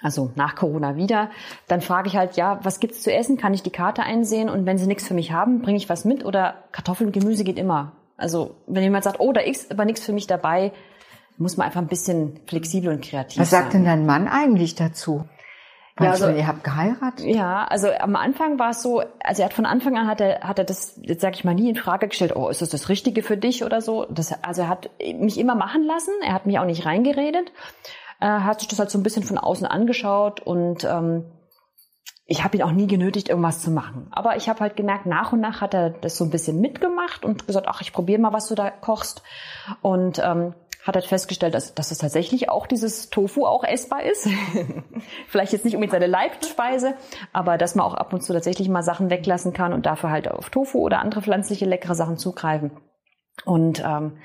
also 0.00 0.32
nach 0.34 0.56
Corona 0.56 0.96
wieder, 0.96 1.30
dann 1.68 1.80
frage 1.80 2.08
ich 2.08 2.16
halt, 2.16 2.36
ja, 2.36 2.58
was 2.62 2.80
gibt's 2.80 3.02
zu 3.02 3.12
essen? 3.12 3.36
Kann 3.36 3.54
ich 3.54 3.62
die 3.62 3.70
Karte 3.70 4.02
einsehen? 4.02 4.48
Und 4.48 4.66
wenn 4.66 4.78
sie 4.78 4.86
nichts 4.86 5.06
für 5.06 5.14
mich 5.14 5.32
haben, 5.32 5.62
bringe 5.62 5.76
ich 5.76 5.88
was 5.88 6.04
mit 6.04 6.24
oder 6.24 6.64
Kartoffeln 6.72 7.08
und 7.08 7.12
Gemüse 7.12 7.44
geht 7.44 7.58
immer. 7.58 7.92
Also 8.16 8.56
wenn 8.66 8.82
jemand 8.82 9.04
sagt, 9.04 9.20
oh, 9.20 9.32
da 9.32 9.40
ist 9.40 9.70
aber 9.70 9.84
nichts 9.84 10.04
für 10.04 10.12
mich 10.12 10.26
dabei, 10.26 10.72
muss 11.38 11.56
man 11.56 11.66
einfach 11.66 11.80
ein 11.80 11.88
bisschen 11.88 12.40
flexibel 12.46 12.92
und 12.92 13.02
kreativ 13.02 13.36
sein. 13.36 13.42
Was 13.42 13.50
sagt 13.50 13.74
denn 13.74 13.84
dein 13.84 14.06
Mann 14.06 14.28
eigentlich 14.28 14.74
dazu? 14.74 15.24
Ja, 16.00 16.10
also, 16.10 16.30
ihr 16.30 16.46
habt 16.46 16.64
geheiratet? 16.64 17.26
Ja, 17.26 17.64
also 17.64 17.90
am 17.90 18.16
Anfang 18.16 18.58
war 18.58 18.70
es 18.70 18.82
so, 18.82 19.02
also 19.22 19.42
er 19.42 19.46
hat 19.46 19.52
von 19.52 19.66
Anfang 19.66 19.96
an 19.98 20.06
hat 20.06 20.22
er, 20.22 20.40
hat 20.40 20.58
er 20.58 20.64
das, 20.64 20.98
jetzt 21.02 21.20
sag 21.20 21.34
ich 21.34 21.44
mal, 21.44 21.54
nie 21.54 21.68
in 21.68 21.76
Frage 21.76 22.08
gestellt, 22.08 22.34
oh, 22.34 22.48
ist 22.48 22.62
das 22.62 22.70
das 22.70 22.88
Richtige 22.88 23.22
für 23.22 23.36
dich 23.36 23.62
oder 23.62 23.82
so. 23.82 24.06
Das, 24.06 24.32
also 24.42 24.62
er 24.62 24.68
hat 24.68 24.90
mich 25.00 25.38
immer 25.38 25.54
machen 25.54 25.84
lassen, 25.84 26.12
er 26.24 26.32
hat 26.32 26.46
mich 26.46 26.58
auch 26.58 26.64
nicht 26.64 26.86
reingeredet 26.86 27.52
äh, 28.22 28.40
hat 28.40 28.60
sich 28.60 28.68
das 28.68 28.78
halt 28.78 28.90
so 28.90 28.98
ein 28.98 29.02
bisschen 29.02 29.24
von 29.24 29.36
außen 29.36 29.66
angeschaut 29.66 30.40
und 30.40 30.84
ähm, 30.84 31.24
ich 32.24 32.44
habe 32.44 32.56
ihn 32.56 32.62
auch 32.62 32.70
nie 32.70 32.86
genötigt, 32.86 33.28
irgendwas 33.28 33.60
zu 33.60 33.70
machen. 33.70 34.06
Aber 34.12 34.36
ich 34.36 34.48
habe 34.48 34.60
halt 34.60 34.76
gemerkt, 34.76 35.06
nach 35.06 35.32
und 35.32 35.40
nach 35.40 35.60
hat 35.60 35.74
er 35.74 35.90
das 35.90 36.16
so 36.16 36.24
ein 36.24 36.30
bisschen 36.30 36.60
mitgemacht 36.60 37.24
und 37.24 37.46
gesagt, 37.46 37.66
ach, 37.68 37.80
ich 37.80 37.92
probiere 37.92 38.20
mal, 38.20 38.32
was 38.32 38.46
du 38.46 38.54
da 38.54 38.70
kochst. 38.70 39.22
Und 39.82 40.20
ähm, 40.24 40.54
hat 40.84 40.94
halt 40.94 41.04
festgestellt, 41.04 41.54
dass, 41.54 41.74
dass 41.74 41.90
es 41.90 41.98
tatsächlich 41.98 42.48
auch 42.48 42.66
dieses 42.66 43.10
Tofu 43.10 43.44
auch 43.44 43.64
essbar 43.64 44.02
ist. 44.04 44.28
Vielleicht 45.28 45.52
jetzt 45.52 45.64
nicht 45.64 45.74
unbedingt 45.74 45.92
seine 45.92 46.06
Leibspeise, 46.06 46.94
aber 47.32 47.58
dass 47.58 47.74
man 47.74 47.86
auch 47.86 47.94
ab 47.94 48.12
und 48.12 48.22
zu 48.22 48.32
tatsächlich 48.32 48.68
mal 48.68 48.82
Sachen 48.82 49.10
weglassen 49.10 49.52
kann 49.52 49.72
und 49.72 49.84
dafür 49.84 50.10
halt 50.10 50.28
auf 50.28 50.50
Tofu 50.50 50.78
oder 50.78 51.00
andere 51.00 51.22
pflanzliche 51.22 51.66
leckere 51.66 51.94
Sachen 51.94 52.18
zugreifen. 52.18 52.70
Und 53.44 53.82
ähm, 53.84 54.18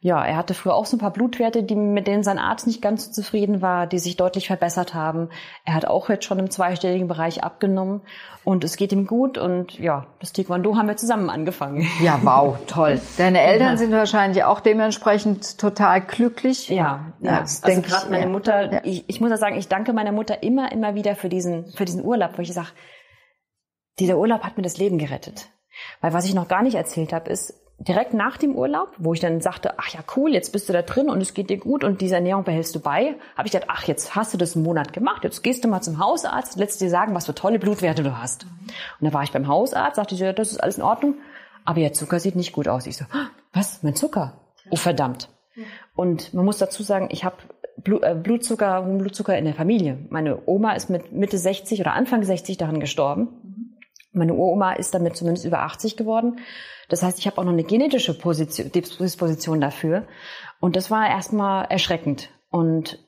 ja, 0.00 0.24
er 0.24 0.36
hatte 0.36 0.54
früher 0.54 0.76
auch 0.76 0.86
so 0.86 0.96
ein 0.96 1.00
paar 1.00 1.12
Blutwerte, 1.12 1.64
die, 1.64 1.74
mit 1.74 2.06
denen 2.06 2.22
sein 2.22 2.38
Arzt 2.38 2.68
nicht 2.68 2.80
ganz 2.80 3.06
so 3.06 3.10
zufrieden 3.10 3.62
war, 3.62 3.88
die 3.88 3.98
sich 3.98 4.16
deutlich 4.16 4.46
verbessert 4.46 4.94
haben. 4.94 5.28
Er 5.64 5.74
hat 5.74 5.86
auch 5.86 6.08
jetzt 6.08 6.24
schon 6.24 6.38
im 6.38 6.50
zweistelligen 6.50 7.08
Bereich 7.08 7.42
abgenommen 7.42 8.02
und 8.44 8.62
es 8.62 8.76
geht 8.76 8.92
ihm 8.92 9.08
gut 9.08 9.38
und 9.38 9.76
ja, 9.76 10.06
das 10.20 10.32
Taekwondo 10.32 10.76
haben 10.76 10.86
wir 10.86 10.96
zusammen 10.96 11.30
angefangen. 11.30 11.86
Ja, 12.00 12.20
wow, 12.22 12.56
toll. 12.68 13.00
Deine 13.16 13.40
Eltern 13.40 13.70
ja. 13.70 13.76
sind 13.76 13.90
wahrscheinlich 13.90 14.44
auch 14.44 14.60
dementsprechend 14.60 15.58
total 15.58 16.00
glücklich. 16.00 16.68
Ja, 16.68 17.12
ja. 17.18 17.40
das 17.40 17.64
also 17.64 17.82
gerade 17.82 18.08
meine 18.08 18.30
Mutter, 18.30 18.72
ja. 18.72 18.80
ich, 18.84 19.04
ich 19.08 19.20
muss 19.20 19.30
ja 19.30 19.36
sagen, 19.36 19.56
ich 19.56 19.66
danke 19.66 19.92
meiner 19.92 20.12
Mutter 20.12 20.44
immer, 20.44 20.70
immer 20.70 20.94
wieder 20.94 21.16
für 21.16 21.28
diesen, 21.28 21.72
für 21.72 21.84
diesen 21.84 22.04
Urlaub, 22.04 22.38
wo 22.38 22.42
ich 22.42 22.52
sage, 22.52 22.68
dieser 23.98 24.16
Urlaub 24.16 24.44
hat 24.44 24.56
mir 24.56 24.62
das 24.62 24.78
Leben 24.78 24.98
gerettet. 24.98 25.48
Weil 26.00 26.12
was 26.12 26.24
ich 26.24 26.34
noch 26.34 26.46
gar 26.46 26.62
nicht 26.62 26.76
erzählt 26.76 27.12
habe, 27.12 27.30
ist, 27.30 27.54
direkt 27.78 28.12
nach 28.12 28.36
dem 28.36 28.56
Urlaub, 28.56 28.92
wo 28.98 29.14
ich 29.14 29.20
dann 29.20 29.40
sagte, 29.40 29.78
ach 29.78 29.88
ja, 29.88 30.00
cool, 30.16 30.32
jetzt 30.32 30.52
bist 30.52 30.68
du 30.68 30.72
da 30.72 30.82
drin 30.82 31.08
und 31.08 31.20
es 31.20 31.32
geht 31.32 31.48
dir 31.48 31.58
gut 31.58 31.84
und 31.84 32.00
diese 32.00 32.16
Ernährung 32.16 32.44
behältst 32.44 32.74
du 32.74 32.80
bei, 32.80 33.14
habe 33.36 33.46
ich 33.46 33.52
gedacht, 33.52 33.70
ach, 33.70 33.84
jetzt 33.84 34.16
hast 34.16 34.34
du 34.34 34.38
das 34.38 34.56
einen 34.56 34.64
Monat 34.64 34.92
gemacht, 34.92 35.22
jetzt 35.24 35.42
gehst 35.42 35.64
du 35.64 35.68
mal 35.68 35.80
zum 35.80 35.98
Hausarzt, 35.98 36.56
lässt 36.58 36.80
dir 36.80 36.90
sagen, 36.90 37.14
was 37.14 37.26
für 37.26 37.34
tolle 37.34 37.58
Blutwerte 37.58 38.02
du 38.02 38.18
hast. 38.18 38.44
Und 38.44 38.72
dann 39.00 39.12
war 39.12 39.22
ich 39.22 39.32
beim 39.32 39.46
Hausarzt, 39.46 39.96
sagte 39.96 40.14
ich, 40.14 40.20
ja, 40.20 40.32
das 40.32 40.50
ist 40.50 40.58
alles 40.58 40.78
in 40.78 40.82
Ordnung, 40.82 41.14
aber 41.64 41.80
ihr 41.80 41.92
Zucker 41.92 42.18
sieht 42.18 42.34
nicht 42.34 42.52
gut 42.52 42.66
aus. 42.66 42.86
Ich 42.86 42.96
so, 42.96 43.04
was, 43.52 43.82
mein 43.82 43.94
Zucker? 43.94 44.40
Oh, 44.70 44.76
verdammt. 44.76 45.28
Und 45.94 46.34
man 46.34 46.44
muss 46.44 46.58
dazu 46.58 46.82
sagen, 46.82 47.08
ich 47.10 47.24
habe 47.24 47.36
äh, 48.02 48.14
Blutzucker, 48.14 48.84
hohen 48.84 48.98
Blutzucker 48.98 49.36
in 49.38 49.44
der 49.44 49.54
Familie. 49.54 49.98
Meine 50.10 50.38
Oma 50.46 50.72
ist 50.72 50.90
mit 50.90 51.12
Mitte 51.12 51.38
60 51.38 51.80
oder 51.80 51.92
Anfang 51.92 52.22
60 52.22 52.56
daran 52.56 52.80
gestorben. 52.80 53.28
Meine 54.18 54.34
Uroma 54.34 54.72
ist 54.72 54.94
damit 54.94 55.16
zumindest 55.16 55.46
über 55.46 55.60
80 55.60 55.96
geworden. 55.96 56.40
Das 56.88 57.02
heißt, 57.02 57.18
ich 57.18 57.26
habe 57.26 57.38
auch 57.38 57.44
noch 57.44 57.52
eine 57.52 57.64
genetische 57.64 58.16
Position, 58.16 58.70
Disposition 58.72 59.60
dafür. 59.60 60.06
Und 60.60 60.76
das 60.76 60.90
war 60.90 61.08
erstmal 61.08 61.66
erschreckend. 61.66 62.30
Und 62.50 62.98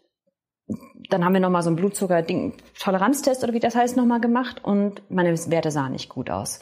dann 1.09 1.25
haben 1.25 1.33
wir 1.33 1.41
nochmal 1.41 1.63
so 1.63 1.71
einen 1.71 1.77
Blutzucker-Toleranztest 1.77 3.43
oder 3.43 3.53
wie 3.53 3.61
das 3.61 3.75
heißt 3.75 3.97
nochmal 3.97 4.21
gemacht 4.21 4.65
und 4.65 5.03
meine 5.11 5.37
Werte 5.51 5.71
sahen 5.71 5.93
nicht 5.93 6.09
gut 6.09 6.31
aus. 6.31 6.61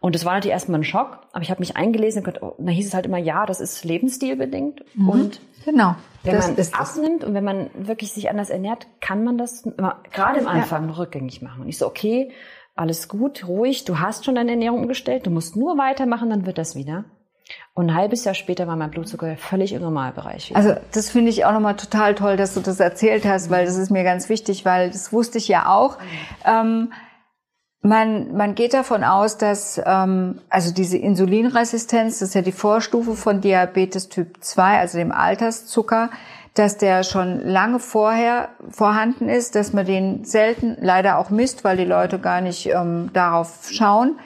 Und 0.00 0.14
das 0.14 0.24
war 0.24 0.32
natürlich 0.32 0.52
erstmal 0.52 0.80
ein 0.80 0.84
Schock, 0.84 1.18
aber 1.32 1.42
ich 1.42 1.50
habe 1.50 1.60
mich 1.60 1.76
eingelesen 1.76 2.24
und 2.24 2.42
oh, 2.42 2.54
da 2.58 2.70
hieß 2.72 2.86
es 2.86 2.94
halt 2.94 3.04
immer, 3.04 3.18
ja, 3.18 3.44
das 3.44 3.60
ist 3.60 3.84
lebensstilbedingt. 3.84 4.82
Mhm. 4.94 5.08
Und 5.08 5.40
genau, 5.64 5.94
wenn 6.22 6.36
das 6.36 6.46
man 6.46 6.56
es 6.56 6.72
abnimmt 6.72 7.22
und 7.22 7.34
wenn 7.34 7.44
man 7.44 7.70
wirklich 7.74 8.12
sich 8.12 8.30
anders 8.30 8.48
ernährt, 8.48 8.86
kann 9.00 9.24
man 9.24 9.36
das 9.36 9.62
immer, 9.62 10.00
gerade 10.10 10.40
am 10.40 10.46
Anfang 10.46 10.88
ja. 10.88 10.94
rückgängig 10.94 11.42
machen. 11.42 11.62
Und 11.62 11.68
ich 11.68 11.76
so, 11.76 11.86
okay, 11.86 12.32
alles 12.80 13.08
gut, 13.08 13.46
ruhig, 13.46 13.84
du 13.84 13.98
hast 13.98 14.24
schon 14.24 14.34
deine 14.34 14.52
Ernährung 14.52 14.80
umgestellt, 14.80 15.26
du 15.26 15.30
musst 15.30 15.54
nur 15.54 15.76
weitermachen, 15.76 16.30
dann 16.30 16.46
wird 16.46 16.58
das 16.58 16.74
wieder. 16.74 17.04
Und 17.74 17.90
ein 17.90 17.94
halbes 17.94 18.24
Jahr 18.24 18.34
später 18.34 18.66
war 18.66 18.76
mein 18.76 18.90
Blutzucker 18.90 19.36
völlig 19.36 19.72
im 19.72 19.82
Normalbereich. 19.82 20.50
Wieder. 20.50 20.58
Also 20.58 20.74
das 20.92 21.10
finde 21.10 21.30
ich 21.30 21.44
auch 21.44 21.52
nochmal 21.52 21.76
total 21.76 22.14
toll, 22.14 22.36
dass 22.36 22.54
du 22.54 22.60
das 22.60 22.80
erzählt 22.80 23.24
hast, 23.24 23.50
weil 23.50 23.66
das 23.66 23.76
ist 23.76 23.90
mir 23.90 24.04
ganz 24.04 24.28
wichtig, 24.28 24.64
weil 24.64 24.90
das 24.90 25.12
wusste 25.12 25.38
ich 25.38 25.48
ja 25.48 25.68
auch. 25.68 25.98
Ähm, 26.44 26.92
man, 27.82 28.36
man 28.36 28.54
geht 28.54 28.74
davon 28.74 29.04
aus, 29.04 29.38
dass 29.38 29.80
ähm, 29.84 30.40
also 30.48 30.72
diese 30.72 30.98
Insulinresistenz, 30.98 32.18
das 32.18 32.28
ist 32.30 32.34
ja 32.34 32.42
die 32.42 32.52
Vorstufe 32.52 33.14
von 33.14 33.40
Diabetes 33.40 34.08
Typ 34.08 34.42
2, 34.42 34.78
also 34.78 34.98
dem 34.98 35.12
Alterszucker, 35.12 36.10
dass 36.54 36.76
der 36.76 37.04
schon 37.04 37.40
lange 37.40 37.78
vorher 37.78 38.48
vorhanden 38.70 39.28
ist, 39.28 39.54
dass 39.54 39.72
man 39.72 39.86
den 39.86 40.24
selten 40.24 40.76
leider 40.80 41.18
auch 41.18 41.30
misst, 41.30 41.64
weil 41.64 41.76
die 41.76 41.84
Leute 41.84 42.18
gar 42.18 42.40
nicht 42.40 42.66
ähm, 42.66 43.10
darauf 43.12 43.68
schauen. 43.70 44.18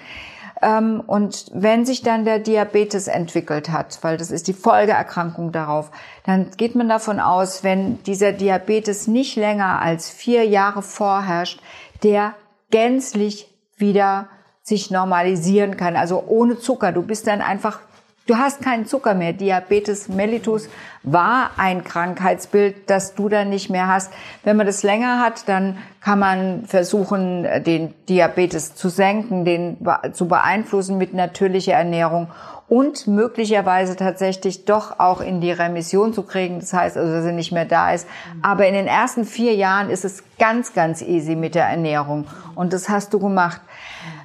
Ähm, 0.63 1.03
und 1.07 1.47
wenn 1.53 1.85
sich 1.85 2.03
dann 2.03 2.25
der 2.25 2.39
Diabetes 2.39 3.09
entwickelt 3.09 3.71
hat, 3.71 3.99
weil 4.03 4.17
das 4.17 4.31
ist 4.31 4.49
die 4.49 4.55
Folgeerkrankung 4.55 5.53
darauf, 5.53 5.91
dann 6.25 6.51
geht 6.57 6.75
man 6.75 6.89
davon 6.89 7.21
aus, 7.21 7.63
wenn 7.63 8.03
dieser 8.05 8.33
Diabetes 8.33 9.07
nicht 9.07 9.37
länger 9.37 9.83
als 9.83 10.09
vier 10.09 10.47
Jahre 10.47 10.83
vorherrscht, 10.83 11.61
der 12.03 12.35
gänzlich 12.71 13.53
wieder 13.77 14.29
sich 14.63 14.91
normalisieren 14.91 15.77
kann, 15.77 15.95
also 15.95 16.25
ohne 16.27 16.59
Zucker. 16.59 16.93
Du 16.93 17.03
bist 17.03 17.27
dann 17.27 17.43
einfach 17.43 17.81
Du 18.27 18.39
hast 18.39 18.63
keinen 18.63 18.87
Zucker 18.87 19.13
mehr. 19.13 19.35
Diabetes 19.35 20.09
mellitus 20.09 20.71
war 21.03 21.51
ein 21.59 21.85
Krankheitsbild, 21.85 22.89
das 22.89 23.15
du 23.15 23.29
dann 23.29 23.51
nicht 23.51 23.69
mehr 23.69 23.87
hast. 23.87 24.11
Wenn 24.45 24.57
man 24.57 24.67
das 24.67 24.83
länger 24.83 25.21
hat, 25.21 25.47
dann 25.47 25.77
kann 26.01 26.21
man 26.21 26.65
versuchen, 26.65 27.47
den 27.65 27.93
Diabetes 28.09 28.75
zu 28.75 28.89
senken, 28.89 29.45
den 29.45 29.77
zu 30.15 30.27
beeinflussen 30.27 30.97
mit 30.97 31.13
natürlicher 31.13 31.75
Ernährung 31.75 32.29
und 32.67 33.07
möglicherweise 33.07 33.95
tatsächlich 33.95 34.65
doch 34.65 34.99
auch 34.99 35.21
in 35.21 35.43
die 35.43 35.53
Remission 35.53 36.15
zu 36.15 36.23
kriegen. 36.23 36.61
Das 36.61 36.73
heißt 36.73 36.97
also, 36.97 37.13
dass 37.13 37.27
er 37.27 37.33
nicht 37.33 37.53
mehr 37.53 37.67
da 37.67 37.93
ist. 37.93 38.07
Aber 38.41 38.67
in 38.67 38.73
den 38.73 38.87
ersten 38.87 39.27
vier 39.27 39.55
Jahren 39.55 39.91
ist 39.91 40.07
es 40.07 40.25
ganz, 40.39 40.73
ganz 40.73 41.03
easy 41.03 41.37
mit 41.37 41.55
der 41.55 41.67
Ernährung. 41.67 42.27
Und 42.55 42.73
das 42.73 42.89
hast 42.89 43.13
du 43.13 43.19
gemacht. 43.19 43.61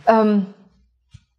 Ähm, 0.07 0.45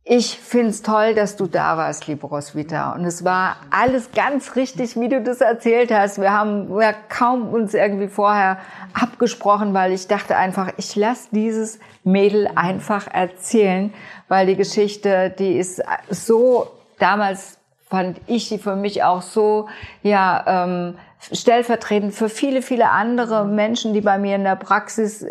ich 0.05 0.39
find's 0.39 0.83
toll, 0.83 1.15
dass 1.15 1.37
du 1.37 1.47
da 1.47 1.77
warst, 1.77 2.07
liebe 2.07 2.27
Roswitha. 2.27 2.93
Und 2.93 3.05
es 3.05 3.25
war 3.25 3.57
alles 3.71 4.11
ganz 4.13 4.57
richtig, 4.57 4.99
wie 4.99 5.09
du 5.09 5.23
das 5.23 5.41
erzählt 5.41 5.93
hast. 5.93 6.21
Wir 6.21 6.33
haben 6.33 6.81
ja 6.81 6.93
kaum 7.09 7.53
uns 7.53 7.75
irgendwie 7.75 8.09
vorher 8.09 8.59
abgesprochen, 8.95 9.75
weil 9.75 9.93
ich 9.93 10.09
dachte 10.09 10.37
einfach, 10.37 10.73
ich 10.79 10.97
lasse 10.97 11.29
dieses 11.33 11.79
Mädel 12.03 12.49
einfach 12.57 13.07
erzählen, 13.13 13.93
weil 14.29 14.47
die 14.47 14.57
Geschichte, 14.57 15.35
die 15.39 15.59
ist 15.59 15.83
so 16.09 16.69
damals 17.01 17.59
fand 17.89 18.21
ich 18.29 18.49
sie 18.49 18.59
für 18.59 18.77
mich 18.77 19.03
auch 19.03 19.23
so, 19.23 19.69
ja, 20.03 20.45
ähm, 20.65 20.97
stellvertretend 21.33 22.15
für 22.15 22.29
viele, 22.29 22.63
viele 22.63 22.91
andere 22.91 23.45
Menschen, 23.45 23.93
die 23.93 24.01
bei 24.01 24.19
mir 24.19 24.37
in 24.37 24.45
der 24.45 24.57
Praxis 24.57 25.27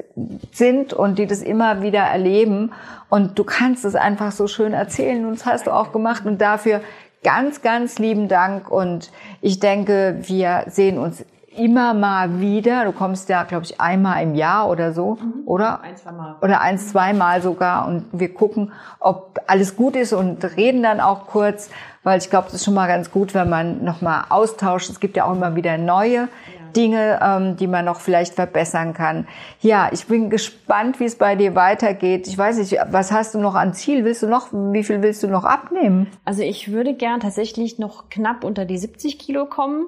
sind 0.51 0.93
und 0.93 1.17
die 1.17 1.25
das 1.25 1.41
immer 1.41 1.81
wieder 1.81 2.01
erleben. 2.01 2.71
Und 3.09 3.39
du 3.39 3.43
kannst 3.43 3.85
es 3.85 3.95
einfach 3.95 4.31
so 4.31 4.47
schön 4.47 4.73
erzählen 4.73 5.25
und 5.25 5.39
das 5.39 5.45
hast 5.45 5.67
du 5.67 5.71
auch 5.71 5.91
gemacht 5.91 6.25
und 6.25 6.39
dafür 6.39 6.81
ganz, 7.23 7.61
ganz 7.61 7.99
lieben 7.99 8.27
Dank 8.27 8.71
und 8.71 9.11
ich 9.41 9.59
denke, 9.59 10.19
wir 10.21 10.65
sehen 10.67 10.97
uns 10.97 11.25
immer 11.59 11.93
mal 11.93 12.39
wieder. 12.39 12.85
Du 12.85 12.91
kommst 12.91 13.29
ja, 13.29 13.43
glaube 13.43 13.65
ich, 13.65 13.81
einmal 13.81 14.23
im 14.23 14.35
Jahr 14.35 14.69
oder 14.69 14.93
so, 14.93 15.15
mhm. 15.15 15.43
oder? 15.45 15.81
Ein, 15.81 15.97
zwei 15.97 16.11
Mal. 16.11 16.35
Oder 16.41 16.61
eins, 16.61 16.89
zweimal 16.89 17.41
sogar. 17.41 17.87
Und 17.87 18.05
wir 18.11 18.33
gucken, 18.33 18.71
ob 18.99 19.39
alles 19.47 19.75
gut 19.75 19.95
ist 19.95 20.13
und 20.13 20.43
reden 20.55 20.83
dann 20.83 20.99
auch 20.99 21.27
kurz, 21.27 21.69
weil 22.03 22.19
ich 22.19 22.29
glaube, 22.29 22.45
das 22.45 22.55
ist 22.55 22.65
schon 22.65 22.73
mal 22.73 22.87
ganz 22.87 23.11
gut, 23.11 23.33
wenn 23.33 23.49
man 23.49 23.83
nochmal 23.83 24.25
austauscht. 24.29 24.89
Es 24.89 24.99
gibt 24.99 25.17
ja 25.17 25.25
auch 25.25 25.33
immer 25.33 25.55
wieder 25.55 25.77
neue. 25.77 26.27
Dinge, 26.75 27.19
ähm, 27.19 27.57
die 27.57 27.65
man 27.65 27.85
noch 27.85 27.99
vielleicht 27.99 28.35
verbessern 28.35 28.93
kann. 28.93 29.27
Ja, 29.59 29.89
ich 29.91 30.05
bin 30.05 30.29
gespannt, 30.29 30.99
wie 30.99 31.05
es 31.05 31.15
bei 31.15 31.35
dir 31.35 31.55
weitergeht. 31.55 32.27
Ich 32.27 32.37
weiß 32.37 32.59
nicht, 32.59 32.77
was 32.91 33.11
hast 33.11 33.33
du 33.33 33.39
noch 33.39 33.55
an 33.55 33.73
Ziel? 33.73 34.05
Willst 34.05 34.21
du 34.21 34.27
noch, 34.27 34.49
wie 34.51 34.83
viel 34.83 35.01
willst 35.01 35.23
du 35.23 35.27
noch 35.27 35.45
abnehmen? 35.45 36.05
Also 36.25 36.43
ich 36.43 36.71
würde 36.71 36.93
gern 36.93 37.21
tatsächlich 37.21 37.79
noch 37.79 38.09
knapp 38.09 38.43
unter 38.43 38.65
die 38.65 38.77
70 38.77 39.17
Kilo 39.17 39.47
kommen 39.47 39.87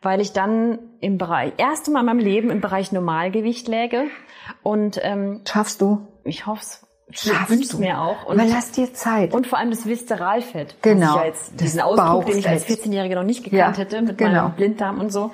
weil 0.00 0.20
ich 0.20 0.32
dann 0.32 0.78
im 1.00 1.18
Bereich, 1.18 1.54
erste 1.56 1.90
Mal 1.90 2.00
in 2.00 2.06
meinem 2.06 2.18
Leben 2.20 2.50
im 2.50 2.60
Bereich 2.60 2.92
Normalgewicht 2.92 3.68
läge. 3.68 4.04
Und 4.62 5.00
ähm, 5.02 5.42
schaffst 5.46 5.80
du? 5.80 6.06
Ich 6.24 6.46
hoffe 6.46 6.62
es. 6.62 6.87
Schaffst 7.10 7.72
du 7.72 7.78
mir 7.78 8.00
auch. 8.00 8.26
Und, 8.26 8.38
Aber 8.38 8.48
lass 8.48 8.70
dir 8.70 8.92
Zeit. 8.92 9.32
Und 9.32 9.46
vor 9.46 9.58
allem 9.58 9.70
das 9.70 9.86
Viszeralfett. 9.86 10.76
Genau. 10.82 11.16
Ja 11.16 11.24
jetzt, 11.24 11.58
diesen 11.58 11.80
Ausdruck, 11.80 12.26
den 12.26 12.38
ich 12.38 12.48
als 12.48 12.66
14-Jährige 12.66 13.14
noch 13.14 13.22
nicht 13.22 13.44
gekannt 13.44 13.76
ja, 13.76 13.82
hätte, 13.82 14.02
mit 14.02 14.18
genau. 14.18 14.42
meinem 14.42 14.52
Blinddarm 14.52 15.00
und 15.00 15.10
so. 15.10 15.30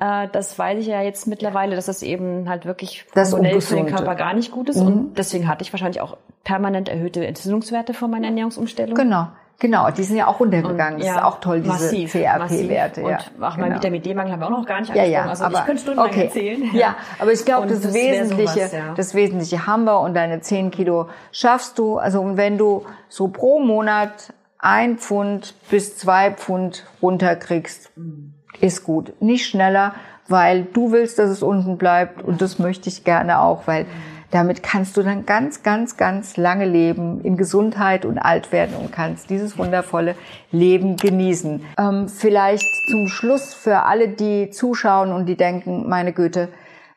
Äh, 0.00 0.28
das 0.32 0.58
weiß 0.58 0.78
ich 0.80 0.86
ja 0.86 1.00
jetzt 1.00 1.26
mittlerweile, 1.26 1.76
dass 1.76 1.86
das 1.86 2.02
eben 2.02 2.48
halt 2.48 2.66
wirklich 2.66 3.06
das 3.14 3.32
hormonell 3.32 3.60
für 3.60 3.76
den 3.76 3.86
Körper 3.86 4.14
gar 4.14 4.34
nicht 4.34 4.52
gut 4.52 4.68
ist. 4.68 4.80
Mhm. 4.80 4.86
Und 4.86 5.18
deswegen 5.18 5.48
hatte 5.48 5.62
ich 5.62 5.72
wahrscheinlich 5.72 6.00
auch 6.00 6.18
permanent 6.44 6.88
erhöhte 6.88 7.26
Entzündungswerte 7.26 7.94
von 7.94 8.10
meiner 8.10 8.26
Ernährungsumstellung. 8.26 8.94
Genau. 8.94 9.28
Genau, 9.60 9.90
die 9.90 10.02
sind 10.02 10.16
ja 10.16 10.26
auch 10.26 10.40
runtergegangen. 10.40 10.96
Und, 10.96 11.06
ja, 11.06 11.14
das 11.14 11.22
ist 11.22 11.26
auch 11.26 11.40
toll, 11.40 11.60
diese 11.60 12.06
CRP-Werte. 12.06 13.02
Ja, 13.02 13.06
und 13.06 13.14
auch 13.42 13.54
genau. 13.54 13.66
mein 13.68 13.74
Vitamin 13.76 14.02
D-Mangel 14.02 14.32
haben 14.32 14.40
wir 14.40 14.46
auch 14.46 14.50
noch 14.50 14.66
gar 14.66 14.80
nicht 14.80 14.90
angesprochen. 14.90 15.12
Ja, 15.12 15.24
ja, 15.24 15.28
also 15.30 15.44
aber, 15.44 15.58
ich 15.58 15.64
könnte 15.64 15.82
stundenlang 15.82 16.10
okay. 16.10 16.24
erzählen. 16.24 16.62
Ja. 16.72 16.80
ja, 16.80 16.96
aber 17.18 17.32
ich 17.32 17.44
glaube, 17.44 17.66
das, 17.68 17.80
das 17.80 17.94
Wesentliche, 17.94 18.52
sowas, 18.52 18.72
ja. 18.72 18.94
das 18.96 19.14
Wesentliche 19.14 19.66
haben 19.66 19.84
wir 19.84 20.00
und 20.00 20.14
deine 20.14 20.40
10 20.40 20.70
Kilo 20.70 21.08
schaffst 21.30 21.78
du. 21.78 21.98
Also 21.98 22.36
wenn 22.36 22.58
du 22.58 22.84
so 23.08 23.28
pro 23.28 23.60
Monat 23.60 24.32
ein 24.58 24.98
Pfund 24.98 25.54
bis 25.70 25.96
zwei 25.96 26.32
Pfund 26.32 26.84
runterkriegst, 27.00 27.92
mhm. 27.96 28.34
ist 28.60 28.82
gut. 28.82 29.12
Nicht 29.20 29.46
schneller, 29.46 29.94
weil 30.26 30.64
du 30.64 30.90
willst, 30.90 31.18
dass 31.18 31.30
es 31.30 31.42
unten 31.42 31.78
bleibt 31.78 32.22
und 32.22 32.42
das 32.42 32.58
möchte 32.58 32.88
ich 32.88 33.04
gerne 33.04 33.40
auch, 33.40 33.66
weil 33.66 33.84
mhm 33.84 34.13
damit 34.34 34.64
kannst 34.64 34.96
du 34.96 35.04
dann 35.04 35.26
ganz, 35.26 35.62
ganz, 35.62 35.96
ganz 35.96 36.36
lange 36.36 36.64
leben, 36.64 37.20
in 37.20 37.36
Gesundheit 37.36 38.04
und 38.04 38.18
alt 38.18 38.50
werden 38.50 38.74
und 38.74 38.90
kannst 38.90 39.30
dieses 39.30 39.56
wundervolle 39.56 40.16
Leben 40.50 40.96
genießen. 40.96 41.64
Ähm, 41.78 42.08
vielleicht 42.08 42.66
zum 42.90 43.06
Schluss 43.06 43.54
für 43.54 43.84
alle, 43.84 44.08
die 44.08 44.50
zuschauen 44.50 45.12
und 45.12 45.26
die 45.26 45.36
denken, 45.36 45.88
meine 45.88 46.12
Güte, 46.12 46.48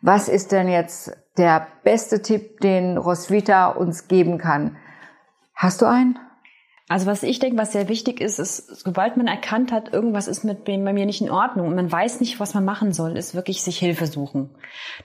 was 0.01 0.29
ist 0.29 0.51
denn 0.51 0.67
jetzt 0.67 1.15
der 1.37 1.67
beste 1.83 2.23
Tipp, 2.23 2.59
den 2.61 2.97
Roswitha 2.97 3.67
uns 3.67 4.07
geben 4.07 4.39
kann? 4.39 4.75
Hast 5.53 5.83
du 5.83 5.85
einen? 5.85 6.17
Also 6.89 7.05
was 7.05 7.21
ich 7.21 7.37
denke, 7.37 7.57
was 7.59 7.71
sehr 7.71 7.87
wichtig 7.87 8.19
ist, 8.19 8.39
ist, 8.39 8.83
sobald 8.83 9.15
man 9.15 9.27
erkannt 9.27 9.71
hat, 9.71 9.93
irgendwas 9.93 10.27
ist 10.27 10.43
mit 10.43 10.65
bei 10.65 10.77
mir 10.77 11.05
nicht 11.05 11.21
in 11.21 11.29
Ordnung 11.29 11.67
und 11.67 11.75
man 11.75 11.91
weiß 11.91 12.19
nicht, 12.19 12.39
was 12.39 12.55
man 12.55 12.65
machen 12.65 12.93
soll, 12.93 13.15
ist 13.15 13.35
wirklich 13.35 13.61
sich 13.61 13.77
Hilfe 13.77 14.07
suchen. 14.07 14.49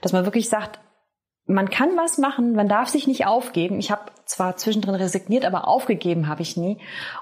Dass 0.01 0.13
man 0.13 0.25
wirklich 0.25 0.49
sagt, 0.49 0.79
man 1.45 1.69
kann 1.69 1.97
was 1.97 2.17
machen, 2.17 2.53
man 2.53 2.69
darf 2.69 2.87
sich 2.87 3.05
nicht 3.05 3.25
aufgeben. 3.25 3.77
Ich 3.77 3.91
habe 3.91 4.11
zwar 4.25 4.55
zwischendrin 4.55 4.95
resigniert, 4.95 5.43
aber 5.43 5.67
aufgegeben 5.67 6.29
habe 6.29 6.41
ich 6.41 6.55
nie. 6.55 6.77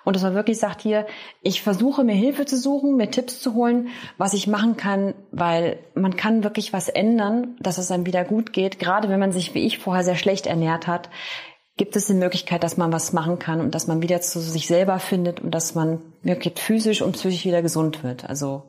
Und 0.05 0.15
dass 0.15 0.22
man 0.22 0.36
wirklich 0.36 0.59
sagt 0.59 0.82
hier, 0.82 1.07
ich 1.41 1.63
versuche 1.63 2.03
mir 2.03 2.13
Hilfe 2.13 2.45
zu 2.45 2.55
suchen, 2.57 2.97
mir 2.97 3.09
Tipps 3.09 3.41
zu 3.41 3.55
holen, 3.55 3.88
was 4.19 4.34
ich 4.34 4.45
machen 4.45 4.78
kann, 4.78 5.15
weil 5.32 5.80
man 5.95 6.15
kann 6.15 6.43
wirklich 6.43 6.72
was 6.72 6.88
ändern, 6.88 7.55
dass 7.59 7.80
es 7.80 7.89
einem 7.89 8.05
wieder 8.05 8.24
gut 8.24 8.53
geht. 8.53 8.78
Gerade 8.78 9.09
wenn 9.09 9.19
man 9.19 9.32
sich 9.32 9.55
wie 9.55 9.65
ich 9.65 9.80
vorher 9.80 10.03
sehr 10.03 10.15
schlecht 10.15 10.45
ernährt 10.45 10.86
hat, 10.86 11.09
gibt 11.78 11.95
es 11.95 12.05
die 12.05 12.13
Möglichkeit, 12.13 12.63
dass 12.63 12.78
man 12.78 12.93
was 12.93 13.13
machen 13.13 13.39
kann 13.39 13.59
und 13.59 13.74
dass 13.74 13.88
man 13.88 14.03
wieder 14.03 14.22
zu 14.22 14.39
sich 14.39 14.67
selber 14.67 14.99
findet 14.99 15.39
und 15.39 15.49
dass 15.49 15.74
man 15.74 15.99
wirklich 16.22 16.59
physisch 16.59 17.01
und 17.01 17.13
psychisch 17.13 17.45
wieder 17.45 17.63
gesund 17.63 18.03
wird. 18.03 18.30
Also 18.30 18.63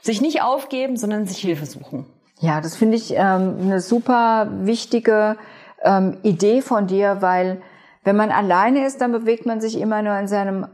sich 0.00 0.22
nicht 0.22 0.40
aufgeben, 0.40 0.96
sondern 0.96 1.26
sich 1.26 1.38
Hilfe 1.38 1.66
suchen. 1.66 2.06
Ja, 2.40 2.60
das 2.60 2.76
finde 2.76 2.96
ich 2.96 3.14
ähm, 3.14 3.56
eine 3.62 3.80
super 3.80 4.48
wichtige 4.62 5.36
ähm, 5.82 6.18
Idee 6.22 6.60
von 6.60 6.86
dir, 6.86 7.18
weil 7.20 7.62
wenn 8.04 8.16
man 8.16 8.30
alleine 8.30 8.86
ist, 8.86 9.00
dann 9.00 9.12
bewegt 9.12 9.46
man 9.46 9.60
sich 9.60 9.80
immer 9.80 10.02
nur 10.02 10.18
in 10.18 10.28
seinem 10.28 10.66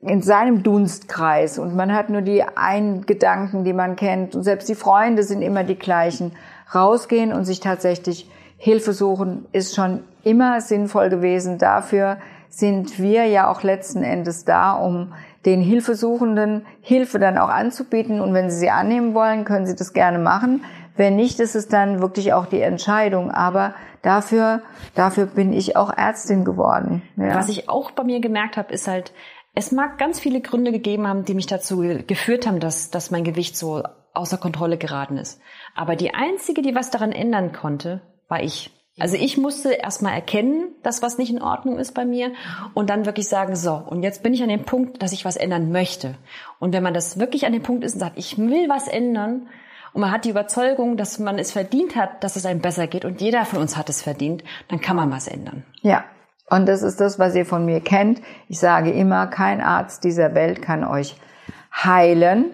in 0.00 0.20
seinem 0.20 0.64
Dunstkreis 0.64 1.60
und 1.60 1.76
man 1.76 1.94
hat 1.94 2.10
nur 2.10 2.22
die 2.22 2.42
einen 2.42 3.06
Gedanken, 3.06 3.62
die 3.62 3.72
man 3.72 3.94
kennt 3.94 4.34
und 4.34 4.42
selbst 4.42 4.68
die 4.68 4.74
Freunde 4.74 5.22
sind 5.22 5.42
immer 5.42 5.62
die 5.62 5.78
gleichen. 5.78 6.32
Rausgehen 6.74 7.32
und 7.32 7.44
sich 7.44 7.60
tatsächlich 7.60 8.28
Hilfe 8.56 8.92
suchen 8.92 9.46
ist 9.52 9.74
schon 9.74 10.04
immer 10.22 10.60
sinnvoll 10.60 11.08
gewesen. 11.08 11.58
Dafür 11.58 12.18
sind 12.48 12.98
wir 12.98 13.26
ja 13.26 13.50
auch 13.50 13.62
letzten 13.62 14.02
Endes 14.02 14.44
da, 14.44 14.72
um 14.72 15.12
den 15.44 15.60
Hilfesuchenden 15.60 16.64
Hilfe 16.80 17.18
dann 17.18 17.38
auch 17.38 17.48
anzubieten. 17.48 18.20
Und 18.20 18.34
wenn 18.34 18.50
sie 18.50 18.58
sie 18.58 18.70
annehmen 18.70 19.14
wollen, 19.14 19.44
können 19.44 19.66
sie 19.66 19.74
das 19.74 19.92
gerne 19.92 20.18
machen. 20.18 20.64
Wenn 20.96 21.16
nicht, 21.16 21.40
ist 21.40 21.54
es 21.54 21.68
dann 21.68 22.00
wirklich 22.00 22.32
auch 22.32 22.46
die 22.46 22.60
Entscheidung. 22.60 23.30
Aber 23.30 23.74
dafür, 24.02 24.62
dafür 24.94 25.26
bin 25.26 25.52
ich 25.52 25.76
auch 25.76 25.90
Ärztin 25.96 26.44
geworden. 26.44 27.02
Ja. 27.16 27.34
Was 27.34 27.48
ich 27.48 27.68
auch 27.68 27.90
bei 27.92 28.04
mir 28.04 28.20
gemerkt 28.20 28.56
habe, 28.56 28.72
ist 28.72 28.88
halt, 28.88 29.12
es 29.54 29.72
mag 29.72 29.98
ganz 29.98 30.18
viele 30.18 30.40
Gründe 30.40 30.72
gegeben 30.72 31.06
haben, 31.06 31.24
die 31.24 31.34
mich 31.34 31.46
dazu 31.46 31.78
geführt 32.06 32.46
haben, 32.46 32.60
dass, 32.60 32.90
dass 32.90 33.10
mein 33.10 33.24
Gewicht 33.24 33.56
so 33.56 33.82
außer 34.14 34.38
Kontrolle 34.38 34.78
geraten 34.78 35.18
ist. 35.18 35.40
Aber 35.74 35.96
die 35.96 36.14
einzige, 36.14 36.62
die 36.62 36.74
was 36.74 36.90
daran 36.90 37.12
ändern 37.12 37.52
konnte, 37.52 38.02
war 38.28 38.42
ich. 38.42 38.70
Also 38.98 39.16
ich 39.16 39.38
musste 39.38 39.72
erstmal 39.72 40.12
erkennen, 40.12 40.74
dass 40.82 41.00
was 41.00 41.16
nicht 41.16 41.30
in 41.30 41.40
Ordnung 41.40 41.78
ist 41.78 41.94
bei 41.94 42.04
mir 42.04 42.32
und 42.74 42.90
dann 42.90 43.06
wirklich 43.06 43.26
sagen, 43.26 43.56
so, 43.56 43.72
und 43.74 44.02
jetzt 44.02 44.22
bin 44.22 44.34
ich 44.34 44.42
an 44.42 44.50
dem 44.50 44.64
Punkt, 44.64 45.02
dass 45.02 45.12
ich 45.12 45.24
was 45.24 45.36
ändern 45.36 45.72
möchte. 45.72 46.16
Und 46.58 46.74
wenn 46.74 46.82
man 46.82 46.92
das 46.92 47.18
wirklich 47.18 47.46
an 47.46 47.54
dem 47.54 47.62
Punkt 47.62 47.84
ist 47.84 47.94
und 47.94 48.00
sagt, 48.00 48.18
ich 48.18 48.36
will 48.36 48.68
was 48.68 48.88
ändern, 48.88 49.48
und 49.92 50.00
man 50.00 50.10
hat 50.10 50.24
die 50.24 50.30
Überzeugung, 50.30 50.96
dass 50.96 51.18
man 51.18 51.38
es 51.38 51.52
verdient 51.52 51.96
hat, 51.96 52.24
dass 52.24 52.36
es 52.36 52.46
einem 52.46 52.60
besser 52.60 52.86
geht 52.86 53.04
und 53.04 53.20
jeder 53.20 53.44
von 53.44 53.60
uns 53.60 53.76
hat 53.76 53.88
es 53.88 54.02
verdient, 54.02 54.42
dann 54.68 54.80
kann 54.80 54.96
man 54.96 55.10
was 55.10 55.28
ändern. 55.28 55.64
Ja. 55.82 56.04
Und 56.48 56.66
das 56.66 56.82
ist 56.82 57.00
das, 57.00 57.18
was 57.18 57.34
ihr 57.34 57.46
von 57.46 57.64
mir 57.64 57.80
kennt. 57.80 58.20
Ich 58.48 58.58
sage 58.58 58.90
immer, 58.90 59.26
kein 59.26 59.62
Arzt 59.62 60.04
dieser 60.04 60.34
Welt 60.34 60.60
kann 60.60 60.84
euch 60.84 61.16
heilen. 61.74 62.50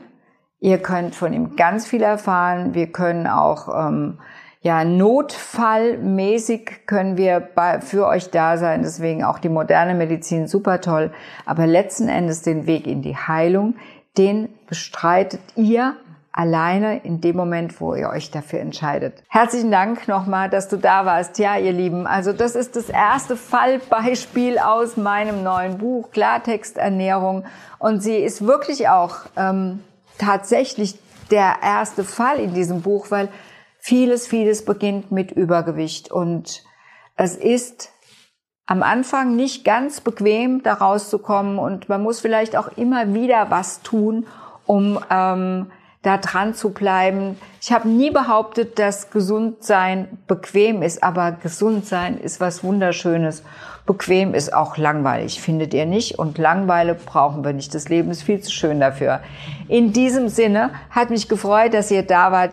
Ihr 0.60 0.78
könnt 0.78 1.16
von 1.16 1.32
ihm 1.32 1.56
ganz 1.56 1.86
viel 1.86 2.02
erfahren. 2.02 2.74
Wir 2.74 2.92
können 2.92 3.26
auch 3.26 3.68
ähm, 3.68 4.18
ja 4.60 4.84
notfallmäßig 4.84 6.86
können 6.86 7.16
wir 7.16 7.40
bei, 7.40 7.80
für 7.80 8.06
euch 8.06 8.30
da 8.30 8.56
sein. 8.56 8.82
Deswegen 8.82 9.24
auch 9.24 9.40
die 9.40 9.48
moderne 9.48 9.94
Medizin 9.94 10.46
super 10.46 10.80
toll. 10.80 11.12
Aber 11.44 11.66
letzten 11.66 12.08
Endes 12.08 12.42
den 12.42 12.66
Weg 12.66 12.86
in 12.86 13.02
die 13.02 13.16
Heilung, 13.16 13.74
den 14.16 14.48
bestreitet 14.68 15.40
ihr 15.56 15.96
alleine 16.38 16.98
in 16.98 17.20
dem 17.20 17.34
Moment, 17.34 17.80
wo 17.80 17.96
ihr 17.96 18.10
euch 18.10 18.30
dafür 18.30 18.60
entscheidet. 18.60 19.24
Herzlichen 19.28 19.72
Dank 19.72 20.06
nochmal, 20.06 20.48
dass 20.48 20.68
du 20.68 20.76
da 20.76 21.04
warst. 21.04 21.36
Ja, 21.40 21.58
ihr 21.58 21.72
Lieben, 21.72 22.06
also 22.06 22.32
das 22.32 22.54
ist 22.54 22.76
das 22.76 22.88
erste 22.88 23.36
Fallbeispiel 23.36 24.60
aus 24.60 24.96
meinem 24.96 25.42
neuen 25.42 25.78
Buch 25.78 26.12
Klartexternährung 26.12 27.44
und 27.80 28.04
sie 28.04 28.16
ist 28.16 28.46
wirklich 28.46 28.88
auch 28.88 29.16
ähm, 29.36 29.82
tatsächlich 30.18 31.00
der 31.32 31.56
erste 31.60 32.04
Fall 32.04 32.38
in 32.38 32.54
diesem 32.54 32.82
Buch, 32.82 33.10
weil 33.10 33.30
vieles, 33.80 34.28
vieles 34.28 34.64
beginnt 34.64 35.10
mit 35.10 35.32
Übergewicht 35.32 36.12
und 36.12 36.62
es 37.16 37.34
ist 37.34 37.90
am 38.66 38.84
Anfang 38.84 39.34
nicht 39.34 39.64
ganz 39.64 40.00
bequem, 40.00 40.62
da 40.62 40.74
rauszukommen 40.74 41.58
und 41.58 41.88
man 41.88 42.00
muss 42.00 42.20
vielleicht 42.20 42.56
auch 42.56 42.68
immer 42.76 43.12
wieder 43.12 43.50
was 43.50 43.82
tun, 43.82 44.24
um 44.66 45.00
ähm, 45.10 45.66
da 46.02 46.16
dran 46.16 46.54
zu 46.54 46.70
bleiben. 46.70 47.36
Ich 47.60 47.72
habe 47.72 47.88
nie 47.88 48.10
behauptet, 48.10 48.78
dass 48.78 49.10
Gesundsein 49.10 50.08
bequem 50.26 50.82
ist, 50.82 51.02
aber 51.02 51.32
Gesundsein 51.32 52.18
ist 52.18 52.40
was 52.40 52.62
Wunderschönes. 52.62 53.42
Bequem 53.84 54.34
ist 54.34 54.52
auch 54.52 54.76
langweilig, 54.76 55.40
findet 55.40 55.72
ihr 55.72 55.86
nicht? 55.86 56.18
Und 56.18 56.36
Langweile 56.36 56.94
brauchen 56.94 57.42
wir 57.42 57.54
nicht. 57.54 57.74
Das 57.74 57.88
Leben 57.88 58.10
ist 58.10 58.22
viel 58.22 58.40
zu 58.40 58.52
schön 58.52 58.80
dafür. 58.80 59.20
In 59.66 59.92
diesem 59.92 60.28
Sinne 60.28 60.70
hat 60.90 61.08
mich 61.10 61.28
gefreut, 61.28 61.72
dass 61.72 61.90
ihr 61.90 62.02
da 62.02 62.30
wart. 62.30 62.46